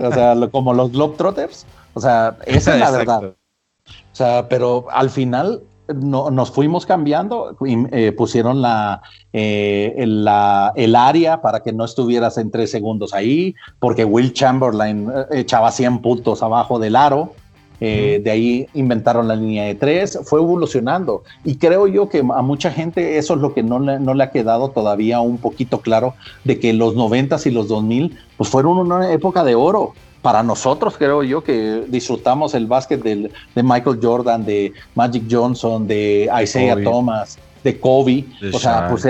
O 0.03 0.13
sea, 0.13 0.35
como 0.51 0.75
los 0.75 0.93
Globetrotters. 0.93 1.67
O 1.95 2.01
sea, 2.01 2.37
esa 2.47 2.75
es 2.75 2.81
la 2.81 2.91
verdad. 2.99 3.25
O 3.25 4.15
sea, 4.15 4.49
pero 4.49 4.87
al 4.91 5.11
final 5.11 5.63
no, 5.95 6.31
nos 6.31 6.51
fuimos 6.51 6.87
cambiando, 6.87 7.57
y, 7.65 7.77
eh, 7.93 8.13
pusieron 8.13 8.63
la, 8.63 9.03
eh, 9.33 10.05
la, 10.07 10.73
el 10.77 10.95
área 10.95 11.41
para 11.41 11.61
que 11.61 11.73
no 11.73 11.85
estuvieras 11.85 12.39
en 12.39 12.51
tres 12.51 12.71
segundos 12.71 13.15
ahí, 13.15 13.55
porque 13.79 14.05
Will 14.05 14.33
Chamberlain 14.33 15.11
eh, 15.11 15.41
echaba 15.41 15.71
100 15.73 16.01
puntos 16.01 16.43
abajo 16.43 16.79
del 16.79 16.97
aro. 16.97 17.35
Eh, 17.81 18.21
de 18.23 18.31
ahí 18.31 18.67
inventaron 18.75 19.27
la 19.27 19.37
línea 19.37 19.65
de 19.65 19.75
tres, 19.75 20.19
fue 20.25 20.41
evolucionando. 20.41 21.23
Y 21.45 21.57
creo 21.57 21.87
yo 21.87 22.09
que 22.09 22.19
a 22.19 22.43
mucha 22.43 22.71
gente 22.71 23.19
eso 23.19 23.35
es 23.35 23.41
lo 23.41 23.55
que 23.55 23.63
no 23.63 23.79
le, 23.79 23.99
no 23.99 24.15
le 24.15 24.25
ha 24.25 24.31
quedado 24.31 24.69
todavía 24.69 25.21
un 25.21 25.39
poquito 25.39 25.81
claro, 25.81 26.15
de 26.45 26.61
que 26.61 26.73
los 26.73 26.95
noventas 26.95 27.47
y 27.47 27.51
los 27.51 27.69
2000 27.69 28.19
pues 28.37 28.51
fueron 28.51 28.79
una 28.79 29.11
época 29.13 29.45
de 29.45 29.55
oro. 29.55 29.95
Para 30.23 30.43
nosotros 30.43 30.97
creo 30.99 31.23
yo 31.23 31.43
que 31.43 31.85
disfrutamos 31.89 32.53
el 32.53 32.67
básquet 32.67 33.03
de 33.03 33.31
Michael 33.63 33.99
Jordan, 34.03 34.45
de 34.45 34.75
Magic 34.95 35.25
Johnson, 35.31 35.87
de 35.87 36.29
Isaiah 36.43 36.77
Thomas, 36.85 37.39
de 37.65 37.81
Kobe. 37.81 38.27
o 38.53 38.59
sea, 38.59 38.89
pues 38.91 39.07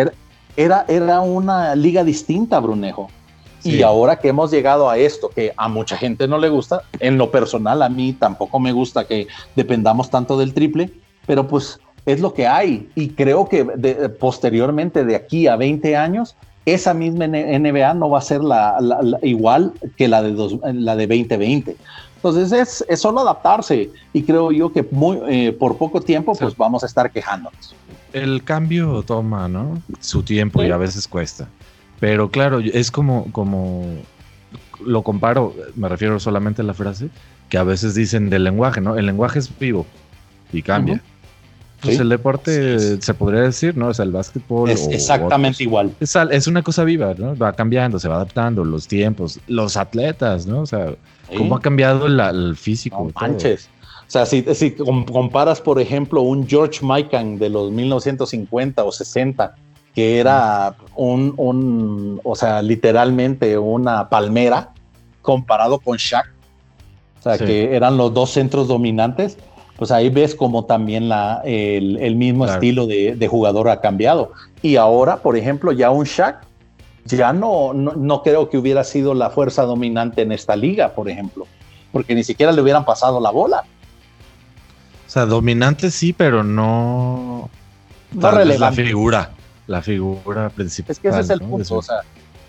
era, 0.56 0.84
era 0.86 1.20
una 1.20 1.74
liga 1.74 2.04
distinta, 2.04 2.60
Brunejo. 2.60 3.08
Y 3.62 3.82
ahora 3.82 4.18
que 4.18 4.28
hemos 4.28 4.50
llegado 4.50 4.88
a 4.88 4.96
esto, 4.96 5.28
que 5.28 5.52
a 5.56 5.68
mucha 5.68 5.96
gente 5.96 6.26
no 6.26 6.38
le 6.38 6.48
gusta, 6.48 6.82
en 6.98 7.18
lo 7.18 7.30
personal 7.30 7.82
a 7.82 7.88
mí 7.88 8.12
tampoco 8.12 8.58
me 8.58 8.72
gusta 8.72 9.06
que 9.06 9.26
dependamos 9.56 10.10
tanto 10.10 10.38
del 10.38 10.54
triple, 10.54 10.90
pero 11.26 11.46
pues 11.46 11.78
es 12.06 12.20
lo 12.20 12.32
que 12.32 12.46
hay. 12.46 12.88
Y 12.94 13.10
creo 13.10 13.48
que 13.48 13.64
posteriormente, 14.18 15.04
de 15.04 15.16
aquí 15.16 15.46
a 15.46 15.56
20 15.56 15.96
años, 15.96 16.36
esa 16.66 16.94
misma 16.94 17.26
NBA 17.26 17.94
no 17.94 18.10
va 18.10 18.18
a 18.18 18.22
ser 18.22 18.42
la, 18.42 18.78
igual 19.22 19.72
que 19.96 20.08
la 20.08 20.22
de, 20.22 20.32
la 20.74 20.96
de 20.96 21.06
2020. 21.06 21.76
Entonces 22.16 22.52
es, 22.52 22.84
es, 22.86 23.00
solo 23.00 23.20
adaptarse 23.20 23.90
y 24.12 24.22
creo 24.22 24.52
yo 24.52 24.70
que 24.70 24.86
muy, 24.90 25.20
eh, 25.28 25.52
por 25.52 25.78
poco 25.78 26.02
tiempo 26.02 26.34
pues 26.34 26.54
vamos 26.54 26.82
a 26.82 26.86
estar 26.86 27.10
quejándonos. 27.10 27.74
El 28.12 28.44
cambio 28.44 29.02
toma, 29.02 29.48
¿no? 29.48 29.80
Su 30.00 30.22
tiempo 30.22 30.62
y 30.62 30.70
a 30.70 30.76
veces 30.76 31.08
cuesta. 31.08 31.48
Pero 32.00 32.30
claro, 32.30 32.60
es 32.60 32.90
como, 32.90 33.30
como 33.30 33.84
lo 34.84 35.02
comparo, 35.02 35.54
me 35.76 35.88
refiero 35.88 36.18
solamente 36.18 36.62
a 36.62 36.64
la 36.64 36.74
frase, 36.74 37.10
que 37.48 37.58
a 37.58 37.62
veces 37.62 37.94
dicen 37.94 38.30
del 38.30 38.44
lenguaje, 38.44 38.80
¿no? 38.80 38.96
El 38.96 39.06
lenguaje 39.06 39.38
es 39.38 39.58
vivo 39.58 39.86
y 40.52 40.62
cambia. 40.62 41.02
Pues 41.82 41.98
el 41.98 42.10
deporte 42.10 43.00
se 43.00 43.14
podría 43.14 43.40
decir, 43.40 43.76
¿no? 43.76 43.88
O 43.88 43.94
sea, 43.94 44.04
el 44.04 44.12
básquetbol. 44.12 44.68
Es 44.68 44.86
exactamente 44.88 45.62
igual. 45.62 45.94
Es, 46.00 46.46
una 46.46 46.62
cosa 46.62 46.84
viva, 46.84 47.14
¿no? 47.16 47.36
Va 47.36 47.52
cambiando, 47.54 47.98
se 47.98 48.08
va 48.08 48.16
adaptando, 48.16 48.64
los 48.64 48.86
tiempos, 48.86 49.40
los 49.46 49.76
atletas, 49.76 50.46
¿no? 50.46 50.60
O 50.60 50.66
sea, 50.66 50.94
cómo 51.36 51.56
ha 51.56 51.60
cambiado 51.60 52.06
el 52.06 52.56
físico. 52.56 53.10
manches. 53.18 53.68
O 54.06 54.10
sea, 54.12 54.26
si, 54.26 54.44
si 54.54 54.72
comparas, 54.72 55.60
por 55.60 55.80
ejemplo, 55.80 56.20
un 56.22 56.46
George 56.46 56.80
Mikan 56.82 57.38
de 57.38 57.48
los 57.48 57.70
1950 57.70 58.84
o 58.84 58.92
60 58.92 59.54
que 59.94 60.18
era 60.18 60.76
un, 60.96 62.20
o 62.22 62.36
sea, 62.36 62.62
literalmente 62.62 63.58
una 63.58 64.08
palmera 64.08 64.70
comparado 65.22 65.78
con 65.80 65.96
Shaq, 65.96 66.26
o 67.18 67.22
sea, 67.22 67.38
que 67.38 67.74
eran 67.74 67.96
los 67.96 68.14
dos 68.14 68.30
centros 68.30 68.68
dominantes, 68.68 69.36
pues 69.76 69.90
ahí 69.90 70.08
ves 70.10 70.34
como 70.34 70.64
también 70.64 71.08
la, 71.08 71.42
el, 71.44 72.16
mismo 72.16 72.46
estilo 72.46 72.86
de, 72.86 73.28
jugador 73.28 73.68
ha 73.68 73.80
cambiado. 73.80 74.32
Y 74.62 74.76
ahora, 74.76 75.16
por 75.18 75.36
ejemplo, 75.36 75.72
ya 75.72 75.90
un 75.90 76.04
Shaq, 76.04 76.46
ya 77.06 77.32
no, 77.32 77.72
no, 77.74 78.22
creo 78.22 78.48
que 78.48 78.58
hubiera 78.58 78.84
sido 78.84 79.14
la 79.14 79.30
fuerza 79.30 79.62
dominante 79.62 80.22
en 80.22 80.32
esta 80.32 80.54
liga, 80.54 80.90
por 80.90 81.08
ejemplo, 81.08 81.46
porque 81.92 82.14
ni 82.14 82.24
siquiera 82.24 82.52
le 82.52 82.62
hubieran 82.62 82.84
pasado 82.84 83.20
la 83.20 83.30
bola. 83.30 83.64
O 85.06 85.10
sea, 85.10 85.26
dominante 85.26 85.90
sí, 85.90 86.12
pero 86.12 86.44
no... 86.44 87.50
No 88.12 88.30
relevante. 88.30 88.82
La 88.82 88.88
figura 88.88 89.30
la 89.70 89.82
figura 89.82 90.50
principal. 90.50 90.90
Es 90.90 90.98
que 90.98 91.08
ese 91.08 91.20
es 91.20 91.30
el 91.30 91.40
punto, 91.40 91.76
o 91.76 91.82
sea, 91.82 92.00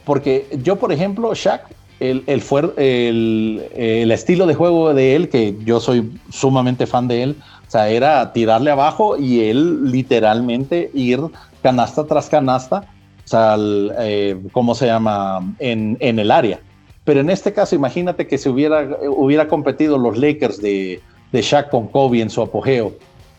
porque 0.06 0.48
yo, 0.64 0.78
por 0.78 0.92
ejemplo, 0.92 1.34
Shaq, 1.36 1.68
el, 2.00 2.24
el, 2.26 2.44
el, 2.78 3.64
el, 3.76 4.12
estilo 4.12 4.48
de 4.48 4.56
juego 4.56 4.96
de 4.96 5.16
él, 5.16 5.30
que 5.30 5.56
yo 5.64 5.80
soy 5.80 6.12
sumamente 6.32 6.88
fan 6.88 7.08
de 7.08 7.22
él, 7.22 7.36
o 7.68 7.70
sea, 7.70 7.90
era 7.90 8.34
tirarle 8.34 8.72
abajo 8.72 9.18
y 9.18 9.42
él 9.42 9.92
literalmente 9.92 10.90
ir 10.96 11.20
canasta 11.62 12.06
tras 12.06 12.28
canasta, 12.28 12.88
o 13.24 13.28
sea, 13.28 13.56
eh, 13.60 14.42
¿cómo 14.52 14.74
se 14.74 14.88
llama? 14.88 15.54
En, 15.60 15.98
en, 16.00 16.18
el 16.18 16.32
área. 16.32 16.60
Pero 17.04 17.20
en 17.20 17.30
este 17.30 17.54
caso, 17.54 17.76
imagínate 17.76 18.26
que 18.26 18.40
se 18.40 18.50
hubiera, 18.50 18.98
hubiera 19.08 19.48
competido 19.48 20.00
los 20.00 20.18
Lakers 20.18 20.60
de, 20.60 21.02
de 21.32 21.42
Shaq 21.44 21.70
con 21.70 21.88
Kobe 21.88 22.22
en 22.22 22.32
su 22.32 22.42
apogeo 22.42 22.94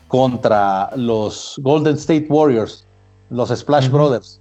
contra 0.07 0.91
los 0.95 1.61
Golden 1.65 1.97
State 1.97 2.27
Warriors 2.29 2.87
los 3.33 3.49
Splash 3.51 3.89
Brothers, 3.89 4.41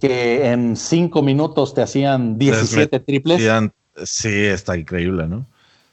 que 0.00 0.50
en 0.50 0.76
cinco 0.76 1.22
minutos 1.22 1.74
te 1.74 1.82
hacían 1.82 2.38
17 2.38 3.00
triples. 3.00 3.42
Sí, 4.04 4.44
está 4.44 4.76
increíble, 4.76 5.26
¿no? 5.26 5.46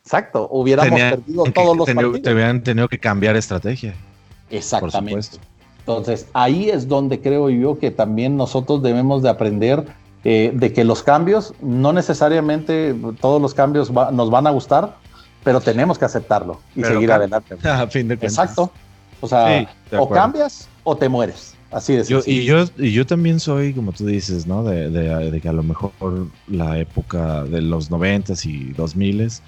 Exacto, 0.04 0.50
hubiéramos 0.52 1.00
perdido 1.00 1.44
todos 1.46 1.78
los 1.78 1.86
partidos. 1.88 2.22
Te 2.22 2.34
hubieran 2.34 2.62
tenido 2.62 2.88
que 2.90 3.00
cambiar 3.00 3.36
estrategia. 3.38 3.96
Exactamente. 4.50 5.38
Entonces, 5.80 6.28
ahí 6.34 6.70
es 6.70 6.88
donde 6.88 7.22
creo 7.22 7.50
yo 7.50 7.80
que 7.80 7.92
también 7.92 8.38
nosotros 8.38 8.84
debemos 8.84 9.24
de 9.24 9.30
aprender 9.30 9.86
eh, 10.24 10.52
de 10.54 10.72
que 10.72 10.84
los 10.84 11.04
cambios, 11.04 11.54
no 11.62 11.92
necesariamente 11.92 12.96
todos 13.20 13.42
los 13.42 13.54
cambios 13.54 13.92
nos 13.92 14.30
van 14.30 14.48
a 14.48 14.52
gustar, 14.52 14.96
pero 15.44 15.60
tenemos 15.60 15.98
que 15.98 16.06
aceptarlo 16.06 16.62
y 16.76 16.84
seguir 16.84 17.12
adelante. 17.12 17.58
A 17.68 17.88
fin 17.88 18.08
de 18.08 18.14
Exacto. 18.16 18.72
O 19.20 19.28
sea, 19.28 19.68
o 19.98 20.10
cambias 20.10 20.68
o 20.84 20.96
te 20.96 21.10
mueres. 21.10 21.53
Así 21.74 21.94
es. 21.94 22.10
y, 22.28 22.46
yo, 22.46 22.66
y 22.78 22.92
yo 22.92 23.06
también 23.06 23.40
soy, 23.40 23.74
como 23.74 23.92
tú 23.94 24.06
dices, 24.06 24.46
¿no? 24.46 24.64
De, 24.64 24.90
de, 24.90 25.42
que 25.42 25.50
a 25.50 25.54
lo 25.54 25.64
mejor 25.64 25.92
la 26.48 26.78
época 26.78 27.44
de 27.46 27.62
los 27.62 27.90
noventas 27.90 28.46
y 28.46 28.72
dos 28.74 28.96
miles 28.96 29.42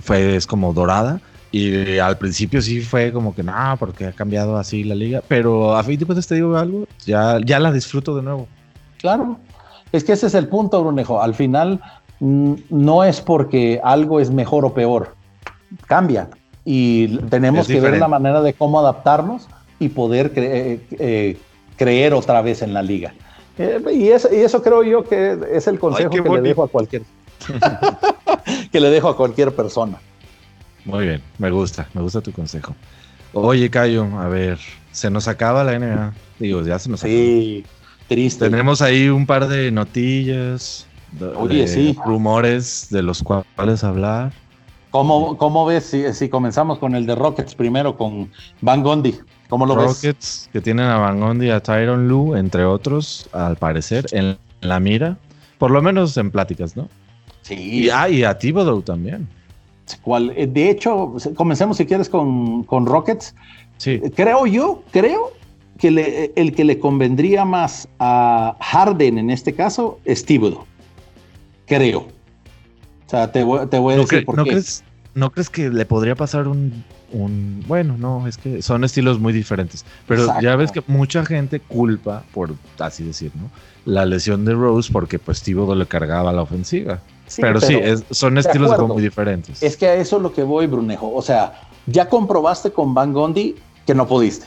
fue 0.00 0.36
es 0.36 0.46
como 0.46 0.72
dorada. 0.72 1.20
Y 1.52 1.98
al 1.98 2.16
principio 2.16 2.60
sí 2.60 2.80
fue 2.80 3.12
como 3.12 3.34
que 3.34 3.42
no, 3.42 3.76
porque 3.78 4.06
ha 4.06 4.12
cambiado 4.12 4.56
así 4.56 4.82
la 4.82 4.94
liga. 4.94 5.22
Pero 5.28 5.76
a 5.76 5.84
fin 5.84 5.98
de 5.98 6.06
cuentas 6.06 6.26
te 6.26 6.36
digo 6.36 6.56
algo, 6.56 6.86
ya, 7.04 7.38
ya 7.44 7.60
la 7.60 7.70
disfruto 7.70 8.16
de 8.16 8.22
nuevo. 8.22 8.48
Claro. 8.98 9.38
Es 9.92 10.04
que 10.04 10.12
ese 10.12 10.26
es 10.26 10.34
el 10.34 10.48
punto, 10.48 10.82
Brunejo. 10.82 11.20
Al 11.20 11.34
final 11.34 11.80
mm, 12.20 12.54
no 12.70 13.04
es 13.04 13.20
porque 13.20 13.80
algo 13.84 14.20
es 14.20 14.30
mejor 14.30 14.64
o 14.64 14.72
peor. 14.72 15.14
Cambia. 15.86 16.30
Y 16.64 17.18
tenemos 17.28 17.68
que 17.68 17.80
ver 17.80 17.98
la 17.98 18.08
manera 18.08 18.40
de 18.42 18.54
cómo 18.54 18.80
adaptarnos 18.80 19.48
y 19.78 19.88
poder 19.88 20.32
eh, 20.36 20.80
eh, 20.98 21.36
creer 21.76 22.14
otra 22.14 22.42
vez 22.42 22.62
en 22.62 22.72
la 22.74 22.82
liga. 22.82 23.14
Eh, 23.58 23.80
y, 23.92 24.08
eso 24.08 24.62
creo 24.62 24.82
yo 24.82 25.04
que 25.04 25.38
es 25.52 25.66
el 25.66 25.78
consejo 25.78 26.10
que 26.10 26.20
le 26.20 26.42
dejo 26.42 26.62
a 26.62 26.68
cualquier 26.68 27.02
que 28.72 28.80
le 28.80 28.90
dejo 28.90 29.08
a 29.08 29.16
cualquier 29.16 29.54
persona. 29.54 29.98
Muy 30.84 31.06
bien, 31.06 31.22
me 31.38 31.50
gusta, 31.50 31.88
me 31.94 32.02
gusta 32.02 32.20
tu 32.20 32.32
consejo. 32.32 32.74
Oye, 33.32 33.68
Cayo, 33.70 34.04
a 34.18 34.28
ver, 34.28 34.58
se 34.92 35.10
nos 35.10 35.28
acaba 35.28 35.64
la 35.64 35.78
NBA. 35.78 36.14
Digo, 36.38 36.62
ya 36.62 36.78
se 36.78 36.88
nos 36.88 37.00
sí, 37.00 37.64
triste. 38.08 38.48
Tenemos 38.48 38.82
ahí 38.82 39.08
un 39.08 39.26
par 39.26 39.48
de 39.48 39.70
notillas, 39.70 40.86
Oye, 41.38 41.66
sí. 41.66 41.96
rumores 42.04 42.88
de 42.90 43.02
los 43.02 43.22
cuales 43.22 43.84
hablar. 43.84 44.32
¿Cómo, 44.90 45.36
cómo 45.36 45.66
ves 45.66 45.84
si, 45.84 46.12
si, 46.14 46.28
comenzamos 46.28 46.78
con 46.78 46.94
el 46.94 47.04
de 47.04 47.14
Rockets 47.14 47.54
primero, 47.54 47.96
con 47.96 48.30
Van 48.60 48.82
Gondi? 48.82 49.18
¿Cómo 49.48 49.66
lo 49.66 49.76
Rockets, 49.76 50.48
que 50.52 50.60
tienen 50.60 50.86
a 50.86 50.98
Van 50.98 51.20
Gondi 51.20 51.46
y 51.46 51.50
a 51.50 51.60
Tyron 51.60 52.08
Lu, 52.08 52.34
entre 52.34 52.64
otros, 52.64 53.28
al 53.32 53.56
parecer, 53.56 54.06
en 54.12 54.36
la 54.60 54.80
mira. 54.80 55.16
Por 55.58 55.70
lo 55.70 55.80
menos 55.80 56.16
en 56.16 56.30
pláticas, 56.30 56.76
¿no? 56.76 56.88
Sí. 57.42 57.54
Y, 57.54 57.90
ah, 57.90 58.08
y 58.08 58.24
a 58.24 58.36
Thibodeau 58.36 58.82
también. 58.82 59.28
¿Cuál? 60.02 60.32
Eh, 60.36 60.46
de 60.46 60.70
hecho, 60.70 61.14
comencemos 61.36 61.76
si 61.76 61.86
quieres 61.86 62.08
con, 62.08 62.64
con 62.64 62.86
Rockets. 62.86 63.34
Sí. 63.78 64.00
Creo 64.14 64.46
yo, 64.46 64.82
creo 64.90 65.32
que 65.78 66.32
el 66.34 66.54
que 66.54 66.64
le 66.64 66.78
convendría 66.78 67.44
más 67.44 67.88
a 67.98 68.56
Harden 68.60 69.18
en 69.18 69.30
este 69.30 69.54
caso 69.54 70.00
es 70.04 70.24
Thibodeau. 70.24 70.64
Creo. 71.66 72.00
O 73.06 73.08
sea, 73.08 73.30
te 73.30 73.44
voy, 73.44 73.60
a 73.60 73.96
decir 73.96 74.24
por 74.24 74.36
¿no 74.36 74.44
qué. 74.44 74.50
Crees, 74.50 74.82
¿No 75.16 75.30
crees 75.30 75.48
que 75.48 75.70
le 75.70 75.86
podría 75.86 76.14
pasar 76.14 76.46
un, 76.46 76.84
un, 77.10 77.64
Bueno, 77.66 77.96
no, 77.96 78.26
es 78.26 78.36
que 78.36 78.60
son 78.60 78.84
estilos 78.84 79.18
muy 79.18 79.32
diferentes. 79.32 79.82
Pero 80.06 80.30
ya 80.42 80.56
ves 80.56 80.70
que 80.70 80.82
mucha 80.86 81.24
gente 81.24 81.58
culpa, 81.58 82.22
por 82.34 82.54
así 82.78 83.02
decir, 83.02 83.32
¿no? 83.34 83.50
La 83.90 84.04
lesión 84.04 84.44
de 84.44 84.52
Rose 84.52 84.92
porque 84.92 85.18
pues 85.18 85.40
Thibodeau 85.40 85.74
le 85.74 85.86
cargaba 85.86 86.34
la 86.34 86.42
ofensiva. 86.42 87.00
pero, 87.40 87.62
sí, 87.62 87.80
son 88.10 88.36
estilos 88.36 88.78
muy 88.86 89.00
diferentes. 89.00 89.62
Es 89.62 89.78
que 89.78 89.88
a 89.88 89.94
eso 89.94 90.18
es 90.18 90.22
lo 90.22 90.34
que 90.34 90.42
voy, 90.42 90.66
Brunejo. 90.66 91.10
O 91.14 91.22
sea, 91.22 91.62
ya 91.86 92.10
comprobaste 92.10 92.70
con 92.70 92.92
Van 92.92 93.14
Gondi 93.14 93.54
que 93.86 93.94
no 93.94 94.06
pudiste. 94.06 94.44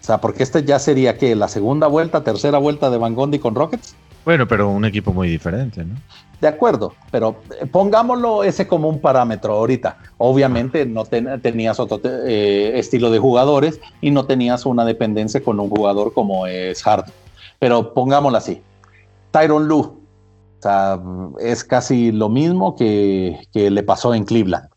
O 0.00 0.04
sea, 0.04 0.20
porque 0.20 0.42
este 0.42 0.64
ya 0.64 0.80
sería 0.80 1.16
que 1.18 1.36
la 1.36 1.46
segunda 1.46 1.86
vuelta, 1.86 2.24
tercera 2.24 2.58
vuelta 2.58 2.90
de 2.90 2.98
Van 2.98 3.14
Gondi 3.14 3.38
con 3.38 3.54
Rockets. 3.54 3.94
Bueno, 4.24 4.48
pero 4.48 4.70
un 4.70 4.84
equipo 4.84 5.12
muy 5.12 5.28
diferente, 5.28 5.84
¿no? 5.84 5.94
De 6.40 6.46
acuerdo, 6.46 6.94
pero 7.10 7.36
eh, 7.60 7.66
pongámoslo 7.66 8.44
ese 8.44 8.68
como 8.68 8.88
un 8.88 9.00
parámetro 9.00 9.54
ahorita. 9.54 9.98
Obviamente 10.18 10.86
no 10.86 11.04
tenías 11.04 11.80
otro 11.80 12.00
eh, 12.04 12.78
estilo 12.78 13.10
de 13.10 13.18
jugadores 13.18 13.80
y 14.00 14.12
no 14.12 14.26
tenías 14.26 14.64
una 14.64 14.84
dependencia 14.84 15.42
con 15.42 15.58
un 15.58 15.68
jugador 15.68 16.12
como 16.14 16.46
es 16.46 16.86
Hart. 16.86 17.08
Pero 17.58 17.92
pongámoslo 17.92 18.38
así. 18.38 18.62
Tyron 19.32 19.66
Lu, 19.66 19.80
o 19.80 20.62
sea, 20.62 21.00
es 21.40 21.64
casi 21.64 22.12
lo 22.12 22.28
mismo 22.28 22.76
que, 22.76 23.40
que 23.52 23.70
le 23.70 23.82
pasó 23.82 24.14
en 24.14 24.24
Cleveland. 24.24 24.68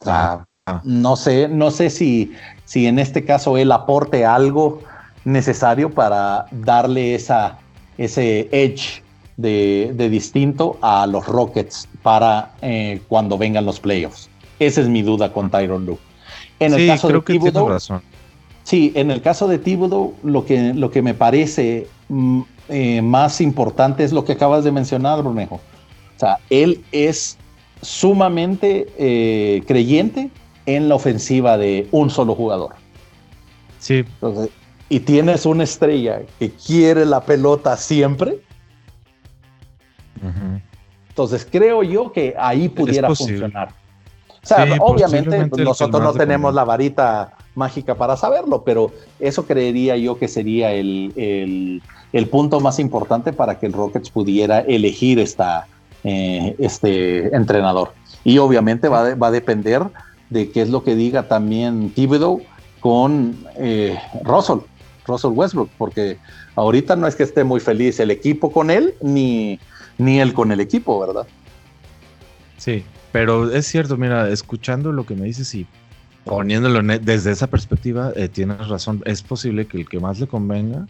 O 0.00 0.04
sea, 0.04 0.44
no 0.82 1.14
sé, 1.14 1.48
no 1.48 1.70
sé 1.70 1.88
si, 1.88 2.34
si 2.64 2.86
en 2.86 2.98
este 2.98 3.24
caso 3.24 3.56
él 3.56 3.70
aporte 3.70 4.26
algo 4.26 4.80
necesario 5.24 5.90
para 5.90 6.46
darle 6.50 7.14
esa, 7.14 7.58
ese 7.96 8.48
edge 8.50 9.02
de, 9.36 10.08
distinto 10.10 10.78
a 10.82 11.06
los 11.06 11.26
Rockets 11.26 11.88
para 12.02 12.54
eh, 12.62 13.00
cuando 13.08 13.38
vengan 13.38 13.64
los 13.64 13.80
playoffs. 13.80 14.28
Esa 14.58 14.80
es 14.80 14.88
mi 14.88 15.02
duda 15.02 15.32
con 15.32 15.50
Tyron 15.50 15.84
Lue. 15.84 15.98
En 16.58 16.72
el 16.72 16.86
caso 16.86 17.08
de 17.08 17.20
Thibodeau, 17.20 17.78
Sí, 18.62 18.90
en 18.96 19.12
el 19.12 19.22
caso 19.22 19.46
de 19.46 19.58
Thibodeau, 19.58 20.14
lo 20.24 20.44
que, 20.44 20.74
lo 20.74 20.90
que 20.90 21.00
me 21.00 21.14
parece 21.14 21.86
mm, 22.08 22.40
eh, 22.68 23.00
más 23.00 23.40
importante 23.40 24.02
es 24.02 24.12
lo 24.12 24.24
que 24.24 24.32
acabas 24.32 24.64
de 24.64 24.72
mencionar, 24.72 25.22
Brunejo. 25.22 25.56
O 25.56 26.18
sea, 26.18 26.38
él 26.50 26.82
es 26.90 27.38
sumamente 27.82 28.88
eh, 28.98 29.62
creyente 29.66 30.30
en 30.64 30.88
la 30.88 30.96
ofensiva 30.96 31.56
de 31.58 31.86
un 31.92 32.10
solo 32.10 32.34
jugador. 32.34 32.74
Sí. 33.78 34.04
y 34.88 34.98
tienes 35.00 35.46
una 35.46 35.62
estrella 35.62 36.22
que 36.40 36.50
quiere 36.50 37.06
la 37.06 37.20
pelota 37.20 37.76
siempre. 37.76 38.40
Entonces 41.08 41.46
creo 41.50 41.82
yo 41.82 42.12
que 42.12 42.34
ahí 42.38 42.68
pudiera 42.68 43.08
funcionar. 43.14 43.70
O 44.28 44.46
sea, 44.46 44.76
obviamente 44.80 45.48
nosotros 45.64 46.02
no 46.02 46.12
tenemos 46.12 46.54
la 46.54 46.64
varita 46.64 47.32
mágica 47.54 47.96
para 47.96 48.16
saberlo, 48.16 48.62
pero 48.62 48.92
eso 49.18 49.44
creería 49.44 49.96
yo 49.96 50.18
que 50.18 50.28
sería 50.28 50.72
el, 50.72 51.82
punto 52.30 52.60
más 52.60 52.78
importante 52.78 53.32
para 53.32 53.58
que 53.58 53.66
el 53.66 53.72
Rockets 53.72 54.10
pudiera 54.10 54.60
elegir 54.60 55.18
esta, 55.18 55.66
eh, 56.04 56.54
este 56.58 57.34
entrenador. 57.34 57.92
Y 58.22 58.38
obviamente 58.38 58.88
va, 58.88 59.14
va 59.14 59.28
a 59.28 59.30
depender 59.32 59.82
de 60.30 60.50
qué 60.50 60.62
es 60.62 60.68
lo 60.68 60.82
que 60.82 60.94
diga 60.94 61.24
también 61.24 61.90
Thibodeau 61.90 62.42
con 62.80 63.36
eh, 63.56 63.98
Russell, 64.22 64.58
Russell 65.06 65.32
Westbrook, 65.32 65.70
porque 65.78 66.18
ahorita 66.54 66.96
no 66.96 67.06
es 67.06 67.16
que 67.16 67.22
esté 67.22 67.44
muy 67.44 67.60
feliz 67.60 67.98
el 68.00 68.10
equipo 68.10 68.52
con 68.52 68.70
él, 68.70 68.94
ni, 69.00 69.58
ni 69.98 70.20
él 70.20 70.32
con 70.34 70.52
el 70.52 70.60
equipo, 70.60 71.00
¿verdad? 71.00 71.26
Sí, 72.56 72.84
pero 73.12 73.50
es 73.50 73.66
cierto, 73.66 73.96
mira, 73.96 74.28
escuchando 74.30 74.92
lo 74.92 75.06
que 75.06 75.14
me 75.14 75.26
dices 75.26 75.54
y 75.54 75.66
poniéndolo 76.24 76.82
desde 76.98 77.30
esa 77.30 77.46
perspectiva, 77.46 78.12
eh, 78.16 78.28
tienes 78.28 78.68
razón, 78.68 79.02
es 79.04 79.22
posible 79.22 79.66
que 79.66 79.78
el 79.78 79.88
que 79.88 80.00
más 80.00 80.18
le 80.18 80.26
convenga 80.26 80.86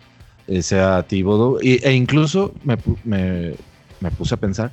eh, 0.47 0.63
sea 0.63 1.03
Thibodeau, 1.03 1.59
e 1.61 1.93
incluso 1.93 2.55
me, 2.65 2.77
me, 3.05 3.55
me 4.01 4.11
puse 4.13 4.35
a 4.35 4.39
pensar, 4.39 4.73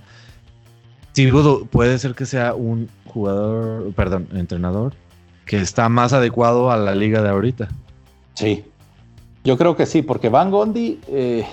Thibodeau 1.13 1.65
puede 1.67 1.97
ser 1.99 2.15
que 2.15 2.25
sea 2.25 2.53
un 2.53 2.89
jugador, 3.05 3.93
perdón, 3.93 4.27
entrenador 4.33 4.93
que 5.45 5.57
está 5.57 5.89
más 5.89 6.13
adecuado 6.13 6.71
a 6.71 6.77
la 6.77 6.95
liga 6.95 7.21
de 7.21 7.29
ahorita. 7.29 7.69
Sí, 8.33 8.63
yo 9.43 9.57
creo 9.57 9.75
que 9.75 9.85
sí, 9.85 10.01
porque 10.01 10.29
Van 10.29 10.51
Gondi, 10.51 10.99
eh, 11.07 11.45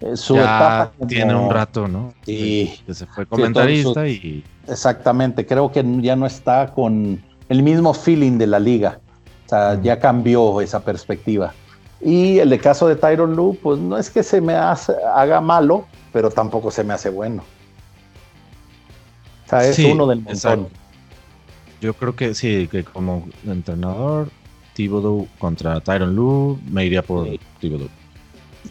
eh 0.00 0.16
su 0.16 0.36
etapa 0.36 0.92
tiene 1.06 1.34
un 1.34 1.50
rato, 1.50 1.88
¿no? 1.88 2.14
Sí. 2.24 2.80
Que 2.86 2.94
se 2.94 3.06
fue 3.06 3.26
comentarista 3.26 4.06
y. 4.06 4.44
Exactamente, 4.66 5.46
creo 5.46 5.70
que 5.70 5.84
ya 6.00 6.16
no 6.16 6.26
está 6.26 6.72
con 6.72 7.22
el 7.48 7.62
mismo 7.62 7.92
feeling 7.92 8.38
de 8.38 8.46
la 8.46 8.58
liga. 8.58 9.00
O 9.46 9.48
sea, 9.48 9.80
ya 9.82 9.98
cambió 9.98 10.60
esa 10.60 10.80
perspectiva. 10.80 11.52
Y 12.00 12.38
el 12.38 12.50
de 12.50 12.58
caso 12.58 12.86
de 12.86 12.96
Tyron 12.96 13.34
Lu, 13.34 13.58
pues 13.62 13.78
no 13.78 13.98
es 13.98 14.08
que 14.10 14.22
se 14.22 14.40
me 14.40 14.54
haga 14.54 15.40
malo, 15.40 15.86
pero 16.12 16.30
tampoco 16.30 16.70
se 16.70 16.84
me 16.84 16.94
hace 16.94 17.10
bueno 17.10 17.42
es 19.58 19.78
uno 19.78 20.06
del 20.06 20.20
montón. 20.20 20.68
Yo 21.80 21.94
creo 21.94 22.14
que 22.14 22.34
sí, 22.34 22.68
que 22.70 22.84
como 22.84 23.26
entrenador, 23.46 24.28
Thibodeau 24.74 25.26
contra 25.38 25.80
Tyron 25.80 26.14
Lue, 26.14 26.58
me 26.70 26.84
iría 26.84 27.02
por 27.02 27.26
Thibodeau. 27.58 27.88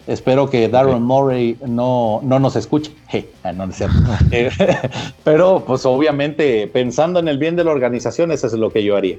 Espero 0.08 0.50
que 0.50 0.70
Darren 0.70 1.04
Murray 1.04 1.58
no, 1.66 2.20
no 2.24 2.40
nos 2.40 2.56
escuche. 2.56 2.92
Ah, 3.44 3.52
no, 3.52 3.66
es 3.66 3.82
eh, 4.32 4.50
Pero, 5.24 5.64
pues 5.66 5.86
obviamente, 5.86 6.68
pensando 6.68 7.20
en 7.20 7.28
el 7.28 7.38
bien 7.38 7.56
de 7.56 7.64
la 7.64 7.72
organización, 7.72 8.32
eso 8.32 8.48
es 8.48 8.54
lo 8.54 8.72
que 8.72 8.84
yo 8.84 8.96
haría. 8.96 9.18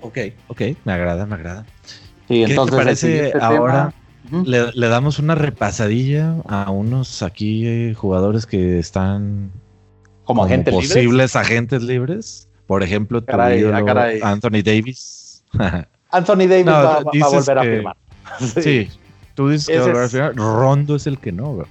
Ok, 0.00 0.18
ok, 0.48 0.62
me 0.84 0.92
agrada, 0.92 1.26
me 1.26 1.34
agrada. 1.34 1.66
Sí, 2.28 2.42
entonces, 2.42 2.70
¿Qué 2.70 2.84
parece 2.84 3.32
ahora? 3.40 3.92
le, 4.44 4.88
damos 4.88 5.18
una 5.18 5.34
repasadilla 5.34 6.36
a 6.46 6.70
unos 6.70 7.22
aquí 7.22 7.66
eh, 7.66 7.94
jugadores 7.94 8.46
que 8.46 8.78
están 8.78 9.50
como, 10.24 10.44
agentes 10.44 10.74
posibles 10.74 11.36
agentes 11.36 11.82
libres. 11.82 12.48
Por 12.66 12.82
ejemplo, 12.82 13.22
ah, 13.28 13.50
Anthony 14.22 14.62
Davis. 14.64 15.44
Anthony 16.10 16.46
Davis 16.48 16.66
va, 16.66 16.96
a 16.98 17.02
volver 17.02 17.58
a 17.58 17.62
firmar. 17.62 17.96
Sí. 18.60 18.88
Tú 19.36 19.48
dices 19.48 19.68
que. 19.68 20.32
Rondo 20.32 20.96
es 20.96 21.06
el 21.06 21.18
que 21.18 21.30
no. 21.30 21.64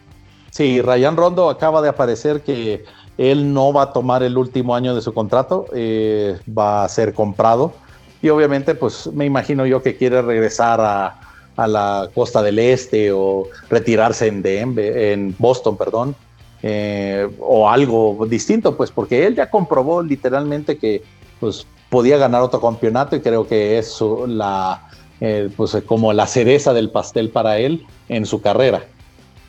Sí, 0.52 0.82
Ryan 0.82 1.18
Rondo 1.18 1.50
acaba 1.50 1.82
de 1.82 1.90
aparecer 1.90 2.42
que 2.42 2.86
él 3.18 3.54
no 3.54 3.74
va 3.74 3.84
a 3.84 3.94
tomar 3.94 4.24
el 4.24 4.38
último 4.38 4.74
año 4.74 4.96
de 4.96 5.02
su 5.02 5.14
contrato, 5.14 5.66
eh, 5.74 6.38
va 6.58 6.86
a 6.86 6.90
ser 6.90 7.14
comprado. 7.14 7.74
Y 8.22 8.30
obviamente, 8.30 8.74
pues 8.74 9.08
me 9.08 9.26
imagino 9.26 9.66
yo 9.66 9.84
que 9.84 9.98
quiere 9.98 10.22
regresar 10.22 10.80
a, 10.80 11.20
a 11.58 11.68
la 11.68 12.10
costa 12.14 12.42
del 12.42 12.60
este 12.60 13.12
o 13.12 13.48
retirarse 13.70 14.28
en 14.28 14.42
Denver, 14.42 14.98
en 14.98 15.36
Boston, 15.38 15.76
perdón. 15.76 16.16
Eh, 16.64 17.30
o 17.40 17.70
algo 17.70 18.26
distinto, 18.28 18.76
pues 18.76 18.90
porque 18.90 19.28
él 19.28 19.36
ya 19.36 19.50
comprobó 19.52 20.02
literalmente 20.02 20.78
que 20.78 21.04
pues, 21.40 21.68
podía 21.90 22.18
ganar 22.18 22.42
otro 22.42 22.60
campeonato 22.60 23.16
y 23.16 23.22
creo 23.22 23.48
que 23.48 23.78
es 23.78 24.00
la, 24.28 24.85
eh, 25.22 25.50
pues, 25.56 25.78
como 25.86 26.14
la 26.14 26.28
cereza 26.28 26.74
del 26.74 26.90
pastel 26.90 27.30
para 27.30 27.58
él 27.58 27.86
en 28.10 28.26
su 28.26 28.42
carrera. 28.42 28.86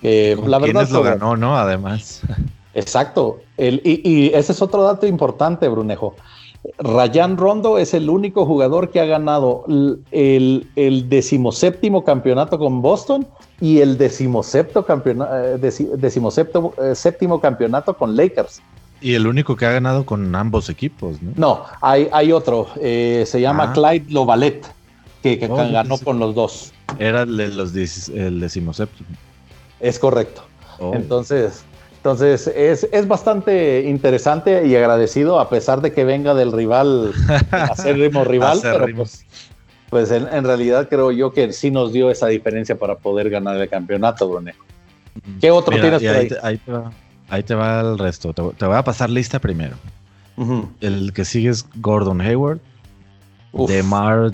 Eh, 0.02 0.36
la 0.46 0.58
verdad 0.58 0.88
lo 0.90 1.02
ganó, 1.02 1.36
¿no? 1.36 1.56
Además. 1.56 2.22
Exacto. 2.74 3.40
El, 3.56 3.80
y, 3.84 4.32
ese 4.34 4.52
es 4.52 4.62
otro 4.62 4.82
dato 4.82 5.06
importante, 5.06 5.68
Brunejo. 5.68 6.14
Ryan 6.78 7.36
Rondo 7.36 7.78
es 7.78 7.94
el 7.94 8.10
único 8.10 8.44
jugador 8.44 8.90
que 8.90 9.00
ha 9.00 9.04
ganado 9.04 9.64
el, 10.10 10.68
el 10.74 11.08
decimoséptimo 11.08 12.04
campeonato 12.04 12.58
con 12.58 12.82
Boston 12.82 13.26
y 13.60 13.80
el 13.80 13.96
decimoséptimo 13.96 14.84
campeonato, 14.84 15.34
eh, 15.34 15.58
eh, 15.62 16.94
séptimo 16.94 17.40
campeonato 17.40 17.94
con 17.94 18.16
Lakers. 18.16 18.60
Y 19.00 19.14
el 19.14 19.26
único 19.26 19.56
que 19.56 19.66
ha 19.66 19.72
ganado 19.72 20.04
con 20.04 20.34
ambos 20.34 20.68
equipos, 20.68 21.20
¿no? 21.22 21.32
No, 21.36 21.62
hay, 21.80 22.08
hay 22.12 22.32
otro, 22.32 22.68
eh, 22.80 23.24
se 23.26 23.40
llama 23.40 23.70
ah. 23.70 23.72
Clyde 23.72 24.10
Lovalet, 24.10 24.66
que, 25.38 25.46
oh, 25.50 25.56
ganó 25.56 25.98
con 25.98 26.18
los 26.18 26.34
dos. 26.34 26.72
Era 26.98 27.22
el, 27.22 27.56
los, 27.56 27.74
el 28.08 28.40
decimoséptimo. 28.40 29.08
Es 29.80 29.98
correcto. 29.98 30.42
Oh. 30.78 30.94
Entonces, 30.94 31.64
entonces 31.96 32.46
es, 32.54 32.86
es, 32.92 33.08
bastante 33.08 33.82
interesante 33.82 34.66
y 34.66 34.76
agradecido, 34.76 35.40
a 35.40 35.48
pesar 35.48 35.80
de 35.80 35.92
que 35.92 36.04
venga 36.04 36.34
del 36.34 36.52
rival, 36.52 37.12
acérrimo 37.50 38.22
rival, 38.22 38.60
pero 38.62 38.86
pues, 38.94 39.26
pues 39.90 40.12
en, 40.12 40.44
realidad 40.44 40.88
creo 40.88 41.10
yo 41.10 41.32
que 41.32 41.52
sí 41.52 41.70
nos 41.72 41.92
dio 41.92 42.10
esa 42.10 42.28
diferencia 42.28 42.78
para 42.78 42.96
poder 42.96 43.28
ganar 43.28 43.56
el 43.56 43.68
campeonato, 43.68 44.28
Brunejo. 44.28 44.64
¿Qué 45.40 45.50
otro 45.50 45.80
tienes 45.80 46.00
por 46.02 46.44
ahí? 46.44 46.60
ahí 47.28 47.42
te 47.42 47.54
va 47.54 47.80
el 47.80 47.98
resto. 47.98 48.32
Te, 48.32 48.66
voy 48.66 48.76
a 48.76 48.84
pasar 48.84 49.10
lista 49.10 49.40
primero. 49.40 49.76
El 50.80 51.12
que 51.12 51.24
sigue 51.24 51.48
es 51.48 51.66
Gordon 51.80 52.20
Hayward, 52.20 52.60
DeMar 53.52 54.30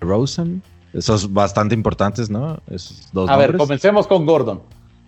DeRozan. 0.00 0.62
Esos 0.92 1.32
bastante 1.32 1.74
importantes, 1.74 2.30
¿no? 2.30 2.58
Esos 2.70 3.08
dos 3.12 3.28
a 3.28 3.36
ver, 3.36 3.56
comencemos 3.56 4.06
con 4.06 4.24
Gordon. 4.24 4.62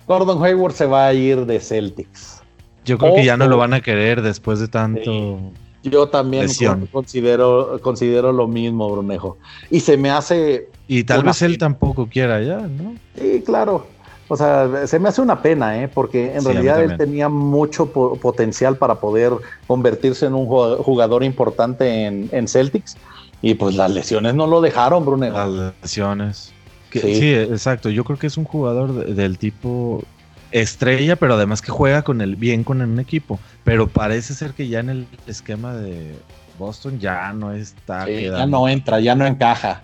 Gordon 0.06 0.42
Hayward 0.44 0.72
se 0.72 0.86
va 0.86 1.06
a 1.06 1.14
ir 1.14 1.46
de 1.46 1.60
Celtics. 1.60 2.42
Yo 2.84 2.98
creo 2.98 3.14
que 3.14 3.24
ya 3.24 3.36
no 3.36 3.46
lo 3.46 3.58
van 3.58 3.74
a 3.74 3.80
querer 3.80 4.22
después 4.22 4.58
de 4.60 4.68
tanto. 4.68 5.38
Yo 5.82 6.08
también 6.08 6.48
considero, 6.90 7.78
considero 7.82 8.32
lo 8.32 8.48
mismo, 8.48 8.90
Brunejo. 8.90 9.38
Y 9.70 9.80
se 9.80 9.96
me 9.96 10.10
hace. 10.10 10.68
Y 10.88 11.04
tal 11.04 11.22
vez 11.22 11.40
él 11.42 11.58
tampoco 11.58 12.08
quiera 12.08 12.40
ya, 12.42 12.58
¿no? 12.58 12.94
Sí, 13.16 13.42
claro. 13.44 13.86
O 14.28 14.36
sea, 14.36 14.86
se 14.86 14.98
me 14.98 15.08
hace 15.08 15.22
una 15.22 15.40
pena, 15.40 15.82
¿eh? 15.82 15.88
porque 15.88 16.34
en 16.36 16.44
realidad 16.44 16.82
él 16.82 16.98
tenía 16.98 17.30
mucho 17.30 17.90
potencial 17.90 18.76
para 18.76 18.96
poder 18.96 19.32
convertirse 19.66 20.26
en 20.26 20.34
un 20.34 20.46
jugador 20.46 21.24
importante 21.24 22.04
en, 22.06 22.48
Celtics. 22.48 22.96
Y 23.42 23.54
pues 23.54 23.76
las 23.76 23.90
lesiones 23.90 24.34
no 24.34 24.46
lo 24.46 24.60
dejaron, 24.60 25.04
Brunejo. 25.04 25.36
Las 25.36 25.74
lesiones. 25.82 26.52
Sí. 26.92 27.34
exacto. 27.34 27.90
Yo 27.90 28.04
creo 28.04 28.18
que 28.18 28.26
es 28.26 28.36
un 28.36 28.44
jugador 28.44 29.06
del 29.06 29.38
tipo 29.38 30.02
estrella, 30.50 31.16
pero 31.16 31.34
además 31.34 31.60
que 31.60 31.70
juega 31.70 32.02
con 32.02 32.20
el 32.20 32.36
bien 32.36 32.64
con 32.64 32.80
un 32.80 32.98
equipo. 32.98 33.38
Pero 33.64 33.86
parece 33.86 34.34
ser 34.34 34.52
que 34.52 34.68
ya 34.68 34.80
en 34.80 34.90
el 34.90 35.06
esquema 35.26 35.74
de 35.74 36.14
Boston 36.58 36.98
ya 36.98 37.32
no 37.32 37.52
está. 37.52 38.08
ya 38.08 38.46
no 38.46 38.68
entra, 38.68 39.00
ya 39.00 39.14
no 39.14 39.26
encaja. 39.26 39.82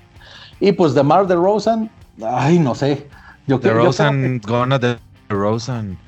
Y 0.61 0.73
pues 0.73 0.95
de 0.95 1.03
Mar 1.03 1.27
de 1.27 1.35
Rosen, 1.35 1.91
ay, 2.23 2.59
no 2.59 2.75
sé. 2.75 3.07
Yo 3.47 3.61
creo, 3.61 3.75
Rosen, 3.75 4.41
gonna 4.41 4.79
de 4.79 4.97
Rosen. 5.29 5.99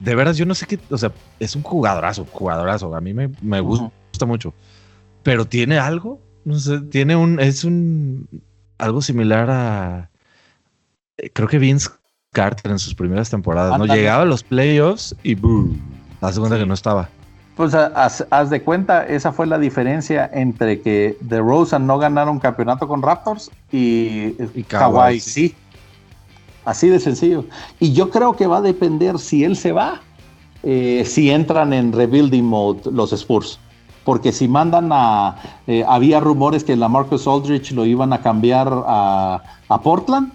De, 0.00 0.14
veras, 0.14 0.36
yo 0.36 0.44
no 0.44 0.54
sé 0.54 0.66
qué, 0.66 0.78
o 0.90 0.98
sea, 0.98 1.12
es 1.40 1.56
un 1.56 1.62
jugadorazo, 1.62 2.26
jugadorazo. 2.30 2.94
A 2.94 3.00
mí 3.00 3.14
me, 3.14 3.60
gusta 3.60 4.26
mucho. 4.26 4.52
Pero 5.22 5.46
tiene 5.46 5.78
algo, 5.78 6.20
no 6.46 6.60
sé, 6.60 6.80
tiene 6.80 7.16
un, 7.16 7.40
es 7.40 7.64
un, 7.64 8.28
algo 8.78 9.02
similar 9.02 9.50
a, 9.50 10.10
creo 11.32 11.48
que 11.48 11.58
Vince 11.58 11.90
Carter 12.30 12.70
en 12.70 12.78
sus 12.78 12.94
primeras 12.94 13.28
temporadas, 13.28 13.76
¿no? 13.76 13.84
Llegaba 13.84 14.22
a 14.22 14.26
los 14.26 14.44
playoffs 14.44 15.16
y 15.24 15.34
boom, 15.34 15.76
la 16.20 16.32
segunda 16.32 16.56
que 16.56 16.64
no 16.64 16.74
estaba. 16.74 17.08
Pues 17.56 17.74
haz, 17.74 18.50
de 18.50 18.62
cuenta, 18.62 19.04
esa 19.06 19.32
fue 19.32 19.46
la 19.46 19.58
diferencia 19.58 20.30
entre 20.32 20.80
que 20.80 21.18
The 21.26 21.38
Rosen 21.38 21.84
no 21.84 21.98
ganaron 21.98 22.38
campeonato 22.38 22.86
con 22.86 23.02
Raptors 23.02 23.50
y, 23.72 24.32
Kawhi, 24.68 25.18
sí. 25.18 25.54
Así 26.64 26.88
de 26.88 27.00
sencillo. 27.00 27.44
Y 27.80 27.92
yo 27.92 28.10
creo 28.10 28.36
que 28.36 28.46
va 28.46 28.58
a 28.58 28.62
depender 28.62 29.18
si 29.18 29.42
él 29.42 29.56
se 29.56 29.72
va, 29.72 30.00
eh, 30.62 31.02
si 31.06 31.30
entran 31.30 31.72
en 31.72 31.92
rebuilding 31.92 32.44
mode 32.44 32.82
los 32.92 33.12
Spurs. 33.12 33.58
Porque 34.06 34.32
si 34.32 34.48
mandan 34.48 34.88
a. 34.92 35.36
Eh, 35.66 35.84
había 35.86 36.20
rumores 36.20 36.64
que 36.64 36.76
la 36.76 36.88
Marcus 36.88 37.26
Aldrich 37.26 37.72
lo 37.72 37.84
iban 37.84 38.14
a 38.14 38.22
cambiar 38.22 38.68
a, 38.86 39.42
a 39.68 39.80
Portland 39.82 40.32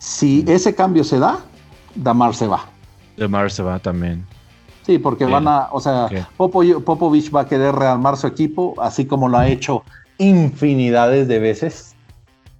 si 0.00 0.44
ese 0.48 0.74
cambio 0.74 1.04
se 1.04 1.18
da, 1.18 1.40
Damar 1.94 2.34
se 2.34 2.46
va. 2.46 2.64
Damar 3.16 3.50
se 3.50 3.62
va 3.62 3.78
también. 3.78 4.24
Sí, 4.82 4.98
porque 4.98 5.26
van 5.26 5.46
a, 5.46 5.68
o 5.72 5.80
sea, 5.80 6.08
Popovich 6.36 7.32
va 7.34 7.42
a 7.42 7.46
querer 7.46 7.74
rearmar 7.74 8.16
su 8.16 8.26
equipo, 8.26 8.74
así 8.80 9.04
como 9.04 9.28
lo 9.28 9.38
ha 9.38 9.46
hecho 9.46 9.84
infinidades 10.18 11.28
de 11.28 11.38
veces. 11.38 11.94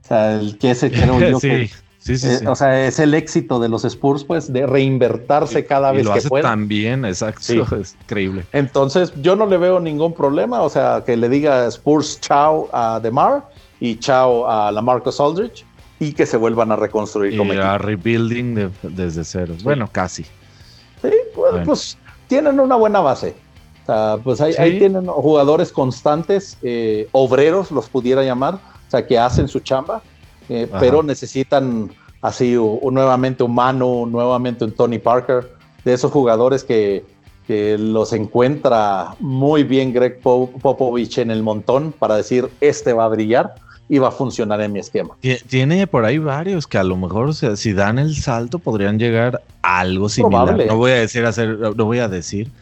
O 0.04 0.08
sea, 0.08 0.34
el 0.34 0.58
que 0.58 0.72
ese 0.72 0.90
creo 0.92 1.18
yo 1.30 1.40
sí, 1.40 1.70
sí, 2.00 2.18
sí, 2.18 2.26
eh, 2.28 2.48
O 2.48 2.56
sea, 2.56 2.86
es 2.86 2.98
el 2.98 3.14
éxito 3.14 3.60
de 3.60 3.68
los 3.68 3.84
Spurs, 3.84 4.24
pues, 4.24 4.52
de 4.52 4.66
reinvertirse 4.66 5.64
cada 5.64 5.92
vez 5.92 6.02
y 6.02 6.04
lo 6.04 6.12
hace 6.12 6.28
También, 6.42 7.04
exacto, 7.04 7.76
es 7.80 7.96
increíble. 8.02 8.44
Entonces, 8.52 9.12
yo 9.22 9.36
no 9.36 9.46
le 9.46 9.56
veo 9.56 9.78
ningún 9.78 10.12
problema, 10.12 10.62
o 10.62 10.68
sea, 10.68 11.04
que 11.06 11.16
le 11.16 11.28
diga 11.28 11.66
Spurs 11.68 12.20
chao 12.20 12.68
a 12.72 12.98
DeMar 13.00 13.48
y 13.78 13.96
chao 13.96 14.50
a 14.50 14.72
la 14.72 14.82
Marcus 14.82 15.20
Aldridge 15.20 15.64
y 16.00 16.12
que 16.12 16.26
se 16.26 16.36
vuelvan 16.36 16.72
a 16.72 16.76
reconstruir 16.76 17.34
y 17.34 17.36
como 17.36 17.52
a 17.52 17.78
rebuilding 17.78 18.72
desde 18.82 19.22
cero. 19.22 19.54
Bueno, 19.62 19.88
casi. 19.92 20.24
Sí, 20.24 21.12
pues, 21.34 21.54
pues, 21.64 21.98
tienen 22.26 22.58
una 22.58 22.76
buena 22.76 23.00
base. 23.00 23.34
O 23.82 23.86
sea, 23.86 24.18
pues 24.22 24.40
ahí, 24.40 24.78
tienen 24.78 25.06
jugadores 25.06 25.72
constantes, 25.72 26.56
eh, 26.62 27.08
obreros 27.12 27.70
los 27.70 27.88
pudiera 27.88 28.22
llamar, 28.22 28.54
o 28.54 28.90
sea, 28.90 29.06
que 29.06 29.18
hacen 29.18 29.48
su 29.48 29.60
chamba, 29.60 30.02
eh, 30.50 30.68
pero 30.78 31.02
necesitan 31.02 31.90
así 32.20 32.56
un, 32.56 32.92
nuevamente 32.92 33.42
un 33.42 33.54
Manu, 33.54 34.06
nuevamente 34.06 34.64
un 34.64 34.72
Tony 34.72 34.98
Parker, 34.98 35.50
de 35.84 35.92
esos 35.94 36.10
jugadores 36.10 36.64
que, 36.64 37.04
que 37.46 37.78
los 37.78 38.12
encuentra 38.12 39.14
muy 39.20 39.62
bien 39.62 39.92
Greg 39.92 40.20
Popovich 40.20 41.18
en 41.18 41.30
el 41.30 41.42
montón 41.42 41.92
para 41.92 42.16
decir, 42.16 42.50
este 42.60 42.92
va 42.92 43.06
a 43.06 43.08
brillar 43.08 43.54
iba 43.90 44.06
a 44.06 44.10
funcionar 44.12 44.60
en 44.60 44.72
mi 44.72 44.78
esquema. 44.78 45.16
Tiene 45.48 45.86
por 45.88 46.04
ahí 46.04 46.18
varios 46.18 46.66
que 46.68 46.78
a 46.78 46.84
lo 46.84 46.96
mejor, 46.96 47.34
sea, 47.34 47.56
si 47.56 47.72
dan 47.72 47.98
el 47.98 48.14
salto, 48.14 48.60
podrían 48.60 49.00
llegar 49.00 49.42
a 49.62 49.80
algo 49.80 50.08
similar. 50.08 50.56
No 50.66 50.76
voy 50.76 50.92
a 50.92 51.00
decir 51.00 51.26
hacer, 51.26 51.58
no 51.58 51.84
voy 51.84 51.98
a 51.98 52.08
decir, 52.08 52.52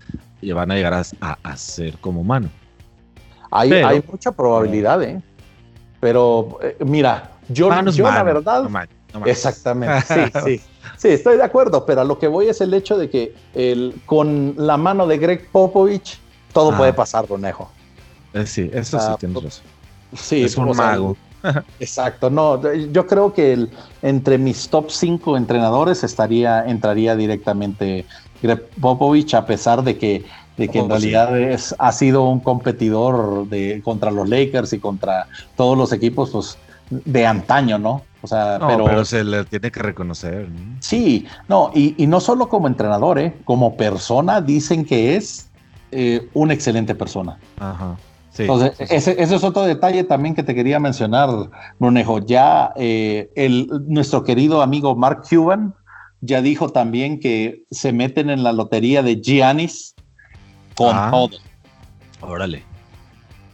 y 0.40 0.52
van 0.52 0.70
a 0.70 0.74
llegar 0.74 0.94
a, 0.94 1.56
ser 1.56 1.98
como 1.98 2.22
humano. 2.22 2.48
Hay, 3.50 3.72
hay 3.72 4.02
mucha 4.10 4.32
probabilidad, 4.32 5.02
¿eh? 5.02 5.20
Pero 6.00 6.58
eh, 6.62 6.76
mira, 6.84 7.32
yo, 7.48 7.70
yo 7.90 8.10
la 8.10 8.22
verdad. 8.22 8.68
exactamente, 9.24 10.02
sí, 10.14 10.40
sí. 10.44 10.60
Sí, 10.96 11.08
estoy 11.08 11.36
de 11.36 11.44
acuerdo, 11.44 11.86
pero 11.86 12.00
a 12.00 12.04
lo 12.04 12.18
que 12.18 12.26
voy 12.26 12.48
es 12.48 12.60
el 12.60 12.74
hecho 12.74 12.98
de 12.98 13.08
que 13.08 13.34
el, 13.54 14.00
con 14.06 14.54
la 14.56 14.76
mano 14.76 15.06
de 15.06 15.18
Greg 15.18 15.48
Popovich 15.50 16.18
todo 16.52 16.76
puede 16.76 16.92
pasar, 16.92 17.28
Ronejo. 17.28 17.70
Eh, 18.32 18.46
sí, 18.46 18.68
eso 18.72 18.98
sí 18.98 19.06
tienes 19.20 19.42
razón. 19.42 19.64
Sí, 20.16 20.44
es 20.44 20.56
un 20.56 20.76
mago. 20.76 21.16
exacto, 21.80 22.30
no, 22.30 22.60
yo 22.74 23.06
creo 23.06 23.32
que 23.32 23.52
el, 23.52 23.70
entre 24.02 24.38
mis 24.38 24.68
top 24.68 24.90
5 24.90 25.36
entrenadores 25.36 26.02
estaría, 26.02 26.66
entraría 26.66 27.14
directamente 27.14 28.04
Greg 28.42 28.68
Popovich, 28.80 29.34
a 29.34 29.46
pesar 29.46 29.84
de 29.84 29.96
que, 29.98 30.24
de 30.56 30.68
que 30.68 30.80
en 30.80 30.88
realidad 30.88 31.38
es, 31.38 31.76
ha 31.78 31.92
sido 31.92 32.28
un 32.28 32.40
competidor 32.40 33.48
de, 33.48 33.80
contra 33.84 34.10
los 34.10 34.28
Lakers 34.28 34.72
y 34.72 34.80
contra 34.80 35.28
todos 35.56 35.78
los 35.78 35.92
equipos 35.92 36.30
pues, 36.30 36.58
de 36.90 37.26
antaño, 37.26 37.78
¿no? 37.78 38.02
O 38.20 38.26
sea, 38.26 38.58
pero, 38.66 39.04
se 39.04 39.22
le 39.22 39.44
tiene 39.44 39.70
que 39.70 39.80
reconocer. 39.80 40.48
Sí, 40.80 41.26
no, 41.46 41.70
y, 41.74 41.94
no 42.06 42.20
solo 42.20 42.48
como 42.48 42.66
entrenador, 42.66 43.18
¿eh? 43.18 43.34
como 43.44 43.76
persona 43.76 44.40
dicen 44.40 44.84
que 44.84 45.16
es 45.16 45.48
eh, 45.92 46.28
una 46.34 46.52
excelente 46.52 46.94
persona. 46.94 47.38
Ajá. 47.58 47.96
Entonces, 48.36 48.90
Ese, 48.90 49.20
es 49.20 49.32
otro 49.42 49.62
detalle 49.62 50.04
también 50.04 50.34
que 50.34 50.42
te 50.42 50.54
quería 50.54 50.78
mencionar, 50.78 51.28
Brunejo. 51.78 52.20
Ya 52.20 52.72
eh, 52.76 53.30
el, 53.34 53.68
nuestro 53.86 54.22
querido 54.22 54.62
amigo 54.62 54.94
Mark 54.94 55.22
Cuban 55.28 55.74
ya 56.20 56.40
dijo 56.40 56.68
también 56.68 57.20
que 57.20 57.64
se 57.70 57.92
meten 57.92 58.30
en 58.30 58.42
la 58.42 58.52
lotería 58.52 59.02
de 59.02 59.20
Giannis 59.20 59.94
con 60.76 60.94
ah. 60.94 61.08
todo. 61.10 61.36
Órale. 62.20 62.62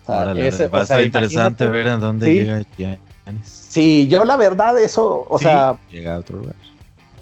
Órale 0.06 0.50
va 0.68 0.82
a 0.82 0.86
ser 0.86 1.04
interesante 1.04 1.66
ver 1.66 1.88
a 1.88 1.96
dónde 1.96 2.32
llega 2.32 2.62
Giannis. 2.76 3.03
Sí, 3.44 4.06
yo 4.08 4.24
la 4.24 4.36
verdad 4.36 4.78
eso, 4.78 5.26
o 5.28 5.38
sea... 5.38 5.78
Llega 5.90 6.16
a 6.16 6.18
otro 6.18 6.38
lugar. 6.38 6.54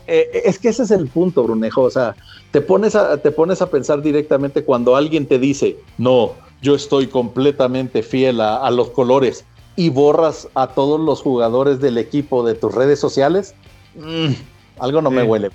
Eh, 0.06 0.42
es 0.44 0.58
que 0.58 0.68
ese 0.68 0.82
es 0.82 0.90
el 0.90 1.06
punto, 1.08 1.44
Brunejo. 1.44 1.82
O 1.82 1.90
sea, 1.90 2.16
te 2.50 2.60
pones, 2.60 2.94
a, 2.94 3.18
te 3.18 3.30
pones 3.30 3.62
a 3.62 3.70
pensar 3.70 4.02
directamente 4.02 4.64
cuando 4.64 4.96
alguien 4.96 5.26
te 5.26 5.38
dice, 5.38 5.76
no, 5.98 6.32
yo 6.60 6.74
estoy 6.74 7.06
completamente 7.06 8.02
fiel 8.02 8.40
a, 8.40 8.70
los 8.70 8.90
colores 8.90 9.44
y 9.76 9.90
borras 9.90 10.48
a 10.54 10.68
todos 10.68 11.00
los 11.00 11.22
jugadores 11.22 11.80
del 11.80 11.98
equipo 11.98 12.44
de 12.44 12.54
tus 12.54 12.74
redes 12.74 12.98
sociales, 12.98 13.54
mm, 13.94 14.32
algo 14.80 15.00
no 15.02 15.10
me 15.10 15.22
huele. 15.22 15.50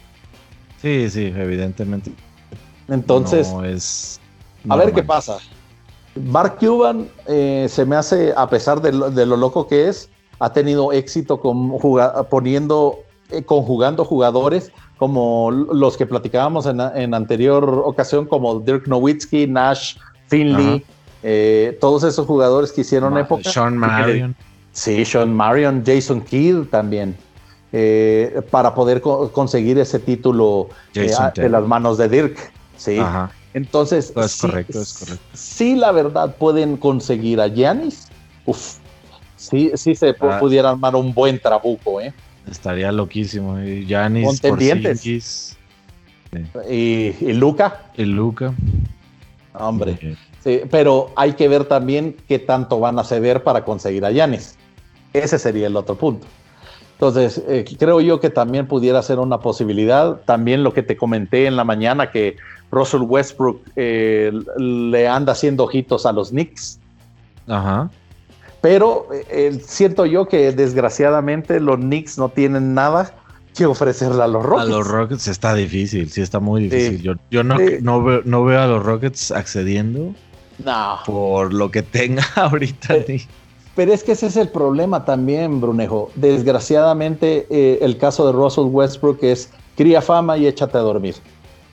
Sí, 0.82 1.10
sí, 1.10 1.34
evidentemente. 1.36 2.12
Entonces, 2.88 3.54
es 3.66 4.20
a 4.70 4.76
ver 4.76 4.93
qué 4.93 5.04
pasa. 5.04 5.38
Mark 6.16 6.58
Cuban 6.60 7.08
eh, 7.28 7.68
se 7.70 7.86
me 7.86 7.95
hace, 7.95 8.34
a 8.36 8.50
pesar 8.50 8.82
de 8.82 8.91
lo, 8.91 9.38
loco 9.38 9.68
que 9.68 9.88
es, 9.88 10.10
ha 10.40 10.54
tenido 10.54 10.92
éxito 10.92 11.40
con 11.40 11.78
poniendo, 12.30 13.00
eh, 13.32 13.44
conjugando 13.44 14.06
jugadores 14.06 14.72
como 14.98 15.52
los 15.52 15.96
que 15.96 16.06
platicábamos 16.06 16.66
en, 16.66 16.80
en 16.80 17.14
anterior 17.14 17.84
ocasión, 17.86 18.26
como 18.26 18.60
Dirk 18.60 18.88
Nowitzki, 18.88 19.48
Nash, 19.48 19.96
Finley, 20.28 20.84
eh, 21.24 21.78
todos 21.80 22.04
esos 22.04 22.26
jugadores 22.26 22.72
que 22.72 22.82
hicieron 22.82 23.18
época. 23.18 23.50
Sean 23.50 23.78
Marion. 23.78 24.36
Sí, 24.72 25.06
Sean 25.06 25.34
Marion, 25.34 25.84
Jason 25.86 26.22
Kidd 26.22 26.66
también. 26.70 27.16
Eh, 27.74 28.42
para 28.50 28.74
poder 28.74 29.02
conseguir 29.02 29.78
ese 29.78 30.00
título 30.00 30.70
eh, 30.96 31.12
de 31.36 31.50
las 31.50 31.64
manos 31.68 31.98
de 31.98 32.10
Dirk. 32.10 32.52
Sí. 32.78 33.00
Entonces, 33.54 34.14
es 34.16 34.32
sí, 34.32 34.48
correcto, 34.48 34.82
es 34.82 34.94
correcto. 35.00 35.26
Sí, 35.34 35.76
la 35.76 35.92
verdad, 35.92 36.36
pueden 36.38 36.78
conseguir 36.78 37.42
a 37.42 37.48
Giannis. 37.48 38.08
Uf, 38.46 38.78
sí, 39.38 39.72
sí 39.76 39.96
se 39.96 40.16
ah. 40.20 40.38
pudiera 40.40 40.72
armar 40.72 40.96
un 40.96 41.14
buen 41.14 41.40
trabuco, 41.40 42.02
¿eh? 42.02 42.14
Estaría 42.50 42.92
loquísimo. 42.92 43.58
Giannis, 43.60 44.26
Contendientes. 44.26 45.58
Y, 46.70 47.14
y, 47.20 47.34
Luca. 47.34 47.82
Y 47.96 48.06
Luca. 48.06 48.54
Hombre. 49.54 50.18
Sí, 50.44 50.62
pero 50.70 51.12
hay 51.16 51.34
que 51.34 51.48
ver 51.48 51.66
también 51.66 52.16
qué 52.28 52.40
tanto 52.40 52.80
van 52.80 53.00
a 53.00 53.04
ceder 53.04 53.44
para 53.44 53.66
conseguir 53.66 54.06
a 54.06 54.12
Yanis. 54.12 54.56
Ese 55.14 55.40
sería 55.40 55.68
el 55.68 55.76
otro 55.76 55.96
punto. 55.96 56.28
Entonces, 56.94 57.44
eh, 57.48 57.66
creo 57.78 58.02
yo 58.02 58.20
que 58.20 58.30
también 58.30 58.68
pudiera 58.68 59.02
ser 59.04 59.20
una 59.20 59.40
posibilidad. 59.40 60.22
También 60.26 60.64
lo 60.64 60.74
que 60.74 60.84
te 60.84 60.98
comenté 60.98 61.46
en 61.46 61.56
la 61.56 61.64
mañana, 61.64 62.12
que 62.12 62.38
Russell 62.72 63.02
Westbrook 63.02 63.62
eh, 63.76 64.32
le 64.58 65.08
anda 65.08 65.34
haciendo 65.34 65.66
ojitos 65.66 66.06
a 66.06 66.12
los 66.12 66.30
Knicks. 66.30 66.80
Ajá. 67.48 67.90
Pero 68.62 69.08
eh, 69.12 69.60
siento 69.66 70.05
yo 70.05 70.28
que 70.28 70.51
desgraciadamente 70.51 71.60
los 71.60 71.78
Knicks 71.78 72.18
no 72.18 72.30
tienen 72.30 72.74
nada 72.74 73.14
que 73.55 73.66
ofrecerle 73.66 74.24
a 74.24 74.28
los 74.28 74.43
Rockets. 74.43 74.70
A 74.70 74.72
los 74.72 74.88
Rockets 74.88 75.28
está 75.28 75.53
difícil, 75.53 76.10
sí 76.12 76.22
está 76.22 76.39
muy 76.39 76.64
difícil. 76.64 77.01
yo, 77.01 77.14
yo 77.32 77.43
no, 77.43 77.55
no, 77.82 78.03
veo, 78.03 78.22
no, 78.24 78.43
veo, 78.43 78.62
a 78.62 78.68
los 78.68 78.86
Rockets 78.86 79.32
accediendo 79.32 80.14
no. 80.64 80.99
por 81.05 81.53
lo 81.53 81.72
que 81.72 81.82
tenga 81.82 82.24
ahorita. 82.36 82.95
Pero, 83.76 83.93
es 83.93 84.03
que 84.03 84.14
ese 84.14 84.28
es 84.28 84.38
el 84.38 84.49
problema 84.49 85.05
también, 85.05 85.62
Brunejo. 85.62 86.12
Desgraciadamente, 86.16 87.45
eh, 87.49 87.80
el 87.82 87.97
caso 87.97 88.26
de 88.26 88.34
Russell 88.34 88.66
Westbrook 88.66 89.24
es 89.24 89.51
cría 89.76 90.01
fama 90.01 90.38
y 90.38 90.47
échate 90.47 90.78
a 90.78 90.82
dormir. 90.82 91.16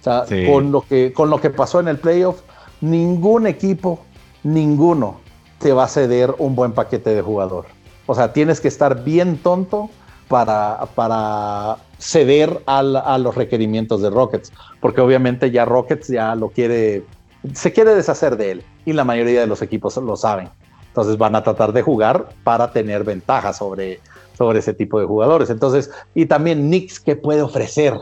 O 0.00 0.04
sea, 0.04 0.24
con, 0.46 0.70
lo 0.70 0.82
que, 0.82 1.14
con 1.14 1.30
lo 1.30 1.40
que 1.40 1.48
pasó 1.48 1.80
en 1.80 1.88
el 1.88 1.98
playoff, 1.98 2.40
ningún 2.82 3.46
equipo, 3.46 4.04
ninguno, 4.42 5.20
te 5.58 5.72
va 5.72 5.84
a 5.84 5.88
ceder 5.88 6.34
un 6.38 6.54
buen 6.54 6.72
paquete 6.72 7.14
de 7.14 7.22
jugador. 7.22 7.66
O 8.06 8.14
sea, 8.14 8.32
tienes 8.32 8.60
que 8.60 8.68
estar 8.68 9.02
bien 9.02 9.38
tonto 9.38 9.90
para, 10.28 10.86
para 10.94 11.76
ceder 11.98 12.62
a 12.66 13.18
los 13.18 13.34
requerimientos 13.34 14.02
de 14.02 14.10
Rockets, 14.10 14.52
porque 14.80 15.00
obviamente 15.00 15.50
ya 15.50 15.64
Rockets 15.64 16.08
ya 16.08 16.34
lo 16.34 16.50
quiere, 16.50 17.04
se 17.52 17.72
quiere 17.72 17.94
deshacer 17.94 18.36
de 18.36 18.50
él 18.52 18.64
y 18.84 18.92
la 18.92 19.04
mayoría 19.04 19.40
de 19.40 19.46
los 19.46 19.62
equipos 19.62 19.96
lo 19.96 20.16
saben. 20.16 20.50
Entonces 20.88 21.18
van 21.18 21.34
a 21.34 21.42
tratar 21.42 21.72
de 21.72 21.82
jugar 21.82 22.28
para 22.44 22.70
tener 22.70 23.02
ventaja 23.04 23.52
sobre, 23.52 24.00
sobre 24.38 24.60
ese 24.60 24.74
tipo 24.74 25.00
de 25.00 25.06
jugadores. 25.06 25.50
Entonces, 25.50 25.90
y 26.14 26.26
también 26.26 26.68
Knicks 26.68 27.00
que 27.00 27.16
puede 27.16 27.42
ofrecer. 27.42 27.98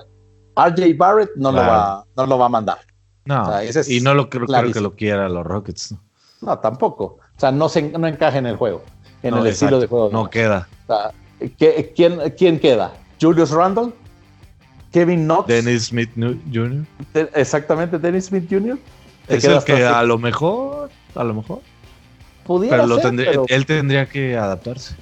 RJ 0.54 0.96
Barrett 0.98 1.30
no, 1.36 1.52
lo, 1.52 1.58
va, 1.58 2.04
no 2.14 2.26
lo 2.26 2.38
va 2.38 2.46
a 2.46 2.48
mandar. 2.50 2.78
No, 3.24 3.50
y 3.86 4.00
no 4.00 4.14
lo 4.14 4.28
creo, 4.28 4.46
que 4.72 4.80
lo 4.80 4.94
quiera 4.94 5.28
los 5.28 5.46
Rockets. 5.46 5.94
No, 6.42 6.58
tampoco. 6.58 7.18
O 7.42 7.44
sea, 7.44 7.50
no, 7.50 7.68
se, 7.68 7.82
no 7.82 8.06
encaja 8.06 8.38
en 8.38 8.46
el 8.46 8.54
juego, 8.54 8.84
en 9.24 9.34
el 9.34 9.44
estilo 9.48 9.80
de 9.80 9.88
juego. 9.88 10.10
No 10.12 10.30
queda. 10.30 10.68
O 10.86 10.94
sea, 10.94 11.10
¿quién, 11.96 12.20
¿Quién 12.38 12.60
queda? 12.60 12.92
¿Julius 13.20 13.50
Randle? 13.50 13.92
¿Kevin 14.92 15.24
Knox? 15.24 15.48
¿Dennis 15.48 15.86
Smith 15.86 16.10
Jr.? 16.14 16.86
Exactamente, 17.34 17.98
Dennis 17.98 18.26
Smith 18.26 18.46
Jr. 18.48 18.78
Es 19.26 19.42
el 19.42 19.58
que 19.64 19.84
a 19.84 20.04
lo 20.04 20.18
mejor, 20.18 20.90
a 21.16 21.24
lo 21.24 21.34
mejor. 21.34 21.62
Pudiera 22.46 22.86
pero, 23.16 23.44
él 23.48 23.66
tendría 23.66 24.06
que 24.06 24.36
adaptarse. 24.36 24.94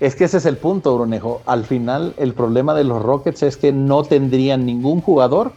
Es 0.00 0.14
que 0.14 0.24
ese 0.24 0.38
es 0.38 0.46
el 0.46 0.56
punto, 0.56 0.96
Brunejo. 0.96 1.42
Al 1.44 1.66
final, 1.66 2.14
el 2.16 2.32
problema 2.32 2.72
de 2.72 2.84
los 2.84 3.02
Rockets 3.02 3.42
es 3.42 3.58
que 3.58 3.72
no 3.72 4.04
tendrían 4.04 4.64
ningún 4.64 5.02
jugador 5.02 5.52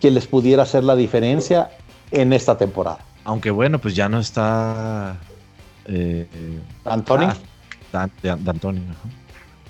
que 0.00 0.10
les 0.10 0.26
pudiera 0.26 0.64
hacer 0.64 0.82
la 0.82 0.96
diferencia 0.96 1.70
en 2.10 2.32
esta 2.32 2.58
temporada. 2.58 2.98
Aunque 3.22 3.52
bueno, 3.52 3.78
pues 3.78 3.94
ya 3.94 4.08
no 4.08 4.18
está. 4.18 5.18
Eh. 5.86 6.26
Ah. 6.84 7.34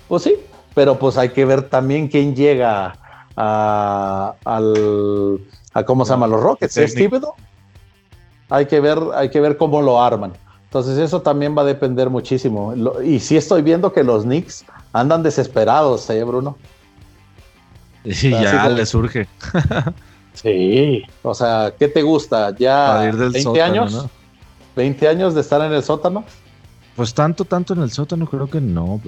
Pues 0.07 0.23
sí, 0.23 0.35
pero 0.73 0.97
pues 0.97 1.17
hay 1.17 1.29
que 1.29 1.45
ver 1.45 1.69
también 1.69 2.07
quién 2.07 2.35
llega 2.35 2.95
a, 3.35 4.35
al, 4.45 5.39
a 5.73 5.83
cómo 5.83 6.05
se 6.05 6.11
llama 6.11 6.27
los 6.27 6.41
Rockets. 6.41 6.77
¿Es 6.77 6.95
típido? 6.95 7.35
Hay 8.49 8.65
que 8.67 8.79
ver, 8.79 8.99
hay 9.15 9.29
que 9.29 9.39
ver 9.39 9.57
cómo 9.57 9.81
lo 9.81 10.01
arman. 10.01 10.33
Entonces 10.65 10.97
eso 10.97 11.21
también 11.21 11.55
va 11.57 11.61
a 11.61 11.65
depender 11.65 12.09
muchísimo. 12.09 12.73
y 13.03 13.19
sí 13.19 13.37
estoy 13.37 13.61
viendo 13.61 13.93
que 13.93 14.03
los 14.03 14.23
Knicks 14.23 14.65
andan 14.91 15.23
desesperados, 15.23 16.09
¿eh, 16.09 16.23
Bruno? 16.23 16.57
Sí, 18.11 18.31
ya 18.31 18.67
le 18.69 18.85
surge. 18.85 19.27
Sí, 20.33 21.03
o 21.21 21.35
sea, 21.35 21.73
¿qué 21.77 21.87
te 21.87 22.01
gusta? 22.01 22.55
¿Ya 22.57 23.11
20 23.11 23.61
años? 23.61 24.07
¿20 24.75 25.07
años 25.07 25.33
de 25.33 25.41
estar 25.41 25.61
en 25.61 25.71
el 25.71 25.83
sótano? 25.83 26.23
Pues 26.95 27.13
tanto, 27.13 27.45
tanto 27.45 27.73
en 27.73 27.81
el 27.81 27.91
sótano, 27.91 28.27
creo 28.27 28.49
que 28.49 28.61
no. 28.61 29.01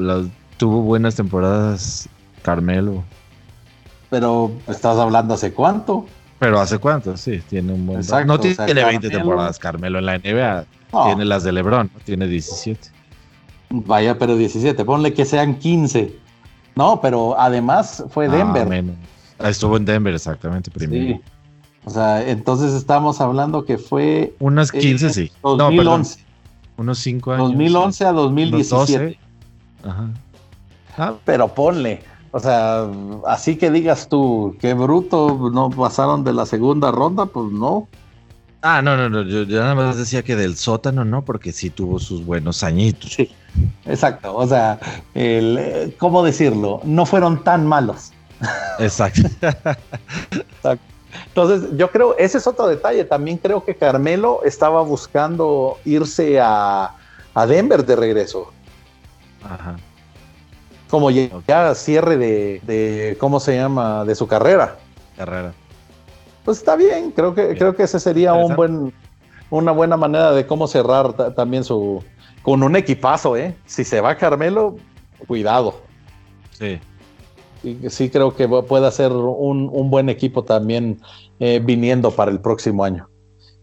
tuvo 0.57 0.81
buenas 0.81 1.15
temporadas 1.15 2.09
Carmelo. 2.41 3.03
Pero 4.09 4.51
estás 4.67 4.97
hablando 4.97 5.33
hace 5.33 5.53
cuánto? 5.53 6.05
Pero 6.39 6.59
hace 6.59 6.77
cuánto, 6.77 7.15
sí, 7.17 7.41
tiene 7.49 7.73
un 7.73 7.85
buen. 7.85 7.99
Exacto, 7.99 8.27
no 8.27 8.39
tiene 8.39 8.83
20 8.83 9.09
temporadas 9.09 9.57
Carmelo 9.59 9.99
en 9.99 10.05
la 10.05 10.17
NBA. 10.17 10.65
Tiene 11.05 11.25
las 11.25 11.43
de 11.43 11.51
LeBron, 11.51 11.89
tiene 12.05 12.27
17. 12.27 12.89
Vaya, 13.69 14.17
pero 14.17 14.37
17, 14.37 14.85
ponle 14.85 15.13
que 15.13 15.25
sean 15.25 15.55
15. 15.55 16.15
No, 16.75 17.01
pero 17.01 17.39
además 17.39 18.03
fue 18.09 18.27
ah, 18.27 18.29
Denver. 18.29 18.83
Ah, 19.39 19.49
estuvo 19.49 19.77
en 19.77 19.85
Denver, 19.85 20.13
exactamente, 20.13 20.71
primero. 20.71 21.17
Sí. 21.17 21.21
O 21.85 21.89
sea, 21.91 22.27
entonces 22.27 22.73
estamos 22.73 23.21
hablando 23.21 23.63
que 23.63 23.77
fue. 23.77 24.35
Unas 24.39 24.71
15, 24.71 25.09
sí. 25.11 25.31
2011. 25.43 26.19
unos 26.77 26.99
5 26.99 27.31
años. 27.31 27.47
2011 27.49 28.05
a 28.05 28.11
2017. 28.11 29.19
Ajá. 29.83 30.09
Ah. 30.97 31.13
Pero 31.25 31.47
ponle. 31.53 32.01
O 32.31 32.39
sea, 32.39 32.87
así 33.27 33.55
que 33.55 33.71
digas 33.71 34.09
tú, 34.09 34.57
qué 34.59 34.73
bruto, 34.73 35.51
no 35.53 35.69
pasaron 35.69 36.23
de 36.23 36.33
la 36.33 36.45
segunda 36.45 36.91
ronda, 36.91 37.27
pues 37.27 37.51
no. 37.51 37.87
Ah, 38.61 38.81
no, 38.81 38.97
no, 38.97 39.09
no, 39.09 39.21
yo, 39.21 39.45
nada 39.45 39.75
más 39.75 39.95
decía 39.95 40.23
que 40.23 40.35
del 40.35 40.57
sótano 40.57 41.05
no, 41.05 41.23
porque 41.23 41.51
sí 41.51 41.69
tuvo 41.69 41.99
sus 41.99 42.25
buenos 42.25 42.63
añitos. 42.63 43.13
Sí, 43.13 43.29
exacto. 43.85 44.35
O 44.35 44.47
sea, 44.47 44.79
el, 45.13 45.95
¿cómo 45.99 46.23
decirlo? 46.23 46.81
No 46.83 47.05
fueron 47.05 47.43
tan 47.43 47.65
malos. 47.67 48.11
Exacto. 48.79 49.29
Entonces, 51.27 51.77
yo 51.77 51.91
creo, 51.91 52.15
ese 52.17 52.37
es 52.37 52.47
otro 52.47 52.67
detalle. 52.67 53.05
También 53.05 53.37
creo 53.37 53.63
que 53.63 53.75
Carmelo 53.75 54.41
estaba 54.43 54.81
buscando 54.81 55.77
irse 55.85 56.39
a, 56.41 56.95
Denver 57.47 57.85
de 57.85 57.95
regreso. 57.95 58.51
Ajá. 59.43 59.75
Como 60.89 61.11
ya, 61.11 61.75
cierre 61.75 62.17
de, 62.17 62.61
de, 62.63 63.17
¿cómo 63.19 63.39
se 63.39 63.55
llama? 63.55 64.05
De 64.05 64.15
su 64.15 64.27
carrera. 64.27 64.77
Carrera. 65.17 65.53
Pues 66.43 66.59
está 66.59 66.75
bien, 66.75 67.11
creo 67.11 67.33
que, 67.33 67.57
creo 67.57 67.75
que 67.75 67.83
ese 67.83 67.99
sería 67.99 68.33
un 68.33 68.55
buen, 68.55 68.93
una 69.49 69.71
buena 69.71 69.97
manera 69.97 70.31
de 70.31 70.45
cómo 70.45 70.67
cerrar 70.67 71.13
también 71.33 71.63
su. 71.63 72.03
Con 72.43 72.61
un 72.61 72.75
equipazo, 72.75 73.35
¿eh? 73.35 73.55
Si 73.65 73.83
se 73.83 73.99
va 73.99 74.15
Carmelo, 74.15 74.75
cuidado. 75.27 75.81
Sí 76.51 76.79
sí 77.89 78.09
creo 78.09 78.35
que 78.35 78.47
puede 78.47 78.91
ser 78.91 79.11
un, 79.11 79.89
buen 79.89 80.09
equipo 80.09 80.43
también 80.43 80.99
eh, 81.39 81.61
viniendo 81.63 82.11
para 82.11 82.31
el 82.31 82.39
próximo 82.39 82.83
año. 82.83 83.07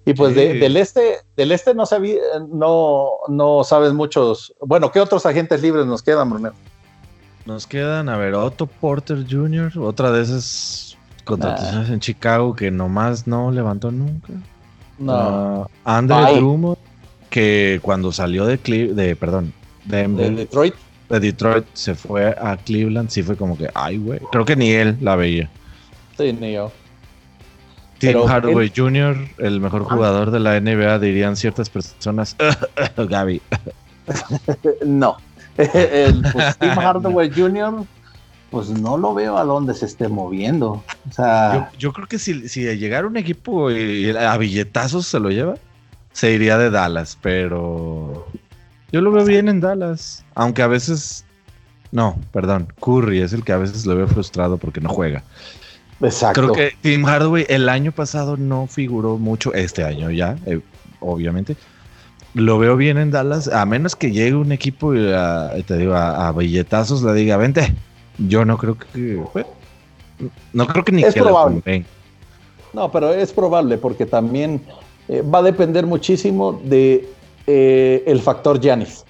Y 0.04 0.14
pues 0.14 0.34
del 0.34 0.76
este, 0.76 1.18
del 1.36 1.52
este 1.52 1.74
no, 1.74 1.86
sabía, 1.86 2.20
no, 2.48 3.10
no 3.28 3.62
sabes 3.62 3.92
muchos. 3.92 4.52
Bueno, 4.60 4.90
¿qué 4.90 4.98
otros 4.98 5.24
agentes 5.26 5.62
libres 5.62 5.86
nos 5.86 6.02
quedan, 6.02 6.28
Brunel? 6.28 6.52
Nos 7.46 7.66
quedan, 7.66 8.08
a 8.08 8.16
ver, 8.16 8.34
Otto 8.34 8.66
Porter 8.66 9.24
Jr., 9.28 9.78
otra 9.78 10.10
de 10.10 10.22
esas 10.22 10.96
contrataciones 11.24 11.88
en 11.90 12.00
Chicago 12.00 12.54
que 12.54 12.70
nomás 12.70 13.26
no 13.28 13.52
levantó 13.52 13.92
nunca. 13.92 14.32
No. 14.98 15.62
Uh, 15.62 15.66
Andre 15.84 16.36
Drummond, 16.36 16.78
que 17.30 17.78
cuando 17.82 18.12
salió 18.12 18.44
de, 18.44 18.56
de 18.56 19.16
perdón, 19.16 19.52
de 19.84 20.08
Detroit 20.08 20.74
de 21.12 21.20
Detroit 21.20 21.66
se 21.74 21.94
fue 21.94 22.28
a 22.28 22.56
Cleveland, 22.56 23.10
sí 23.10 23.22
fue 23.22 23.36
como 23.36 23.56
que, 23.56 23.68
ay, 23.74 23.98
güey. 23.98 24.20
Creo 24.30 24.44
que 24.44 24.56
ni 24.56 24.70
él 24.70 24.96
la 25.00 25.14
veía. 25.14 25.50
Sí, 26.16 26.32
ni 26.32 26.54
yo. 26.54 26.72
Tim 27.98 28.26
Hardaway 28.26 28.72
Jr., 28.74 29.16
el 29.38 29.60
mejor 29.60 29.84
jugador 29.84 30.30
de 30.30 30.40
la 30.40 30.58
NBA, 30.58 30.98
dirían 30.98 31.36
ciertas 31.36 31.68
personas. 31.68 32.34
Gaby. 32.96 33.42
no. 34.86 35.18
el, 35.58 36.22
pues, 36.32 36.58
Tim 36.58 36.70
Hardaway 36.70 37.30
Jr., 37.30 37.84
pues 38.50 38.70
no 38.70 38.96
lo 38.96 39.14
veo 39.14 39.38
a 39.38 39.44
dónde 39.44 39.74
se 39.74 39.86
esté 39.86 40.08
moviendo. 40.08 40.82
O 41.08 41.12
sea, 41.12 41.70
yo, 41.78 41.92
creo 41.92 42.06
que 42.06 42.18
si, 42.18 42.48
si 42.48 42.62
llegara 42.76 43.06
un 43.06 43.16
equipo 43.16 43.70
y 43.70 44.10
a 44.10 44.36
billetazos 44.36 45.06
se 45.06 45.20
lo 45.20 45.30
lleva, 45.30 45.54
se 46.12 46.32
iría 46.32 46.58
de 46.58 46.70
Dallas, 46.70 47.18
pero 47.22 48.26
yo 48.92 49.00
lo 49.00 49.10
veo 49.10 49.24
bien 49.24 49.48
en 49.48 49.60
Dallas, 49.60 50.24
aunque 50.34 50.62
a 50.62 50.66
veces... 50.66 51.24
No, 51.90 52.16
perdón, 52.32 52.72
Curry 52.80 53.20
es 53.20 53.32
el 53.32 53.44
que 53.44 53.52
a 53.52 53.58
veces 53.58 53.84
lo 53.84 53.96
veo 53.96 54.06
frustrado 54.06 54.56
porque 54.56 54.80
no 54.80 54.88
juega. 54.88 55.22
Exacto. 56.00 56.40
Creo 56.40 56.52
que 56.52 56.76
Tim 56.80 57.04
Hardaway 57.04 57.46
el 57.48 57.68
año 57.68 57.92
pasado 57.92 58.36
no 58.36 58.66
figuró 58.66 59.18
mucho, 59.18 59.52
este 59.52 59.84
año 59.84 60.10
ya, 60.10 60.36
eh, 60.46 60.60
obviamente. 61.00 61.56
Lo 62.34 62.58
veo 62.58 62.76
bien 62.76 62.96
en 62.96 63.10
Dallas, 63.10 63.48
a 63.48 63.66
menos 63.66 63.94
que 63.94 64.10
llegue 64.10 64.34
un 64.34 64.52
equipo 64.52 64.94
y 64.94 65.62
te 65.66 65.76
digo, 65.76 65.94
a, 65.94 66.32
billetazos 66.32 67.02
le 67.02 67.12
diga, 67.12 67.36
vente. 67.36 67.74
Yo 68.18 68.44
no 68.44 68.56
creo 68.56 68.78
que... 68.78 69.22
no 70.52 70.66
creo 70.66 70.84
que 70.84 70.92
ni 70.92 71.02
es 71.02 71.14
probable. 71.14 71.84
No, 72.72 72.90
pero 72.90 73.12
es 73.12 73.32
probable 73.32 73.76
porque 73.76 74.06
también 74.06 74.62
eh, 75.08 75.22
va 75.22 75.40
a 75.40 75.42
depender 75.42 75.86
muchísimo 75.86 76.60
de 76.64 77.06
eh, 77.46 78.04
el 78.06 78.20
factor 78.20 78.60
Yanis. 78.60 79.04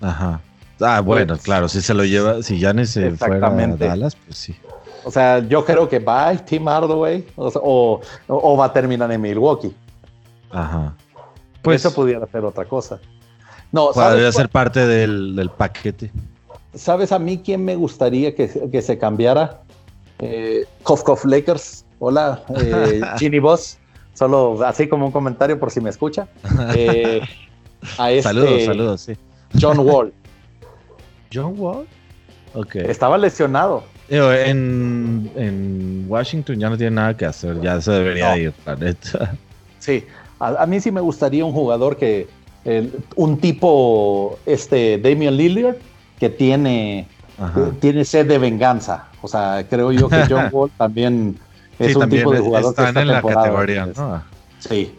Ajá. 0.00 0.40
Ah, 0.80 1.00
bueno, 1.00 1.36
claro, 1.36 1.68
si 1.68 1.82
se 1.82 1.92
lo 1.92 2.04
lleva, 2.04 2.42
si 2.42 2.58
Yanis 2.58 2.90
se 2.90 3.10
fuera 3.12 3.48
a 3.48 3.66
Dallas, 3.76 4.16
pues 4.16 4.38
sí. 4.38 4.56
O 5.04 5.10
sea, 5.10 5.40
yo 5.40 5.64
creo 5.64 5.88
que 5.88 5.98
va 5.98 6.34
Tim 6.36 6.66
Hardaway 6.66 7.26
o, 7.36 8.00
o, 8.26 8.56
va 8.56 8.66
a 8.66 8.72
terminar 8.72 9.10
en 9.12 9.20
Milwaukee. 9.20 9.74
Ajá. 10.50 10.94
Pues 11.62 11.84
eso 11.84 11.94
pudiera 11.94 12.26
ser 12.26 12.44
otra 12.44 12.64
cosa. 12.64 12.98
No, 13.72 13.90
podría 13.92 14.32
ser 14.32 14.48
parte 14.48 14.86
del, 14.86 15.50
paquete. 15.56 16.10
¿Sabes 16.74 17.12
a 17.12 17.18
mí 17.18 17.40
quién 17.44 17.64
me 17.64 17.76
gustaría 17.76 18.34
que, 18.34 18.82
se 18.82 18.98
cambiara? 18.98 19.62
Eh, 20.18 20.66
Lakers. 21.24 21.84
Hola, 21.98 22.42
eh, 22.56 23.00
Ginny 23.18 23.38
Boss. 23.38 23.78
Solo 24.14 24.62
así 24.64 24.88
como 24.88 25.06
un 25.06 25.12
comentario 25.12 25.58
por 25.58 25.70
si 25.70 25.80
me 25.80 25.90
escucha. 25.90 26.28
Eh, 26.76 27.22
este 28.10 28.22
saludos, 28.22 28.64
saludos, 28.66 29.00
sí. 29.00 29.16
John 29.58 29.78
Wall. 29.78 30.12
John 31.32 31.54
Wall. 31.56 31.86
Ok. 32.54 32.76
Estaba 32.76 33.16
lesionado. 33.16 33.84
En, 34.10 35.30
en, 35.36 36.04
Washington 36.08 36.58
ya 36.58 36.68
no 36.68 36.76
tiene 36.76 36.96
nada 36.96 37.16
que 37.16 37.24
hacer, 37.24 37.60
ya 37.60 37.80
se 37.80 37.92
debería 37.92 38.36
ir, 38.36 38.52
la 38.66 38.74
neta. 38.74 39.34
Sí, 39.78 40.04
a, 40.40 40.66
mí 40.66 40.80
sí 40.80 40.90
me 40.90 41.00
gustaría 41.00 41.44
un 41.44 41.52
jugador 41.52 41.96
que, 41.96 42.26
un 43.14 43.38
tipo, 43.38 44.38
este, 44.46 44.98
Damian 44.98 45.36
Lillard, 45.36 45.76
que 46.18 46.28
tiene, 46.28 47.06
tiene 47.78 48.04
sed 48.04 48.26
de 48.26 48.38
venganza. 48.38 49.06
O 49.22 49.28
sea, 49.28 49.64
creo 49.68 49.92
yo 49.92 50.08
que 50.08 50.24
John 50.28 50.48
Wall 50.50 50.70
también 50.76 51.38
es 51.80 51.96
un 51.96 52.08
tipo 52.08 52.32
de 52.32 52.40
jugador 52.40 52.74
que 52.74 52.84
está 52.84 53.00
en 53.00 53.08
la 53.08 53.22
categoría, 53.22 53.86
¿no? 53.86 54.22
Sí, 54.58 54.94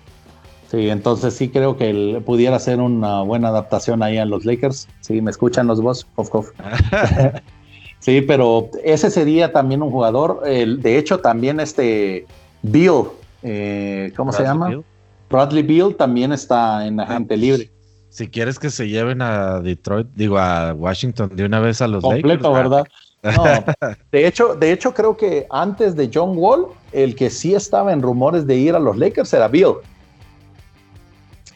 sí, 0.69 0.89
entonces 0.89 1.33
sí 1.35 1.49
creo 1.49 1.77
que 1.77 1.89
él 1.89 2.21
pudiera 2.25 2.57
ser 2.59 2.79
una 2.79 3.21
buena 3.21 3.49
adaptación 3.49 4.01
ahí 4.03 4.17
a 4.17 4.25
los 4.25 4.45
Lakers. 4.45 4.87
Sí, 5.01 5.21
me 5.21 5.31
escuchan 5.31 5.67
los 5.67 5.81
dos, 5.81 6.07
sí, 7.99 8.21
pero 8.21 8.69
ese 8.83 9.11
sería 9.11 9.51
también 9.53 9.83
un 9.83 9.91
jugador. 9.91 10.41
de 10.43 10.97
hecho, 10.97 11.19
también 11.19 11.59
este 11.59 12.25
Bill, 12.63 13.03
eh, 13.43 14.11
¿cómo 14.15 14.31
se 14.31 14.43
llama? 14.43 14.81
Bradley 15.29 15.63
Bill 15.63 15.95
también 15.95 16.33
está 16.33 16.85
en 16.85 16.99
agente 16.99 17.37
libre. 17.37 17.71
Si 18.09 18.27
quieres 18.27 18.59
que 18.59 18.69
se 18.69 18.89
lleven 18.89 19.21
a 19.21 19.61
Detroit, 19.61 20.07
digo 20.15 20.37
a 20.37 20.73
Washington 20.73 21.29
de 21.33 21.45
una 21.45 21.61
vez 21.61 21.81
a 21.81 21.87
los 21.87 22.03
Completo, 22.03 22.51
¿verdad? 22.51 22.83
No, 23.23 23.43
de 24.11 24.27
hecho, 24.27 24.55
de 24.55 24.71
hecho 24.71 24.93
creo 24.93 25.15
que 25.15 25.45
antes 25.49 25.95
de 25.95 26.09
John 26.13 26.33
Wall, 26.35 26.67
el 26.91 27.15
que 27.15 27.29
sí 27.29 27.53
estaba 27.53 27.93
en 27.93 28.01
rumores 28.01 28.47
de 28.47 28.55
ir 28.55 28.75
a 28.75 28.79
los 28.79 28.97
Lakers 28.97 29.33
era 29.33 29.47
Bill. 29.47 29.75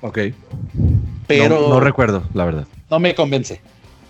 Ok. 0.01 0.19
Pero 1.27 1.69
no, 1.69 1.79
recuerdo, 1.79 2.23
la 2.33 2.45
verdad. 2.45 2.67
No 2.89 2.99
me 2.99 3.15
convence. 3.15 3.59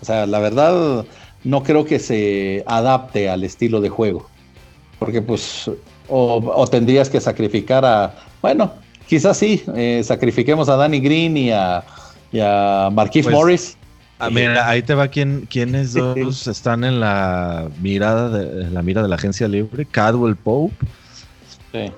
O 0.02 0.04
sea, 0.04 0.26
la 0.26 0.38
verdad 0.38 1.06
no 1.44 1.62
creo 1.62 1.84
que 1.84 1.98
se 1.98 2.62
adapte 2.66 3.30
al 3.30 3.44
estilo 3.44 3.80
de 3.80 3.88
juego. 3.88 4.26
Porque 4.98 5.22
pues 5.22 5.70
o, 6.08 6.66
tendrías 6.70 7.08
que 7.08 7.20
sacrificar 7.20 7.84
a, 7.84 8.14
bueno, 8.42 8.72
quizás 9.06 9.38
sí, 9.38 9.62
eh, 9.74 10.02
sacrifiquemos 10.04 10.68
a 10.68 10.76
Danny 10.76 11.00
Green 11.00 11.36
y 11.36 11.50
a, 11.50 11.82
y 12.32 12.40
a 12.40 12.90
Marquise 12.92 13.24
pues, 13.24 13.34
Morris 13.34 13.76
Ah, 14.18 14.30
mira, 14.30 14.68
ahí 14.68 14.82
te 14.82 14.94
va 14.94 15.08
quién, 15.08 15.46
quiénes 15.50 15.92
dos 15.92 16.46
están 16.46 16.84
en 16.84 17.00
la 17.00 17.68
mirada 17.82 18.30
de 18.30 18.70
la 18.70 18.82
mira 18.82 19.02
de 19.02 19.08
la 19.08 19.16
agencia 19.16 19.46
libre, 19.46 19.84
Cadwell 19.84 20.36
Pope 20.36 20.74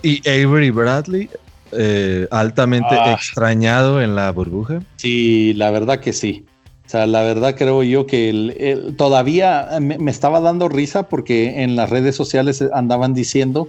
y 0.02 0.28
Avery 0.28 0.70
Bradley, 0.70 1.30
eh, 1.72 2.26
altamente 2.30 2.94
ah. 2.94 3.12
extrañado 3.12 4.02
en 4.02 4.16
la 4.16 4.32
burbuja. 4.32 4.80
Sí, 4.96 5.54
la 5.54 5.70
verdad 5.70 6.00
que 6.00 6.12
sí. 6.12 6.44
O 6.86 6.90
sea, 6.90 7.06
la 7.06 7.22
verdad 7.22 7.54
creo 7.54 7.82
yo 7.82 8.06
que 8.06 8.94
todavía 8.96 9.68
me, 9.80 10.10
estaba 10.10 10.40
dando 10.40 10.68
risa 10.68 11.08
porque 11.08 11.62
en 11.62 11.76
las 11.76 11.90
redes 11.90 12.16
sociales 12.16 12.64
andaban 12.72 13.12
diciendo 13.12 13.68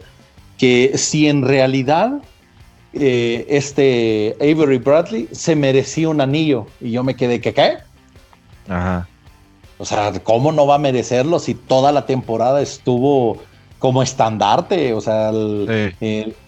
que 0.58 0.94
si 0.96 1.28
en 1.28 1.44
realidad 1.44 2.20
eh, 2.94 3.46
este 3.50 4.38
Avery 4.40 4.78
Bradley 4.78 5.28
se 5.32 5.56
merecía 5.56 6.08
un 6.08 6.22
anillo 6.22 6.68
y 6.80 6.92
yo 6.92 7.04
me 7.04 7.16
quedé 7.16 7.42
que 7.42 7.54
qué 7.54 7.80
Ajá. 8.70 9.08
O 9.80 9.86
sea, 9.86 10.12
¿cómo 10.24 10.52
no 10.52 10.68
va 10.68 10.76
a 10.76 10.80
merecerlo 10.80 11.40
si 11.40 11.56
toda 11.56 11.92
la 11.92 12.06
temporada 12.06 12.62
estuvo 12.62 13.38
como 13.80 14.04
estandarte? 14.04 14.94
O 14.94 15.00
sea, 15.00 15.32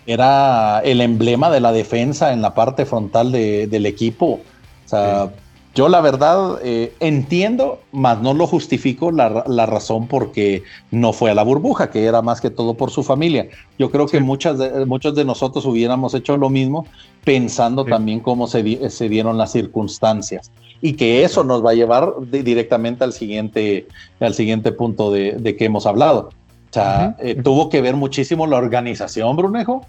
era 0.05 0.81
el 0.81 1.01
emblema 1.01 1.49
de 1.49 1.61
la 1.61 1.71
defensa 1.71 2.33
en 2.33 2.41
la 2.41 2.53
parte 2.53 2.85
frontal 2.85 3.31
del 3.31 3.85
equipo. 3.85 4.41
O 4.85 4.89
sea, 4.89 5.31
yo 5.73 5.87
la 5.87 6.01
verdad 6.01 6.59
eh, 6.61 6.93
entiendo, 6.99 7.79
mas 7.93 8.19
no 8.19 8.33
lo 8.33 8.47
justifico 8.47 9.11
la, 9.11 9.29
razón 9.65 10.07
porque 10.07 10.63
no 10.91 11.13
fue 11.13 11.31
a 11.31 11.35
la 11.35 11.43
burbuja, 11.43 11.89
que 11.89 12.03
era 12.03 12.21
más 12.21 12.41
que 12.41 12.49
todo 12.49 12.73
por 12.73 12.91
su 12.91 13.01
familia. 13.01 13.47
Yo 13.79 13.89
creo 13.89 14.07
que 14.07 14.19
muchas 14.19 14.57
de, 14.57 14.85
muchos 14.85 15.15
de 15.15 15.23
nosotros 15.23 15.65
hubiéramos 15.65 16.13
hecho 16.15 16.35
lo 16.35 16.49
mismo 16.49 16.85
pensando 17.23 17.85
también 17.85 18.19
cómo 18.19 18.47
se, 18.47 18.89
se 18.89 19.07
dieron 19.07 19.37
las 19.37 19.53
circunstancias 19.53 20.51
y 20.81 20.93
que 20.93 21.23
eso 21.23 21.43
nos 21.43 21.63
va 21.63 21.71
a 21.71 21.73
llevar 21.73 22.13
directamente 22.29 23.03
al 23.03 23.13
siguiente, 23.13 23.87
al 24.19 24.33
siguiente 24.33 24.71
punto 24.71 25.11
de, 25.11 25.55
que 25.57 25.65
hemos 25.65 25.85
hablado. 25.85 26.29
O 26.69 26.73
sea, 26.73 27.15
eh, 27.19 27.35
tuvo 27.35 27.69
que 27.69 27.81
ver 27.81 27.95
muchísimo 27.95 28.47
la 28.47 28.57
organización, 28.57 29.35
Brunejo, 29.35 29.85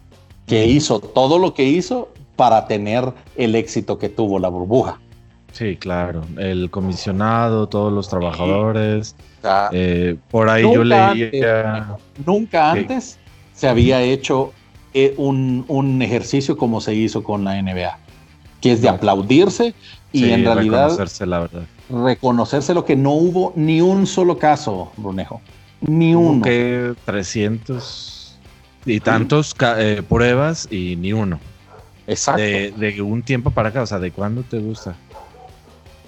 que 0.46 0.66
hizo 0.66 1.00
todo 1.00 1.38
lo 1.38 1.54
que 1.54 1.64
hizo 1.64 2.08
para 2.36 2.66
tener 2.66 3.12
el 3.36 3.54
éxito 3.54 3.98
que 3.98 4.08
tuvo 4.08 4.38
la 4.38 4.48
burbuja. 4.48 5.00
Sí, 5.52 5.76
claro. 5.76 6.22
El 6.38 6.70
comisionado, 6.70 7.68
todos 7.68 7.92
los 7.92 8.08
trabajadores. 8.08 9.14
Eh, 9.72 10.16
por 10.30 10.48
ahí 10.48 10.62
yo 10.62 10.82
leía. 10.82 11.96
nunca 12.24 12.72
antes 12.72 13.18
se 13.52 13.68
había 13.68 14.02
hecho 14.02 14.52
eh, 14.94 15.14
un, 15.16 15.64
un, 15.68 16.00
ejercicio 16.00 16.56
como 16.56 16.80
se 16.80 16.94
hizo 16.94 17.22
con 17.22 17.44
la 17.44 17.60
NBA, 17.60 17.98
que 18.60 18.72
es 18.72 18.82
de 18.82 18.88
aplaudirse 18.88 19.74
y 20.12 20.30
en 20.30 20.44
realidad 20.44 20.84
reconocerse 20.84 21.26
la 21.26 21.38
verdad. 21.40 21.62
Reconocerse 21.90 22.74
lo 22.74 22.84
que 22.84 22.96
no 22.96 23.12
hubo 23.12 23.52
ni 23.56 23.80
un 23.80 24.06
solo 24.06 24.38
caso, 24.38 24.92
Brunejo. 24.96 25.40
Ni 25.80 26.14
uno. 26.14 26.42
Que 26.42 26.94
300 27.04 28.38
y 28.84 29.00
tantos 29.00 29.54
eh, 29.78 30.02
pruebas 30.08 30.68
y 30.70 30.96
ni 30.96 31.12
uno. 31.12 31.38
Exacto. 32.06 32.42
De, 32.42 33.02
un 33.02 33.22
tiempo 33.22 33.50
para 33.50 33.68
acá, 33.68 33.82
o 33.82 33.86
sea, 33.86 33.98
¿de 33.98 34.10
cuándo 34.10 34.42
te 34.42 34.58
gusta? 34.58 34.94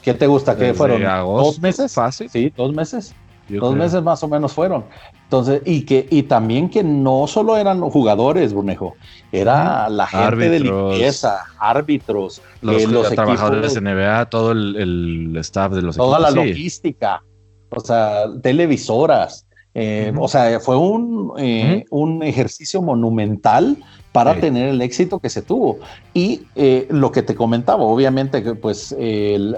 ¿Qué 0.03 0.13
te 0.13 0.27
gusta? 0.27 0.57
¿Qué 0.57 0.75
fueron? 0.75 1.03
¿Dos 1.03 1.61
meses? 1.61 1.93
Fácil. 1.93 2.29
Sí, 2.29 2.53
dos 2.57 2.75
meses. 2.75 3.15
dos 3.49 3.75
meses 3.75 4.03
más 4.03 4.23
o 4.23 4.29
menos 4.29 4.53
fueron. 4.53 4.85
Entonces, 5.35 5.63
y 5.65 5.83
que, 5.83 6.07
y 6.11 6.23
también 6.23 6.71
que 6.71 6.85
no 6.85 7.27
solo 7.27 7.57
eran 7.57 7.81
jugadores, 7.81 8.53
Brunejo, 8.53 8.95
era 9.33 9.89
la 9.89 10.07
gente 10.07 10.49
de 10.49 10.61
limpieza, 10.61 11.41
árbitros, 11.59 12.41
los, 12.63 12.83
eh, 12.83 13.15
trabajadores 13.17 13.75
de 13.75 13.81
NBA, 13.81 14.27
todo 14.27 14.53
el, 14.53 15.37
staff 15.41 15.73
de 15.73 15.83
los 15.83 15.97
toda 15.97 16.21
la 16.21 16.31
logística, 16.31 17.21
o 17.71 17.81
sea, 17.81 18.27
televisoras. 18.45 19.49
Eh, 19.75 20.13
o 20.17 20.29
sea, 20.29 20.61
fue 20.61 20.77
un, 20.77 21.33
eh, 21.37 21.85
un 21.91 22.23
ejercicio 22.23 22.81
monumental 22.81 23.77
para 24.15 24.39
tener 24.39 24.69
el 24.69 24.81
éxito 24.81 25.19
que 25.19 25.29
se 25.29 25.43
tuvo. 25.43 25.81
Y 26.15 26.43
lo 26.89 27.11
que 27.11 27.25
te 27.25 27.35
comentaba, 27.35 27.83
obviamente 27.83 28.45
que 28.45 28.55
pues 28.55 28.95
el, 28.97 29.57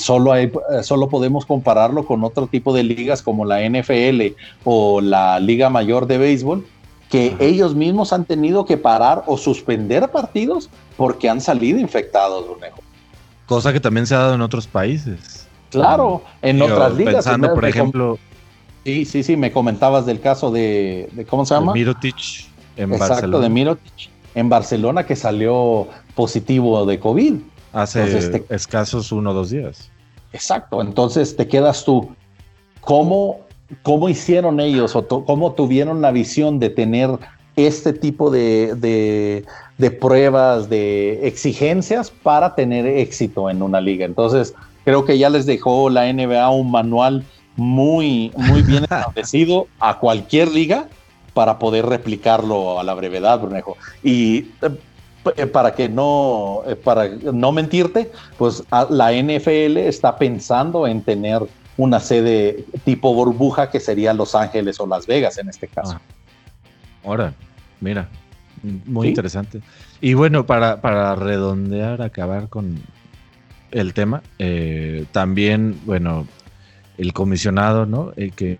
solo, 0.00 0.32
hay, 0.32 0.50
solo 0.82 1.08
podemos 1.08 1.46
compararlo 1.46 2.04
con 2.04 2.24
otro 2.24 2.48
tipo 2.48 2.74
de 2.74 2.82
ligas 2.82 3.22
como 3.22 3.44
la 3.44 3.60
NFL 3.60 4.34
o 4.64 5.00
la 5.00 5.38
Liga 5.38 5.70
Mayor 5.70 6.08
de 6.08 6.18
Béisbol, 6.18 6.66
que 7.10 7.36
ellos 7.38 7.76
mismos 7.76 8.12
han 8.12 8.24
tenido 8.24 8.64
que 8.64 8.76
parar 8.76 9.22
o 9.26 9.36
suspender 9.36 10.10
partidos 10.10 10.68
porque 10.96 11.28
han 11.28 11.40
salido 11.40 11.78
infectados, 11.78 12.44
Brunejo. 12.48 12.80
Cosa 13.46 13.72
que 13.72 13.78
también 13.78 14.08
se 14.08 14.16
ha 14.16 14.18
dado 14.18 14.34
en 14.34 14.40
otros 14.40 14.66
países. 14.66 15.46
Claro, 15.70 16.24
en 16.42 16.60
otras 16.60 16.96
ligas. 16.96 17.24
Pensando, 17.24 17.54
por 17.54 17.66
ejemplo. 17.66 18.18
Sí, 18.84 19.04
sí, 19.04 19.22
sí, 19.22 19.36
me 19.36 19.52
comentabas 19.52 20.06
del 20.06 20.20
caso 20.20 20.50
de, 20.50 21.24
¿cómo 21.30 21.46
se 21.46 21.54
llama? 21.54 21.72
Mirotic 21.72 22.50
en 22.76 22.92
Exacto, 22.92 23.40
de 23.40 23.48
Mirotic 23.48 24.10
en 24.34 24.48
Barcelona 24.48 25.04
que 25.04 25.16
salió 25.16 25.88
positivo 26.14 26.86
de 26.86 26.98
COVID. 26.98 27.34
Hace 27.72 28.44
escasos 28.48 29.12
uno 29.12 29.30
o 29.30 29.34
dos 29.34 29.50
días. 29.50 29.90
Exacto, 30.32 30.80
entonces 30.80 31.36
te 31.36 31.46
quedas 31.46 31.84
tú. 31.84 32.14
¿Cómo 32.80 33.40
¿Cómo 33.82 34.08
hicieron 34.08 34.60
ellos 34.60 34.94
o 34.94 35.06
cómo 35.24 35.52
tuvieron 35.52 36.02
la 36.02 36.10
visión 36.10 36.58
de 36.58 36.68
tener 36.70 37.10
este 37.56 37.92
tipo 37.92 38.30
de, 38.30 39.44
pruebas, 40.00 40.68
de 40.68 41.26
exigencias 41.26 42.10
para 42.10 42.54
tener 42.54 42.86
éxito 42.86 43.48
en 43.48 43.62
una 43.62 43.80
liga? 43.80 44.04
Entonces, 44.04 44.54
creo 44.84 45.04
que 45.04 45.16
ya 45.16 45.30
les 45.30 45.46
dejó 45.46 45.88
la 45.88 46.12
NBA 46.12 46.50
un 46.50 46.70
manual 46.70 47.24
muy, 47.56 48.30
muy 48.36 48.62
bien 48.62 48.82
establecido 48.90 49.66
a 49.80 49.98
cualquier 49.98 50.48
liga 50.52 50.88
para 51.34 51.58
poder 51.58 51.86
replicarlo 51.86 52.78
a 52.78 52.84
la 52.84 52.94
brevedad, 52.94 53.40
Brunejo. 53.40 53.76
Y 54.02 54.50
eh, 55.36 55.46
para 55.46 55.74
que 55.74 55.88
no, 55.88 56.62
eh, 56.66 56.76
para 56.76 57.08
no 57.08 57.52
mentirte, 57.52 58.10
pues 58.38 58.62
la 58.90 59.12
NFL 59.12 59.76
está 59.76 60.16
pensando 60.16 60.86
en 60.86 61.02
tener 61.02 61.42
una 61.76 62.00
sede 62.00 62.64
tipo 62.84 63.14
burbuja 63.14 63.70
que 63.70 63.80
sería 63.80 64.12
Los 64.12 64.34
Ángeles 64.34 64.78
o 64.80 64.86
Las 64.86 65.06
Vegas 65.06 65.38
en 65.38 65.48
este 65.48 65.68
caso. 65.68 65.94
Ah. 65.96 66.00
Ahora, 67.04 67.34
mira, 67.80 68.08
muy 68.84 69.08
interesante. 69.08 69.60
Y 70.00 70.14
bueno, 70.14 70.44
para, 70.44 70.80
para 70.80 71.14
redondear, 71.14 72.02
acabar 72.02 72.48
con 72.48 72.80
el 73.70 73.94
tema, 73.94 74.22
eh, 74.38 75.06
también, 75.12 75.80
bueno, 75.84 76.26
el 76.98 77.12
comisionado, 77.12 77.86
¿no? 77.86 78.12
que 78.36 78.58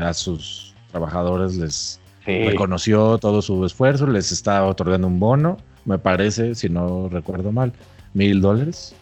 a 0.00 0.12
sus 0.12 0.74
trabajadores 0.90 1.56
les 1.56 1.99
reconoció 2.46 3.18
todo 3.18 3.42
su 3.42 3.64
esfuerzo, 3.64 4.06
les 4.06 4.32
está 4.32 4.64
otorgando 4.66 5.06
un 5.06 5.20
bono 5.20 5.58
me 5.84 5.98
parece, 5.98 6.54
si 6.54 6.68
no 6.68 7.08
recuerdo 7.08 7.52
mal, 7.52 7.72
mil 8.14 8.40
dólares. 8.40 8.94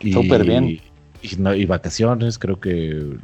Súper 0.00 0.44
bien. 0.44 0.80
Y, 1.22 1.66
vacaciones, 1.66 2.38
creo 2.38 2.58
que 2.58 3.18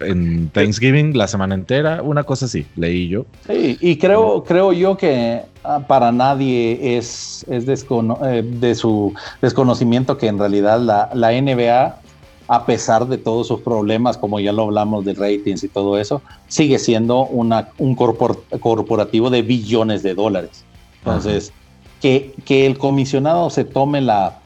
en 0.00 0.48
Thanksgiving 0.48 1.16
la 1.16 1.28
semana 1.28 1.54
entera, 1.54 2.02
una 2.02 2.24
cosa 2.24 2.46
así, 2.46 2.66
leí 2.76 3.08
yo. 3.08 3.26
Sí, 3.46 3.76
y 3.80 3.98
creo, 3.98 4.42
creo 4.42 4.72
yo 4.72 4.96
que 4.96 5.42
ah, 5.62 5.84
para 5.86 6.10
nadie 6.10 6.96
es, 6.96 7.44
es 7.48 7.64
eh, 7.68 8.42
de 8.42 8.74
su 8.74 9.14
desconocimiento 9.42 10.16
que 10.16 10.28
en 10.28 10.38
realidad 10.38 10.80
la, 10.80 11.10
la, 11.14 11.30
NBA, 11.30 12.00
a 12.48 12.66
pesar 12.66 13.06
de 13.06 13.18
todos 13.18 13.48
sus 13.48 13.60
problemas, 13.60 14.18
como 14.18 14.40
ya 14.40 14.52
lo 14.52 14.64
hablamos 14.64 15.04
de 15.04 15.14
ratings 15.14 15.64
y 15.64 15.68
todo 15.68 15.98
eso, 15.98 16.22
sigue 16.48 16.78
siendo 16.78 17.26
una, 17.26 17.68
un 17.78 17.94
corporativo 17.94 19.30
de 19.30 19.42
billones 19.42 20.02
de 20.02 20.14
dólares. 20.14 20.64
Entonces, 20.98 21.52
que, 22.00 22.34
que, 22.44 22.66
el 22.66 22.78
comisionado 22.78 23.50
se 23.50 23.64
tome 23.64 24.00
la, 24.00 24.40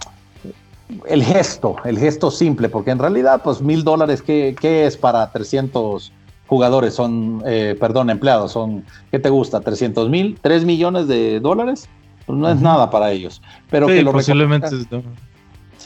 el 1.08 1.22
gesto, 1.22 1.76
el 1.84 1.98
gesto 1.98 2.30
simple, 2.30 2.68
porque 2.68 2.90
en 2.90 2.98
realidad, 2.98 3.42
pues 3.42 3.60
mil 3.60 3.84
dólares, 3.84 4.22
¿qué, 4.22 4.54
es 4.86 4.96
para 4.96 5.30
300 5.30 6.12
jugadores? 6.46 6.94
Son, 6.94 7.42
eh, 7.46 7.76
perdón, 7.78 8.10
empleados, 8.10 8.52
son, 8.52 8.84
¿qué 9.10 9.18
te 9.18 9.28
gusta? 9.28 9.60
¿300 9.60 10.08
mil? 10.08 10.38
¿3 10.42 10.64
millones 10.64 11.08
de 11.08 11.40
dólares? 11.40 11.88
Pues 12.26 12.38
no 12.38 12.48
es 12.48 12.60
nada 12.60 12.90
para 12.90 13.12
ellos. 13.12 13.40
Pero 13.70 13.86
que 13.86 14.02
lo 14.02 14.12
posiblemente. 14.12 14.68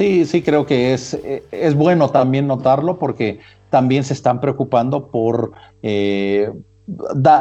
Sí, 0.01 0.25
sí, 0.25 0.41
creo 0.41 0.65
que 0.65 0.95
es, 0.95 1.13
es 1.51 1.75
bueno 1.75 2.09
también 2.09 2.47
notarlo 2.47 2.99
porque 2.99 3.41
también 3.69 4.03
se 4.03 4.15
están 4.15 4.41
preocupando 4.41 5.11
por 5.11 5.53
eh, 5.83 6.51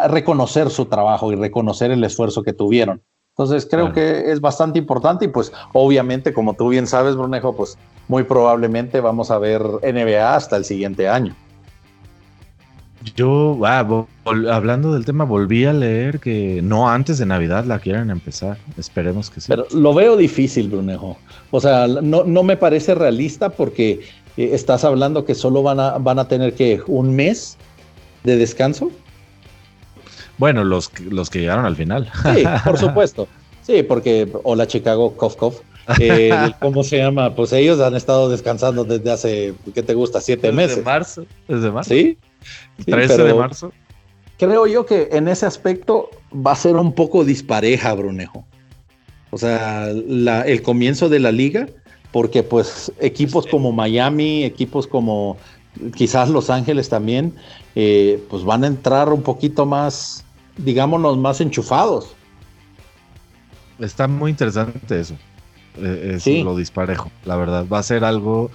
reconocer 0.10 0.70
su 0.70 0.88
trabajo 0.88 1.32
y 1.32 1.38
reconocer 1.38 1.92
el 1.92 2.04
esfuerzo 2.04 2.44
que 2.44 2.52
tuvieron. 2.52 3.02
Entonces 3.30 3.66
creo 3.66 3.94
que 3.94 4.30
es 4.30 4.42
bastante 4.42 4.78
importante 4.78 5.24
y 5.24 5.28
pues 5.30 5.54
obviamente, 5.72 6.34
como 6.34 6.54
tú 6.54 6.68
bien 6.68 6.86
sabes, 6.86 7.16
Brunejo, 7.16 7.56
pues 7.56 7.78
muy 8.10 8.24
probablemente 8.24 9.00
vamos 9.00 9.32
a 9.32 9.40
ver 9.40 9.62
NBA 9.82 10.36
hasta 10.36 10.58
el 10.58 10.66
siguiente 10.66 11.08
año. 11.08 11.38
Yo, 13.16 13.58
ah, 13.66 14.06
hablando 14.52 14.94
del 14.94 15.06
tema, 15.06 15.24
volví 15.24 15.66
a 15.66 15.74
leer 15.74 16.20
que 16.20 16.62
no 16.62 16.90
antes 16.90 17.18
de 17.18 17.26
Navidad 17.26 17.66
la 17.66 17.80
quieren 17.80 18.10
empezar. 18.10 18.58
Esperemos 18.78 19.30
que 19.30 19.42
sí. 19.42 19.48
Pero 19.48 19.66
lo 19.74 19.94
veo 19.94 20.18
difícil, 20.18 20.70
Brunejo. 20.70 21.18
O 21.52 21.62
sea, 21.62 21.88
no, 21.88 22.24
no 22.24 22.44
me 22.44 22.58
parece 22.58 22.96
realista 22.96 23.50
porque 23.50 24.02
eh, 24.38 24.50
estás 24.54 24.84
hablando 24.84 25.24
que 25.24 25.34
solo 25.34 25.64
van 25.64 25.80
a, 25.80 25.98
van 25.98 26.20
a 26.20 26.28
tener 26.28 26.54
que 26.54 26.82
un 26.88 27.16
mes 27.16 27.58
de 28.24 28.36
descanso. 28.36 28.92
Bueno, 30.38 30.64
los, 30.64 30.92
los 31.00 31.30
que 31.30 31.40
llegaron 31.40 31.66
al 31.66 31.76
final. 31.76 32.12
Sí, 32.36 32.44
por 32.66 32.78
supuesto. 32.80 33.28
Sí, 33.62 33.84
porque 33.84 34.30
hola 34.44 34.68
Chicago, 34.68 35.16
Kof 35.16 35.36
Kof. 35.36 35.60
Eh, 36.00 36.32
¿Cómo 36.60 36.84
se 36.84 36.98
llama? 36.98 37.34
Pues 37.36 37.54
ellos 37.54 37.80
han 37.80 37.96
estado 37.96 38.30
descansando 38.30 38.84
desde 38.84 39.12
hace, 39.12 39.54
¿qué 39.74 39.84
te 39.84 39.94
gusta? 39.94 40.22
Siete 40.22 40.52
meses. 40.52 40.78
Desde 40.78 40.86
marzo. 40.86 41.26
Desde 41.48 41.72
marzo. 41.72 41.90
Sí. 41.90 42.18
13 42.86 43.24
de 43.24 43.34
marzo. 43.34 43.72
Creo 44.38 44.68
yo 44.68 44.86
que 44.86 45.10
en 45.12 45.28
ese 45.28 45.46
aspecto 45.46 46.10
va 46.34 46.54
a 46.54 46.56
ser 46.56 46.76
un 46.76 46.94
poco 46.94 47.26
dispareja, 47.26 47.94
Brunejo. 47.94 48.46
O 49.32 49.38
sea, 49.38 49.90
el 49.90 50.62
comienzo 50.64 51.10
de 51.10 51.20
la 51.20 51.32
liga, 51.32 51.68
porque 52.12 52.42
pues 52.42 52.92
equipos 53.00 53.46
como 53.46 53.72
Miami, 53.72 54.44
equipos 54.44 54.88
como 54.88 55.38
quizás 55.96 56.30
Los 56.30 56.50
Ángeles 56.50 56.90
también, 56.90 57.36
eh, 57.76 58.24
pues 58.30 58.44
van 58.44 58.64
a 58.64 58.68
entrar 58.68 59.10
un 59.10 59.22
poquito 59.22 59.66
más 59.66 60.24
digámonos, 60.64 61.18
más 61.18 61.42
enchufados. 61.42 62.14
Está 63.80 64.08
muy 64.08 64.32
interesante 64.32 65.00
eso. 65.00 65.16
Eh, 65.78 66.18
es 66.18 66.44
lo 66.44 66.56
disparejo, 66.56 67.12
la 67.26 67.36
verdad. 67.38 67.66
Va 67.72 67.80
a 67.80 67.84
ser 67.84 68.04
algo 68.04 68.52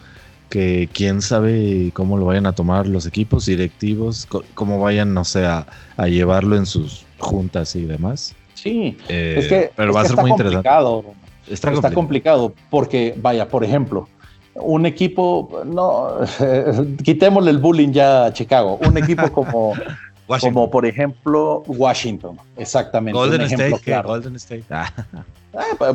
que 0.54 0.88
quién 0.92 1.20
sabe 1.20 1.90
cómo 1.94 2.16
lo 2.16 2.26
vayan 2.26 2.46
a 2.46 2.52
tomar 2.52 2.86
los 2.86 3.06
equipos 3.06 3.46
directivos, 3.46 4.28
cómo 4.54 4.78
vayan, 4.78 5.12
no 5.12 5.24
sé, 5.24 5.44
a, 5.44 5.66
llevarlo 6.06 6.56
en 6.56 6.64
sus 6.64 7.04
juntas 7.18 7.74
y 7.74 7.82
demás. 7.82 8.36
Sí, 8.54 8.96
eh, 9.08 9.34
es 9.36 9.48
que, 9.48 9.72
pero 9.74 9.92
va 9.92 10.02
a 10.02 10.04
ser 10.04 10.16
muy 10.16 10.30
complicado. 10.30 11.06
Está, 11.50 11.72
está 11.72 11.90
complicado 11.90 12.54
porque, 12.70 13.16
vaya, 13.20 13.48
por 13.48 13.64
ejemplo, 13.64 14.08
un 14.54 14.86
equipo, 14.86 15.62
no, 15.66 16.18
quitémosle 17.02 17.50
el 17.50 17.58
bullying 17.58 17.90
ya 17.90 18.26
a 18.26 18.32
Chicago, 18.32 18.78
un 18.86 18.96
equipo 18.96 19.32
como, 19.32 19.72
como 20.40 20.70
por 20.70 20.86
ejemplo 20.86 21.62
Washington, 21.66 22.38
exactamente. 22.56 23.18
Golden 23.18 23.42
State, 23.42 24.02
Golden 24.02 24.36
State. 24.36 24.64
Ah. 24.70 24.92
Ah, 25.56 25.92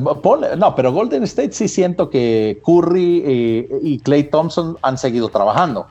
no, 0.57 0.73
pero 0.73 0.93
Golden 0.93 1.23
State 1.23 1.51
sí 1.51 1.67
siento 1.67 2.09
que 2.09 2.61
Curry 2.65 3.23
eh, 3.25 3.67
y 3.83 3.99
Clay 3.99 4.23
Thompson 4.23 4.77
han 4.81 4.97
seguido 4.97 5.27
trabajando. 5.27 5.87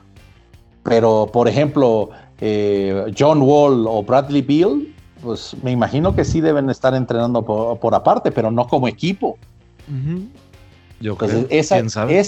Pero, 0.81 1.29
por 1.31 1.47
ejemplo, 1.47 2.09
eh, 2.41 3.13
John 3.17 3.41
Wall 3.41 3.85
o 3.87 4.01
Bradley 4.01 4.41
Beal, 4.41 4.87
pues 5.21 5.55
me 5.61 5.71
imagino 5.71 6.15
que 6.15 6.25
sí 6.25 6.41
deben 6.41 6.69
estar 6.69 6.95
entrenando 6.95 7.45
por, 7.45 7.93
aparte, 7.93 8.31
pero 8.31 8.49
no 8.49 8.67
como 8.67 8.87
equipo. 8.87 9.37
Yo 10.99 11.15
creo. 11.15 11.45
es 11.49 11.71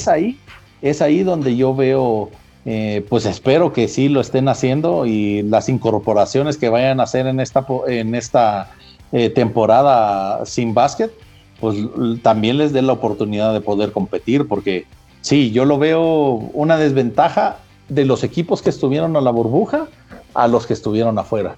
ahí, 0.08 0.40
es 0.82 1.02
ahí 1.02 1.24
donde 1.24 1.56
yo 1.56 1.74
veo 1.74 2.30
eh, 2.66 3.04
pues 3.10 3.26
espero 3.26 3.74
que 3.74 3.88
sí 3.88 4.08
lo 4.08 4.22
estén 4.22 4.48
haciendo 4.48 5.06
y 5.06 5.42
las 5.44 5.68
incorporaciones 5.68 6.58
que 6.58 6.70
vayan 6.70 7.00
a 7.00 7.04
hacer 7.04 7.26
en 7.26 7.40
esta, 7.40 7.66
en 7.88 8.14
esta 8.14 8.72
eh, 9.12 9.30
temporada 9.30 10.46
sin 10.46 10.74
básquet, 10.74 11.12
pues 11.60 11.78
también 12.22 12.58
les 12.58 12.72
dé 12.74 12.82
la 12.82 12.94
oportunidad 12.94 13.54
de 13.54 13.62
poder 13.62 13.92
competir, 13.92 14.48
porque 14.48 14.86
sí, 15.22 15.52
yo 15.52 15.66
lo 15.66 15.78
veo 15.80 16.34
una 16.54 16.78
desventaja 16.78 17.58
de 17.90 18.06
los 18.06 18.24
equipos 18.24 18.62
que 18.62 18.70
estuvieron 18.70 19.16
a 19.16 19.22
la 19.22 19.32
burbuja 19.32 19.88
a 20.34 20.48
los 20.48 20.66
que 20.66 20.74
estuvieron 20.74 21.18
afuera. 21.20 21.56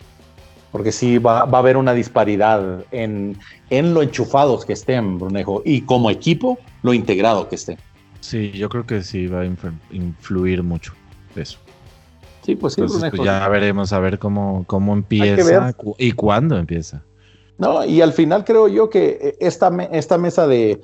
Porque 0.71 0.91
sí 0.91 1.19
va, 1.19 1.41
a 1.41 1.43
haber 1.43 1.77
una 1.77 1.93
disparidad 1.93 2.83
en, 2.91 3.37
en 3.69 3.93
lo 3.93 4.01
enchufados 4.01 4.65
que 4.65 4.73
estén, 4.73 5.19
Brunejo, 5.19 5.61
y 5.63 5.81
como 5.81 6.09
equipo, 6.09 6.57
lo 6.81 6.93
integrado 6.93 7.47
que 7.47 7.55
estén. 7.55 7.77
Sí, 8.23 8.51
yo 8.51 8.69
creo 8.69 8.85
que 8.85 9.03
sí 9.03 9.27
va 9.27 9.41
a 9.41 9.45
influir 9.91 10.63
mucho 10.63 10.93
eso. 11.35 11.59
Sí, 12.45 12.55
pues 12.55 12.75
sí, 12.75 12.81
pues 12.81 13.11
ya 13.21 13.45
veremos 13.49 13.91
a 13.91 13.99
ver 13.99 14.17
cómo, 14.17 14.63
cómo 14.65 14.93
empieza 14.93 15.75
y 15.97 16.13
cuándo 16.13 16.57
empieza. 16.57 17.03
No, 17.57 17.83
y 17.83 17.99
al 17.99 18.13
final 18.13 18.45
creo 18.45 18.69
yo 18.69 18.89
que 18.89 19.19
eh, 19.21 19.35
esta, 19.41 19.69
esta 19.91 20.17
mesa 20.17 20.47
de, 20.47 20.79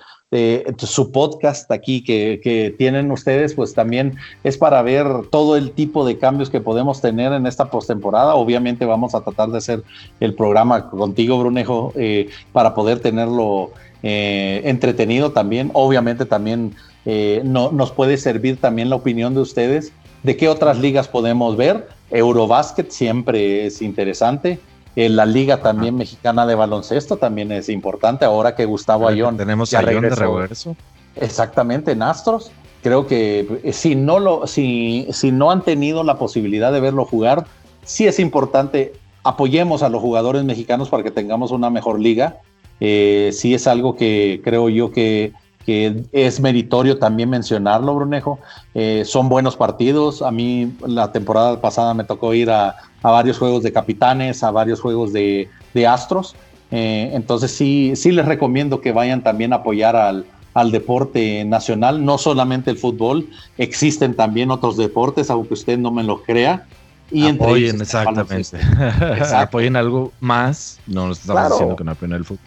su 0.79 1.13
podcast 1.13 1.71
aquí 1.71 2.03
que, 2.03 2.41
que, 2.43 2.75
tienen 2.77 3.09
ustedes, 3.09 3.53
pues 3.53 3.73
también 3.73 4.17
es 4.43 4.57
para 4.57 4.81
ver 4.81 5.07
todo 5.31 5.55
el 5.55 5.71
tipo 5.71 6.05
de 6.05 6.17
cambios 6.17 6.49
que 6.49 6.59
podemos 6.59 6.99
tener 6.99 7.31
en 7.31 7.47
esta 7.47 7.71
postemporada. 7.71 8.35
Obviamente 8.35 8.83
vamos 8.83 9.15
a 9.15 9.21
tratar 9.21 9.49
de 9.49 9.59
hacer 9.59 9.81
el 10.19 10.35
programa 10.35 10.89
contigo, 10.89 11.39
Brunejo, 11.39 11.93
eh, 11.95 12.29
para 12.51 12.75
poder 12.75 12.99
tenerlo 12.99 13.71
eh, 14.03 14.61
entretenido 14.65 15.31
también. 15.31 15.71
Obviamente 15.73 16.25
también 16.25 16.75
eh, 17.05 17.41
no, 17.45 17.71
nos 17.71 17.91
puede 17.91 18.17
servir 18.17 18.59
también 18.59 18.89
la 18.89 18.95
opinión 18.95 19.33
de 19.33 19.41
ustedes 19.41 19.93
de 20.23 20.35
qué 20.35 20.49
otras 20.49 20.77
ligas 20.79 21.07
podemos 21.07 21.55
ver. 21.55 21.87
Eurobásquet 22.11 22.91
siempre 22.91 23.65
es 23.65 23.81
interesante. 23.81 24.59
Eh, 24.95 25.07
la 25.07 25.25
liga 25.25 25.61
también 25.61 25.95
mexicana 25.95 26.45
de 26.45 26.55
baloncesto 26.55 27.17
también 27.17 27.51
es 27.51 27.69
importante. 27.69 28.25
Ahora 28.25 28.55
que 28.55 28.65
Gustavo 28.65 29.07
Ayón 29.07 29.37
tenemos 29.37 29.71
ya 29.71 29.79
Ayón 29.79 30.03
de 30.03 30.09
regreso. 30.09 30.75
Exactamente, 31.15 31.91
en 31.91 32.01
Astros. 32.01 32.51
Creo 32.81 33.07
que 33.07 33.59
eh, 33.63 33.73
si 33.73 33.95
no, 33.95 34.19
lo, 34.19 34.47
si, 34.47 35.07
si 35.11 35.31
no 35.31 35.51
han 35.51 35.63
tenido 35.63 36.03
la 36.03 36.17
posibilidad 36.17 36.71
de 36.71 36.79
verlo 36.79 37.05
jugar, 37.05 37.45
sí 37.83 38.07
es 38.07 38.19
importante 38.19 38.93
apoyemos 39.21 39.83
a 39.83 39.89
los 39.89 40.01
jugadores 40.01 40.43
mexicanos 40.45 40.89
para 40.89 41.03
que 41.03 41.11
tengamos 41.11 41.51
una 41.51 41.69
mejor 41.69 41.99
liga. 41.99 42.37
sí 42.79 43.53
es 43.53 43.67
algo 43.67 43.97
que 43.97 44.41
creo 44.43 44.69
yo 44.69 44.91
que 44.91 45.33
que 45.65 46.03
es 46.11 46.39
meritorio 46.39 46.97
también 46.97 47.29
mencionarlo, 47.29 47.95
Brunejo. 47.95 48.39
Eh, 48.73 49.03
son 49.05 49.29
buenos 49.29 49.55
partidos. 49.55 50.21
A 50.21 50.31
mí 50.31 50.73
la 50.85 51.11
temporada 51.11 51.59
pasada 51.61 51.93
me 51.93 52.03
tocó 52.03 52.33
ir 52.33 52.49
a, 52.49 52.75
varios 53.01 53.37
juegos 53.37 53.63
de 53.63 53.71
capitanes, 53.71 54.43
a 54.43 54.51
varios 54.51 54.81
juegos 54.81 55.13
de, 55.13 55.49
astros. 55.87 56.35
Eh, 56.71 57.11
entonces 57.13 57.51
sí, 57.51 57.93
sí 57.95 58.11
les 58.11 58.25
recomiendo 58.25 58.81
que 58.81 58.91
vayan 58.91 59.23
también 59.23 59.53
a 59.53 59.57
apoyar 59.57 59.95
al, 59.95 60.25
al 60.53 60.71
deporte 60.71 61.45
nacional, 61.45 62.03
no 62.03 62.17
solamente 62.17 62.71
el 62.71 62.77
fútbol, 62.77 63.29
existen 63.57 64.15
también 64.15 64.51
otros 64.51 64.77
deportes, 64.77 65.29
aunque 65.29 65.53
usted 65.53 65.77
no 65.77 65.91
me 65.91 66.03
lo 66.03 66.23
crea. 66.23 66.65
Y 67.11 67.27
apoyen, 67.27 67.81
exactamente. 67.81 68.59
apoyen 69.35 69.75
algo 69.75 70.11
más. 70.19 70.79
No 70.85 71.07
nos 71.07 71.19
estamos 71.21 71.51
diciendo 71.51 71.75
que 71.75 71.83
no 71.83 71.91
apoyen 71.91 72.15
el 72.15 72.25
fútbol. 72.25 72.45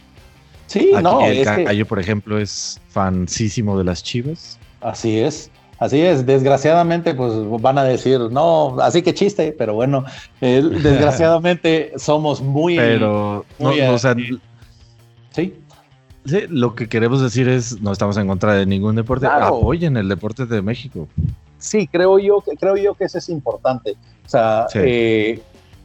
Sí, 0.72 0.90
no. 1.02 1.20
El 1.20 1.44
Cayo, 1.44 1.86
por 1.86 2.00
ejemplo, 2.00 2.38
es 2.38 2.80
fansísimo 2.88 3.76
de 3.76 3.84
las 3.84 4.02
chivas. 4.02 4.58
Así 4.80 5.18
es. 5.18 5.50
Así 5.78 6.00
es, 6.00 6.24
desgraciadamente, 6.24 7.12
pues 7.12 7.32
van 7.60 7.76
a 7.76 7.82
decir, 7.82 8.20
no, 8.30 8.76
así 8.80 9.02
que 9.02 9.12
chiste, 9.12 9.52
pero 9.58 9.74
bueno, 9.74 10.04
desgraciadamente 10.40 11.92
somos 11.96 12.40
muy. 12.40 12.76
Pero, 12.76 13.44
no, 13.58 13.92
o 13.92 13.98
sea, 13.98 14.14
sí. 15.32 15.58
Sí, 16.24 16.42
lo 16.48 16.76
que 16.76 16.88
queremos 16.88 17.20
decir 17.20 17.48
es, 17.48 17.80
no 17.82 17.90
estamos 17.90 18.16
en 18.16 18.28
contra 18.28 18.54
de 18.54 18.64
ningún 18.64 18.94
deporte, 18.94 19.26
apoyen 19.26 19.96
el 19.96 20.08
deporte 20.08 20.46
de 20.46 20.62
México. 20.62 21.08
Sí, 21.58 21.88
creo 21.88 22.18
yo 22.18 22.40
que 22.40 22.56
creo 22.56 22.76
yo 22.76 22.94
que 22.94 23.04
eso 23.04 23.18
es 23.18 23.28
importante. 23.28 23.96
O 24.24 24.28
sea, 24.28 24.66
eh, 24.74 25.42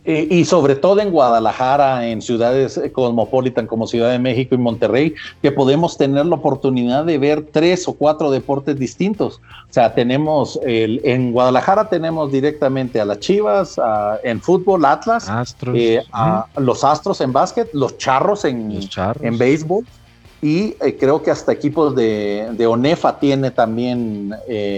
eh, 0.10 0.26
y 0.32 0.45
sobre 0.45 0.78
todo 0.78 1.01
en 1.01 1.12
Guadalajara, 1.12 2.08
en 2.08 2.22
ciudades 2.22 2.80
cosmopolitan 2.93 3.68
como 3.68 3.88
Ciudad 3.88 4.10
de 4.10 4.20
México 4.20 4.55
y 4.55 4.58
Monterrey, 4.58 5.14
que 5.41 5.51
podemos 5.51 5.97
tener 5.97 6.26
la 6.26 6.36
oportunidad 6.36 7.03
de 7.03 7.18
ver 7.18 7.45
tres 7.51 7.86
o 7.89 7.93
cuatro 7.93 8.32
deportes 8.32 8.80
distintos. 8.80 9.41
O 9.70 9.74
sea, 9.74 9.93
tenemos 9.93 10.58
el, 10.66 11.01
en 11.03 11.34
Guadalajara 11.34 11.89
tenemos 11.89 12.32
directamente 12.32 13.01
a 13.01 13.05
las 13.05 13.20
Chivas, 13.20 13.76
en 14.24 14.39
fútbol 14.39 14.86
Atlas, 14.86 15.30
eh, 15.74 16.01
a 16.14 16.45
los 16.55 16.86
Astros 16.86 17.20
en 17.20 17.34
básquet, 17.34 17.70
los 17.74 17.97
Charros 17.97 18.45
en, 18.45 18.80
en 19.22 19.38
béisbol 19.38 19.84
y 20.41 20.76
eh, 20.80 20.95
creo 20.97 21.22
que 21.22 21.32
hasta 21.32 21.51
equipos 21.51 21.93
de, 21.95 22.47
de 22.53 22.66
ONEFA 22.66 23.20
tiene 23.20 23.51
también 23.51 24.34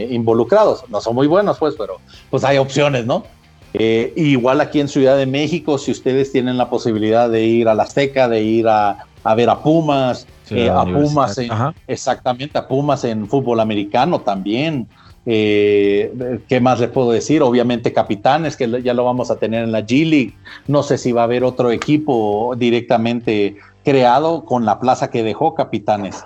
involucrados. 0.10 0.86
No 0.90 1.00
son 1.00 1.14
muy 1.14 1.28
buenos, 1.28 1.60
pues, 1.60 1.76
pero 1.78 1.98
pues 2.32 2.44
hay 2.44 2.58
opciones, 2.58 3.06
¿no? 3.06 3.26
Eh, 3.74 4.14
igual 4.16 4.62
aquí 4.62 4.80
en 4.80 4.88
Ciudad 4.88 5.18
de 5.18 5.26
México, 5.26 5.78
si 5.78 5.92
ustedes 5.92 6.32
tienen 6.32 6.58
la 6.58 6.70
posibilidad 6.70 7.30
de 7.30 7.46
ir 7.46 7.68
a 7.68 7.76
la 7.76 7.84
Azteca, 7.84 8.28
de 8.28 8.42
ir 8.42 8.68
a, 8.68 9.06
ver 9.36 9.50
a 9.50 9.62
Pumas, 9.62 10.28
eh, 10.50 10.70
a 10.70 10.84
Pumas, 10.84 11.40
exactamente, 11.88 12.58
a 12.58 12.68
Pumas 12.68 13.04
en 13.04 13.28
fútbol 13.28 13.60
americano 13.60 14.22
también. 14.22 14.88
Eh, 15.26 16.40
¿Qué 16.48 16.60
más 16.60 16.80
les 16.80 16.90
puedo 16.90 17.12
decir? 17.12 17.44
Obviamente 17.44 17.94
capitanes, 17.94 18.58
que 18.58 18.82
ya 18.82 18.96
lo 18.96 19.06
vamos 19.06 19.30
a 19.30 19.36
tener 19.36 19.64
en 19.64 19.72
la 19.72 19.82
G 19.82 20.10
League. 20.10 20.34
No 20.68 20.82
sé 20.82 20.98
si 20.98 21.12
va 21.12 21.22
a 21.22 21.24
haber 21.26 21.44
otro 21.44 21.70
equipo 21.70 22.56
directamente 22.58 23.58
creado 23.84 24.46
con 24.46 24.66
la 24.66 24.80
plaza 24.80 25.12
que 25.12 25.22
dejó 25.22 25.54
capitanes 25.54 26.24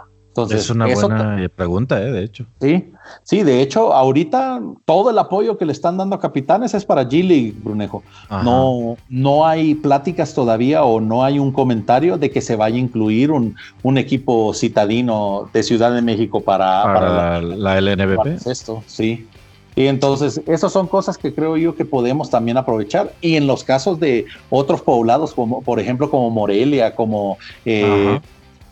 es 0.52 0.70
una 0.70 0.88
buena 0.88 1.50
pregunta, 1.56 2.02
¿eh? 2.02 2.12
de 2.12 2.24
hecho. 2.24 2.46
Sí, 2.62 2.92
sí, 3.24 3.44
de 3.44 3.62
hecho, 3.62 3.94
ahorita 3.94 4.62
todo 4.86 5.10
el 5.10 5.18
apoyo 5.18 5.58
que 5.58 5.66
le 5.66 5.72
están 5.72 5.98
dando 5.98 6.16
a 6.16 6.20
Capitanes 6.20 6.74
es 6.74 6.86
para 6.86 7.08
G 7.08 7.54
Brunejo. 7.64 8.04
No, 8.30 8.98
no 9.10 9.46
hay 9.46 9.76
pláticas 9.76 10.34
todavía 10.34 10.84
o 10.84 11.00
no 11.00 11.24
hay 11.24 11.40
un 11.40 11.52
comentario 11.52 12.18
de 12.18 12.32
que 12.32 12.42
se 12.42 12.56
vaya 12.56 12.76
a 12.76 12.80
incluir 12.80 13.32
un, 13.32 13.56
un 13.84 13.98
equipo 13.98 14.54
citadino 14.54 15.50
de 15.54 15.64
Ciudad 15.64 15.94
de 15.94 16.02
México 16.02 16.42
para, 16.42 16.84
para, 16.84 17.42
la, 17.42 17.82
LNBP. 17.82 18.48
Esto, 18.48 18.84
sí. 18.88 19.28
Y 19.76 19.88
entonces, 19.88 20.42
esas 20.46 20.72
son 20.72 20.88
cosas 20.88 21.18
que 21.18 21.34
creo 21.34 21.58
yo 21.58 21.76
que 21.76 21.86
podemos 21.86 22.30
también 22.30 22.58
aprovechar. 22.58 23.14
Y 23.22 23.36
en 23.36 23.48
los 23.48 23.64
casos 23.64 24.00
de 24.00 24.26
otros 24.50 24.82
poblados, 24.82 25.34
como 25.34 25.64
por 25.64 25.80
ejemplo, 25.80 26.10
como 26.10 26.30
Morelia, 26.30 26.96
como 26.96 27.38
eh, 27.66 28.20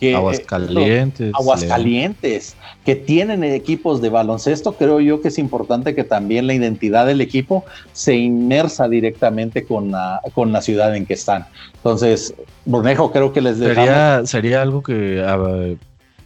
eh, 0.01 0.15
Aguascalientes. 0.15 1.31
Aguascalientes, 1.35 2.55
que 2.83 2.95
tienen 2.95 3.43
equipos 3.43 4.01
de 4.01 4.09
baloncesto, 4.09 4.73
creo 4.73 4.99
yo 4.99 5.21
que 5.21 5.27
es 5.27 5.37
importante 5.37 5.93
que 5.93 6.03
también 6.03 6.47
la 6.47 6.53
identidad 6.53 7.05
del 7.05 7.21
equipo 7.21 7.63
se 7.93 8.15
inmersa 8.15 8.89
directamente 8.89 9.63
con 9.63 9.91
la, 9.91 10.19
con 10.33 10.51
la 10.51 10.61
ciudad 10.61 10.95
en 10.95 11.05
que 11.05 11.13
están. 11.13 11.45
Entonces, 11.75 12.33
Brunejo, 12.65 13.11
creo 13.11 13.31
que 13.31 13.41
les 13.41 13.57
sería, 13.57 14.25
sería 14.25 14.61
algo 14.61 14.81
que 14.81 15.23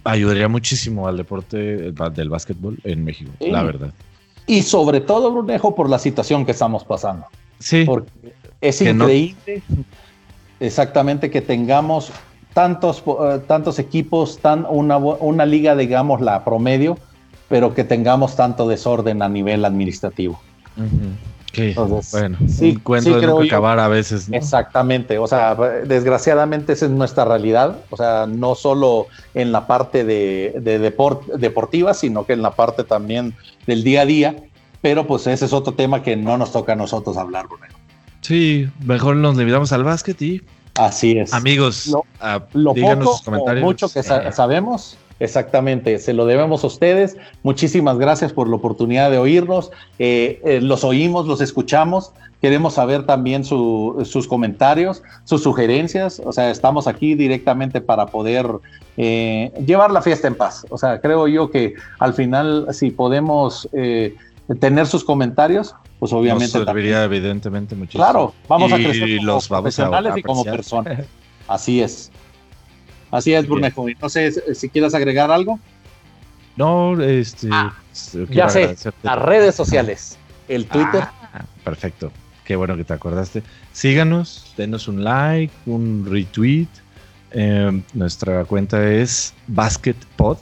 ayudaría 0.06 0.48
muchísimo 0.48 1.08
al 1.08 1.18
deporte 1.18 1.92
del 1.92 2.30
básquetbol 2.30 2.80
en 2.84 3.04
México, 3.04 3.32
la 3.42 3.64
verdad. 3.64 3.92
Y 4.48 4.62
sobre 4.62 5.02
todo, 5.02 5.32
Brunejo, 5.32 5.76
por 5.76 5.90
la 5.90 6.00
situación 6.00 6.46
que 6.46 6.52
estamos 6.52 6.84
pasando. 6.84 7.26
Sí. 7.60 7.84
Porque 7.86 8.12
es 8.62 8.82
increíble 8.82 9.64
exactamente 10.60 11.30
que 11.30 11.42
tengamos 11.42 12.12
tantos, 12.56 13.04
eh, 13.06 13.42
tantos 13.46 13.80
equipos, 13.80 14.40
tan 14.40 14.66
una, 14.70 14.96
una 14.96 15.46
liga, 15.46 15.76
digamos, 15.76 16.22
la 16.22 16.46
promedio, 16.46 16.98
pero 17.50 17.74
que 17.74 17.84
tengamos 17.84 18.38
tanto 18.38 18.66
desorden 18.66 19.22
a 19.22 19.28
nivel 19.28 19.66
administrativo. 19.66 20.40
bueno, 22.14 22.38
sí, 22.48 22.78
cuento 22.78 23.20
de 23.20 23.46
acabar 23.46 23.78
a 23.78 23.90
veces. 23.90 24.30
Exactamente, 24.32 25.18
o 25.20 25.28
sea, 25.28 25.54
desgraciadamente 25.86 26.72
esa 26.72 26.86
es 26.86 26.92
nuestra 26.92 27.26
realidad, 27.26 27.76
o 27.90 27.98
sea, 27.98 28.26
no 28.26 28.56
solo 28.56 29.08
en 29.34 29.52
la 29.52 29.68
parte 29.68 30.06
de, 30.06 30.56
de 30.62 30.80
deportiva, 30.80 31.94
sino 31.94 32.26
que 32.26 32.32
en 32.32 32.42
la 32.42 32.52
parte 32.52 32.86
también 32.86 33.36
del 33.68 33.84
día 33.84 34.04
a 34.04 34.06
día, 34.06 34.36
pero 34.82 35.06
pues 35.06 35.28
ese 35.28 35.44
es 35.44 35.52
otro 35.52 35.74
tema 35.74 36.02
que 36.04 36.16
no 36.16 36.38
nos 36.38 36.54
toca 36.54 36.72
a 36.72 36.78
nosotros 36.78 37.18
hablar, 37.18 37.48
Bruno. 37.48 37.66
Sí, 38.22 38.70
mejor 38.86 39.18
nos 39.18 39.36
limitamos 39.36 39.74
al 39.74 39.84
básquet 39.84 40.22
y 40.22 40.42
Así 40.76 41.18
es. 41.18 41.34
Amigos, 41.34 41.96
lo, 42.54 42.74
díganos 42.74 43.18
sus 43.18 43.22
comentarios. 43.22 43.64
mucho 43.64 43.90
que 43.90 44.04
sabemos, 44.04 44.98
exactamente, 45.20 46.00
se 46.00 46.14
lo 46.14 46.26
debemos 46.26 46.64
a 46.64 46.68
ustedes. 46.68 47.16
Muchísimas 47.44 47.98
gracias 47.98 48.34
por 48.34 48.50
la 48.50 48.58
oportunidad 48.58 49.10
de 49.10 49.18
oírnos. 49.18 49.72
Eh, 50.00 50.42
eh, 50.44 50.60
los 50.62 50.84
oímos, 50.84 51.28
los 51.28 51.40
escuchamos. 51.40 52.12
Queremos 52.42 52.74
saber 52.74 53.06
también 53.06 53.46
sus 53.46 54.28
comentarios, 54.28 55.02
sus 55.24 55.42
sugerencias. 55.42 56.22
O 56.24 56.34
sea, 56.34 56.52
estamos 56.52 56.88
aquí 56.88 57.16
directamente 57.16 57.80
para 57.80 58.08
poder 58.08 58.46
eh, 58.98 59.52
llevar 59.66 59.92
la 59.92 60.02
fiesta 60.02 60.28
en 60.28 60.36
paz. 60.36 60.66
O 60.70 60.78
sea, 60.78 61.00
creo 61.00 61.28
yo 61.28 61.50
que 61.50 61.74
al 62.00 62.14
final, 62.14 62.68
si 62.72 62.92
podemos 62.92 63.68
tener 64.60 64.88
sus 64.88 65.04
comentarios, 65.04 65.76
pues 66.00 66.14
obviamente. 66.14 66.58
Nos 66.58 66.66
serviría 66.66 67.04
evidentemente 67.04 67.76
muchísimo. 67.76 68.04
Claro, 68.04 68.34
vamos 68.48 68.72
a 68.72 68.76
crecer 68.76 69.18
como 69.18 69.26
los 69.28 69.48
profesionales 69.48 70.14
y 70.18 70.22
como 70.22 70.44
personas. 70.44 71.06
Así 71.48 71.82
es. 71.82 72.12
Así 73.12 73.34
es, 73.34 73.48
Brunejo. 73.48 73.86
No 74.02 74.10
sé 74.10 74.56
si 74.56 74.70
quieres 74.70 74.94
agregar 74.94 75.32
algo. 75.32 75.60
No, 76.56 77.02
este. 77.02 77.50
Ah, 77.52 77.74
ya 78.30 78.50
sé, 78.50 78.76
las 79.04 79.22
redes 79.22 79.56
sociales. 79.56 80.18
El 80.48 80.66
Twitter. 80.68 81.04
Ah, 81.04 81.46
perfecto. 81.64 82.12
Qué 82.44 82.56
bueno 82.56 82.78
que 82.78 82.84
te 82.84 82.94
acordaste. 82.94 83.42
Síganos, 83.74 84.54
denos 84.56 84.88
un 84.88 85.04
like, 85.04 85.54
un 85.66 86.06
retweet. 86.10 86.68
Eh, 87.32 87.82
nuestra 87.94 88.46
cuenta 88.46 88.88
es 88.90 89.34
BasketPod 89.48 90.38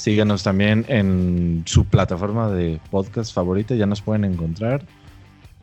Síganos 0.00 0.42
también 0.42 0.86
en 0.88 1.62
su 1.66 1.84
plataforma 1.84 2.50
de 2.50 2.80
podcast 2.90 3.34
favorita, 3.34 3.74
ya 3.74 3.84
nos 3.84 4.00
pueden 4.00 4.24
encontrar. 4.24 4.82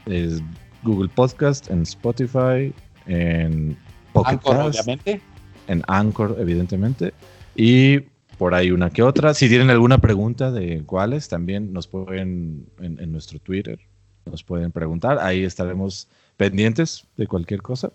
Es 0.06 0.44
Google 0.84 1.10
Podcast, 1.10 1.72
en 1.72 1.82
Spotify, 1.82 2.72
en 3.08 3.76
Pocket 4.14 4.34
Anchor, 4.34 4.58
obviamente. 4.58 5.22
En 5.68 5.82
Anchor, 5.88 6.36
evidentemente. 6.38 7.16
Y 7.56 8.02
por 8.38 8.54
ahí 8.54 8.70
una 8.70 8.92
que 8.92 9.02
otra. 9.02 9.34
Si 9.34 9.50
tienen 9.50 9.72
alguna 9.72 9.98
pregunta 9.98 10.52
de 10.52 10.84
cuáles, 10.86 11.28
también 11.30 11.74
nos 11.74 11.88
pueden 11.88 12.68
en, 12.80 13.00
en 13.00 13.12
nuestro 13.12 13.40
Twitter, 13.40 13.80
nos 14.28 14.44
pueden 14.44 14.72
preguntar. 14.72 15.18
Ahí 15.20 15.46
estaremos 15.46 16.10
pendientes 16.38 17.08
de 17.18 17.26
cualquier 17.26 17.64
cosa. 17.64 17.92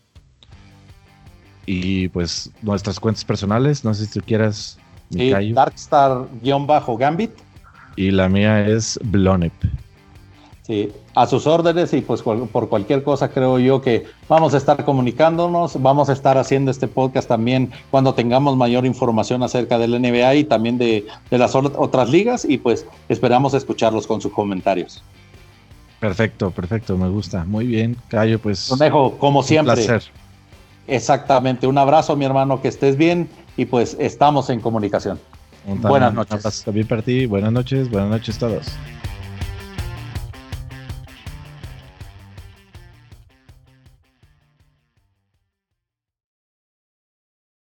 Y 1.66 2.08
pues 2.08 2.50
nuestras 2.62 2.98
cuentas 2.98 3.24
personales, 3.24 3.84
no 3.84 3.94
sé 3.94 4.06
si 4.06 4.18
tú 4.18 4.26
quieras 4.26 4.80
Darkstar-Gambit. 5.12 7.30
Y 7.96 8.10
la 8.10 8.28
mía 8.28 8.66
es 8.66 8.98
Blonep. 9.04 9.52
Sí, 10.62 10.92
a 11.16 11.26
sus 11.26 11.48
órdenes 11.48 11.92
y 11.92 12.02
pues 12.02 12.22
por 12.22 12.68
cualquier 12.68 13.02
cosa 13.02 13.30
creo 13.30 13.58
yo 13.58 13.82
que 13.82 14.04
vamos 14.28 14.54
a 14.54 14.58
estar 14.58 14.84
comunicándonos, 14.84 15.82
vamos 15.82 16.08
a 16.08 16.12
estar 16.12 16.38
haciendo 16.38 16.70
este 16.70 16.86
podcast 16.86 17.28
también 17.28 17.72
cuando 17.90 18.14
tengamos 18.14 18.56
mayor 18.56 18.86
información 18.86 19.42
acerca 19.42 19.76
del 19.76 20.00
NBA 20.00 20.34
y 20.36 20.44
también 20.44 20.78
de, 20.78 21.04
las 21.30 21.56
otras 21.56 22.10
ligas 22.10 22.46
y 22.48 22.58
pues 22.58 22.86
esperamos 23.08 23.54
escucharlos 23.54 24.06
con 24.06 24.20
sus 24.20 24.32
comentarios. 24.32 25.02
Perfecto, 25.98 26.52
perfecto, 26.52 26.96
me 26.96 27.08
gusta. 27.08 27.44
Muy 27.44 27.66
bien, 27.66 27.96
Cayo, 28.08 28.38
pues. 28.38 28.72
dejo, 28.78 29.18
como 29.18 29.42
siempre. 29.42 29.80
Un 29.80 29.86
placer. 29.86 30.12
Exactamente, 30.86 31.66
un 31.66 31.78
abrazo 31.78 32.16
mi 32.16 32.24
hermano, 32.24 32.60
que 32.60 32.68
estés 32.68 32.96
bien 32.96 33.28
y 33.56 33.64
pues 33.64 33.96
estamos 33.98 34.50
en 34.50 34.60
comunicación. 34.60 35.18
Buenas 35.66 36.12
noches. 36.14 36.62
También 36.64 36.86
para 36.86 37.02
ti. 37.02 37.26
Buenas 37.26 37.52
noches. 37.52 37.88
Buenas 37.90 38.10
noches 38.10 38.36
a 38.36 38.40
todos. 38.40 38.66